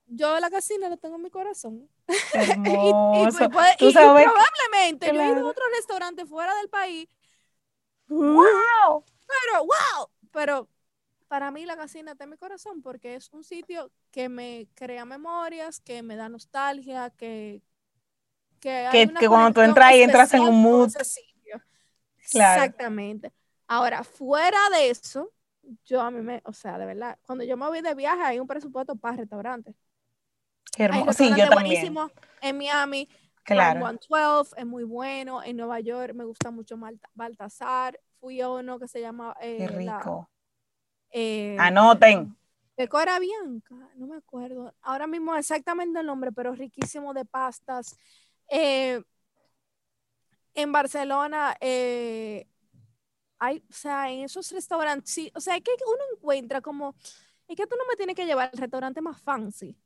[0.08, 1.90] yo de la casina lo tengo en mi corazón.
[2.34, 3.44] Hermoso.
[3.80, 7.10] y, probablemente yo he ido a otro restaurante fuera del país.
[8.08, 9.04] ¡Wow!
[9.28, 10.68] Pero, wow, pero
[11.30, 15.06] para mí la casina está en mi corazón porque es un sitio que me crea
[15.06, 17.62] memorias, que me da nostalgia, que...
[18.60, 20.92] Que, que, cuando tú entras y entras en un mood.
[22.18, 23.32] Exactamente.
[23.68, 25.32] Ahora, fuera de eso,
[25.86, 28.40] yo a mí me, o sea, de verdad, cuando yo me voy de viaje hay
[28.40, 29.76] un presupuesto para restaurantes.
[30.76, 31.14] Qué hermoso.
[31.14, 31.96] Sí, yo también.
[32.42, 33.08] En Miami,
[33.44, 33.80] claro.
[33.80, 35.42] 112 es muy bueno.
[35.42, 36.78] En Nueva York me gusta mucho
[37.14, 37.98] Baltasar.
[38.20, 40.30] Fui a uno que se llama eh, Qué rico.
[41.12, 42.36] Eh, Anoten.
[42.78, 47.98] Decora Bianca, no me acuerdo ahora mismo exactamente el nombre, pero riquísimo de pastas.
[48.48, 49.02] Eh,
[50.54, 52.48] en Barcelona eh,
[53.38, 56.96] hay, o sea, en esos restaurantes, sí, o sea, es que uno encuentra como,
[57.48, 59.78] es que tú no me tienes que llevar al restaurante más fancy.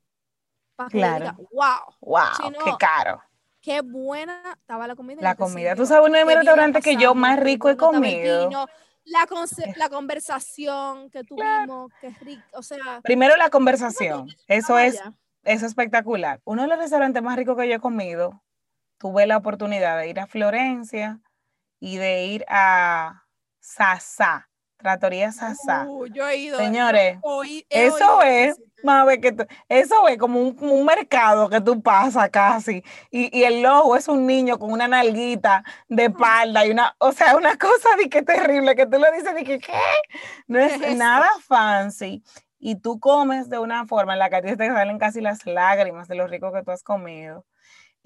[0.76, 1.36] Para claro.
[1.36, 1.94] que diga, wow.
[2.00, 3.22] Wow, qué caro.
[3.60, 5.22] Qué buena estaba la comida.
[5.22, 5.74] La comida.
[5.74, 8.68] Tú sabes uno de mis restaurantes que yo más rico he comido
[9.04, 9.26] la,
[9.76, 13.00] la conversación que tuvimos, que es rico, o sea...
[13.02, 15.00] Primero la conversación, eso es,
[15.44, 16.40] es espectacular.
[16.44, 18.42] Uno de los restaurantes más ricos que yo he comido,
[18.98, 21.20] tuve la oportunidad de ir a Florencia
[21.80, 23.26] y de ir a
[23.60, 24.48] Sasa,
[24.84, 25.86] Tratoría Sasa.
[25.88, 26.58] Uh, yo he ido.
[26.58, 27.16] Señores,
[27.70, 31.80] he Eso es, Mabe, que tú- eso es como un, como un mercado que tú
[31.80, 32.84] pasas casi.
[33.10, 37.12] Y, y el logo es un niño con una nalguita de espalda y una, o
[37.12, 39.72] sea, una cosa de que terrible, que tú le dices de que, ¿qué?
[40.48, 42.22] No es ¿Qué es nada fancy.
[42.58, 45.46] Y tú comes de una forma en la que a ti te salen casi las
[45.46, 47.46] lágrimas de lo rico que tú has comido.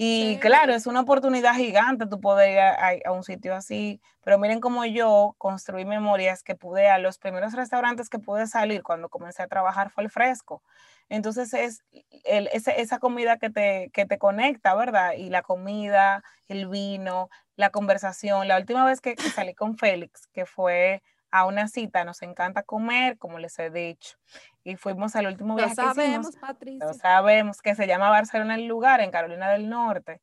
[0.00, 0.38] Y Sí.
[0.40, 4.60] claro, es una oportunidad gigante tú poder ir a, a- un sitio así, pero miren
[4.60, 9.42] cómo yo construí memorias que pude, a los primeros restaurantes que pude salir cuando comencé
[9.42, 10.62] a trabajar fue el fresco.
[11.08, 11.82] Entonces es
[12.24, 15.14] el- ese- esa comida que te, que te conecta, ¿verdad?
[15.14, 18.46] Y la comida, el vino, la conversación.
[18.46, 23.18] La última vez que salí con Félix, que fue a una cita, nos encanta comer,
[23.18, 24.16] como les he dicho.
[24.64, 25.96] Y fuimos al último Lo viaje que hicimos.
[25.96, 26.86] sabemos, Patricia.
[26.86, 30.20] Lo sabemos que se llama Barcelona el lugar, en Carolina del Norte.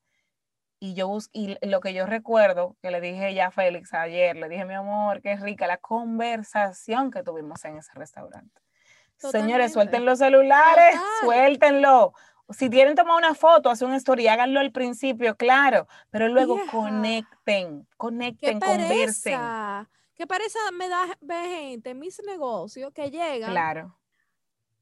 [0.80, 4.36] Y yo bus- y lo que yo recuerdo, que le dije ya a Félix ayer,
[4.36, 8.62] le dije, mi amor, qué rica la conversación que tuvimos en ese restaurante.
[9.18, 11.08] Señores, suelten los celulares, Total.
[11.22, 12.14] suéltenlo.
[12.50, 17.88] Si quieren tomar una foto, hacer una story, háganlo al principio, claro, pero luego conecten,
[17.98, 19.40] conecten, conversen.
[20.16, 20.18] Pereza.
[20.18, 21.18] Qué pereza me da
[21.48, 23.98] gente en mis negocios que llegan, Claro.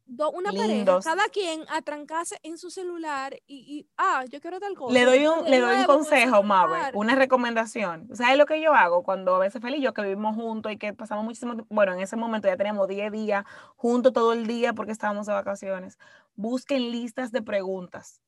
[0.06, 1.04] do- una Lindos.
[1.06, 4.94] pareja, cada quien a trancarse en su celular y, y, ah, yo quiero tal cosa.
[4.94, 6.92] Le doy un, le doy un consejo, Mabe, celular.
[6.96, 8.10] una recomendación.
[8.16, 10.78] ¿Sabes lo que yo hago cuando a veces Feli y yo que vivimos juntos y
[10.78, 11.74] que pasamos muchísimo tiempo?
[11.74, 13.46] Bueno, en ese momento ya teníamos 10 días
[13.78, 15.98] juntos todo el día porque estábamos de vacaciones.
[16.36, 18.22] Busquen listas de preguntas.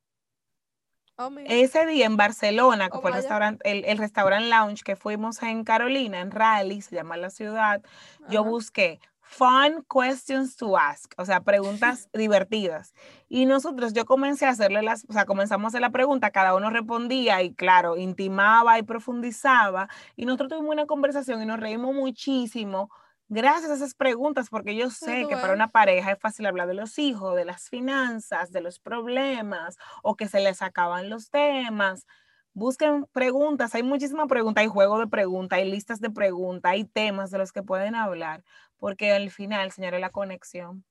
[1.18, 1.32] Oh.
[1.46, 5.42] Ese día en Barcelona, que Oh, fue el restaurante, el, el restaurant lounge que fuimos
[5.44, 7.82] en Carolina, en Raleigh, se llama la ciudad,
[8.28, 12.94] yo busqué fun questions to ask, o sea, preguntas divertidas.
[13.30, 16.54] Y nosotros, yo comencé a hacerle las, o sea, comenzamos a hacer la pregunta, cada
[16.56, 19.88] uno respondía y claro, intimaba y profundizaba.
[20.16, 22.90] Y nosotros tuvimos una conversación y nos reímos muchísimo
[23.30, 26.74] gracias a esas preguntas, porque yo sé que para una pareja es fácil hablar de
[26.76, 32.06] los hijos, de las finanzas, de los problemas, o que se les acaban los temas.
[32.54, 37.32] Busquen preguntas, hay muchísimas preguntas, hay juego de preguntas, hay listas de preguntas, hay temas
[37.32, 38.44] de los que pueden hablar,
[38.78, 40.86] porque al final, señores, la conexión,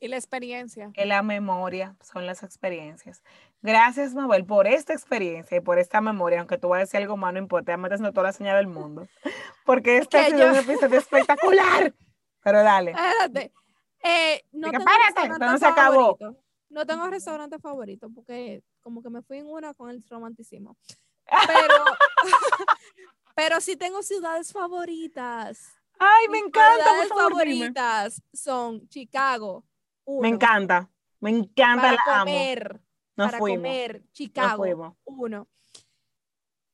[0.00, 0.94] Y la experiencia.
[0.94, 3.22] es la memoria, son las experiencias.
[3.62, 7.16] Gracias, Mabel, por esta experiencia y por esta memoria, aunque tú vayas a decir algo
[7.16, 9.08] más, no importa, me estás toda la señal del mundo,
[9.66, 11.92] porque este ha sido yo- un episodio espectacular.
[12.42, 12.92] Pero dale.
[12.92, 13.52] Espérate.
[14.04, 16.16] Eh, no Diga, tengo "Espérate, restaurante esto no se acabó".
[16.18, 16.42] favorito.
[16.68, 20.76] No tengo restaurante favorito porque como que me fui en una con el romanticismo.
[21.24, 21.74] Pero,
[23.34, 25.72] pero sí tengo ciudades favoritas.
[25.98, 27.54] Ay, me encanta, ciudades favor, dime.
[27.72, 29.64] favoritas son Chicago.
[30.06, 30.88] Me uno, encanta,
[31.20, 32.30] me encanta, Para la amo.
[33.16, 34.96] Nos para fuimos, comer, Chicago.
[35.04, 35.48] Uno.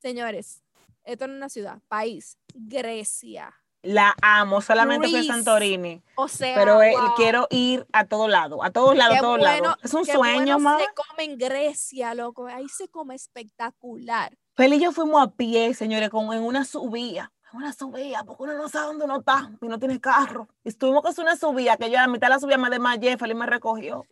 [0.01, 0.63] Señores,
[1.05, 3.55] esto no es una ciudad, país, Grecia.
[3.83, 5.33] La amo, solamente fui a Grease.
[5.33, 6.03] Santorini.
[6.15, 7.15] O sea, pero eh, wow.
[7.17, 9.79] quiero ir a todos lados, a todos lados, a todos bueno- lados.
[9.83, 10.79] Es un qué sueño, bueno.
[10.79, 12.47] Se come en Grecia, loco.
[12.47, 14.39] Ahí se come espectacular.
[14.55, 17.33] Feli y yo fuimos a pie, señores, con, en una subida.
[17.53, 20.49] En una subida, porque uno no sabe dónde uno está y no tiene carro.
[20.63, 23.19] Y estuvimos hacer una subida, que yo a la mitad de la subida me desmayé,
[23.19, 24.07] Feli me recogió.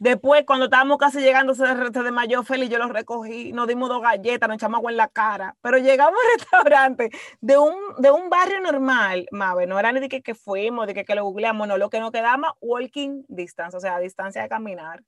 [0.00, 3.52] Después, cuando estábamos casi llegando, se, desmayó Feli y yo lo recogí.
[3.52, 5.56] Nos dimos dos galletas, nos echamos agua en la cara.
[5.60, 7.10] Pero llegamos al restaurante
[7.42, 9.66] de un, de un barrio normal, Mabe.
[9.66, 11.76] No era ni de que, que fuimos, de que, que lo googleamos, no.
[11.76, 15.04] Lo que nos quedaba, walking distance, o sea, distancia de caminar.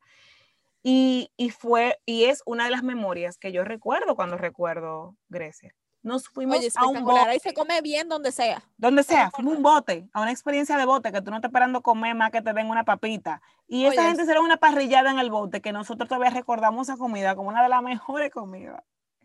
[0.82, 5.74] Y, y fue, y es una de las memorias que yo recuerdo cuando recuerdo Grecia.
[6.02, 8.62] Nos fuimos Oye, a un bote, Ahí se come bien donde sea.
[8.76, 11.50] donde sea, fuimos a un bote, a una experiencia de bote, que tú no estás
[11.50, 13.40] esperando comer más que te den una papita.
[13.68, 16.98] Y esa Oye, gente hicieron una parrillada en el bote, que nosotros todavía recordamos esa
[16.98, 18.82] comida como una de las mejores comidas.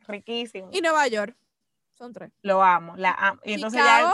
[0.07, 0.69] Riquísimo.
[0.71, 1.35] Y Nueva York.
[1.97, 2.31] Son tres.
[2.43, 3.41] Lo amo, la amo.
[3.43, 4.13] Y entonces ya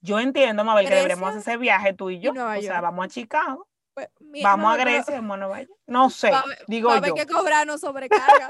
[0.00, 2.32] yo entiendo, Mabel, que deberíamos hacer ese viaje tú y yo.
[2.32, 3.68] Nueva o sea, vamos a Chicago,
[4.18, 5.72] pues, vamos a no, Grecia, vamos a Nueva York.
[5.86, 6.98] No sé, va digo va yo.
[6.98, 8.48] haber que cobrarnos sobrecarga.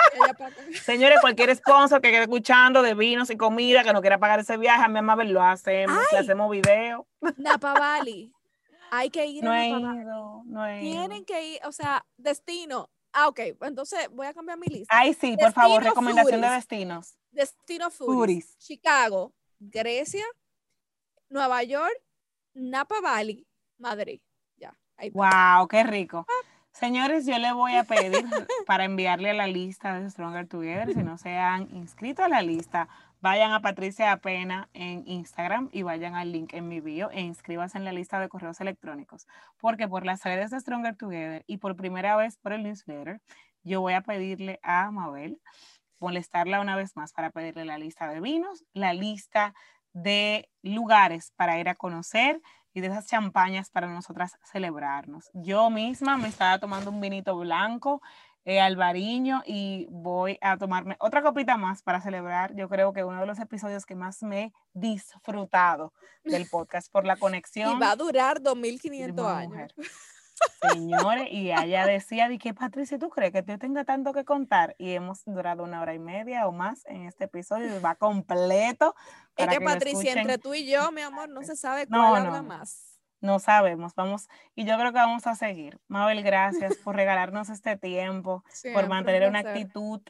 [0.84, 4.56] Señores, cualquier sponsor que quede escuchando de vinos y comida que no quiera pagar ese
[4.56, 6.24] viaje, a mi Mabel lo hacemos, le Ay.
[6.24, 7.06] hacemos video.
[7.36, 8.32] Napa Valley.
[8.92, 10.02] Hay que ir No a Napa Valley.
[10.02, 10.64] ido, no.
[10.80, 12.90] Tienen que ir, o sea, destino.
[13.12, 13.40] Ah, ok.
[13.62, 14.96] Entonces voy a cambiar mi lista.
[14.96, 17.16] Ay, sí, por favor, recomendación de destinos.
[17.30, 17.90] Destino.
[17.90, 18.56] Foodies.
[18.58, 20.24] Chicago, Grecia,
[21.28, 21.94] Nueva York,
[22.54, 23.46] Napa Valley,
[23.78, 24.20] Madrid.
[25.08, 26.26] Wow, qué rico.
[26.72, 28.12] Señores, yo le voy a pedir
[28.66, 32.42] para enviarle a la lista de Stronger Together, si no se han inscrito a la
[32.42, 32.88] lista,
[33.20, 37.78] vayan a Patricia Apena en Instagram y vayan al link en mi bio e inscríbanse
[37.78, 39.26] en la lista de correos electrónicos,
[39.58, 43.20] porque por las redes de Stronger Together y por primera vez por el newsletter,
[43.62, 45.40] yo voy a pedirle a Mabel
[45.98, 49.54] molestarla una vez más para pedirle la lista de vinos, la lista
[49.92, 52.40] de lugares para ir a conocer
[52.72, 55.30] y de esas champañas para nosotras celebrarnos.
[55.34, 58.00] Yo misma me estaba tomando un vinito blanco,
[58.44, 62.54] eh, albariño, y voy a tomarme otra copita más para celebrar.
[62.54, 65.92] Yo creo que uno de los episodios que más me he disfrutado
[66.24, 67.76] del podcast por la conexión.
[67.76, 69.74] Y va a durar 2500 años.
[70.72, 74.74] Señores, y ella decía, di que Patricia, ¿tú crees que yo tenga tanto que contar?
[74.78, 78.94] Y hemos durado una hora y media o más en este episodio, y va completo.
[79.36, 82.98] Es que, Patricia, entre tú y yo, mi amor, no se sabe cuál habla más.
[83.22, 85.78] No sabemos, vamos, y yo creo que vamos a seguir.
[85.88, 88.44] Mabel, gracias por regalarnos este tiempo,
[88.74, 90.00] por mantener una actitud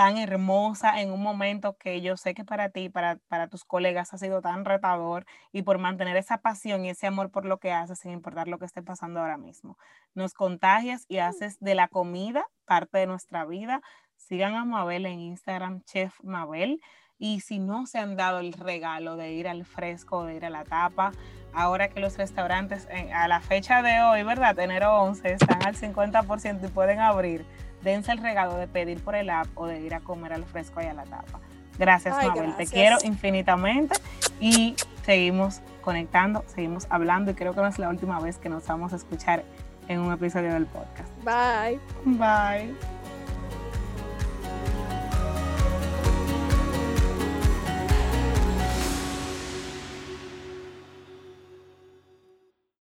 [0.00, 4.14] tan hermosa en un momento que yo sé que para ti, para, para tus colegas
[4.14, 7.70] ha sido tan retador y por mantener esa pasión y ese amor por lo que
[7.70, 9.76] haces sin importar lo que esté pasando ahora mismo.
[10.14, 13.82] Nos contagias y haces de la comida parte de nuestra vida.
[14.16, 16.80] Sigan a Mabel en Instagram, Chef Mabel.
[17.18, 20.50] Y si no se han dado el regalo de ir al fresco, de ir a
[20.50, 21.12] la tapa,
[21.52, 24.58] ahora que los restaurantes a la fecha de hoy, ¿verdad?
[24.58, 27.44] Enero 11, están al 50% y pueden abrir
[27.82, 30.80] dense el regalo de pedir por el app o de ir a comer al fresco
[30.80, 31.40] y a la tapa.
[31.78, 32.54] Gracias, Mabel.
[32.56, 33.94] Te quiero infinitamente
[34.38, 38.66] y seguimos conectando, seguimos hablando y creo que no es la última vez que nos
[38.66, 39.44] vamos a escuchar
[39.88, 41.10] en un episodio del podcast.
[41.24, 41.80] Bye.
[42.04, 42.99] Bye.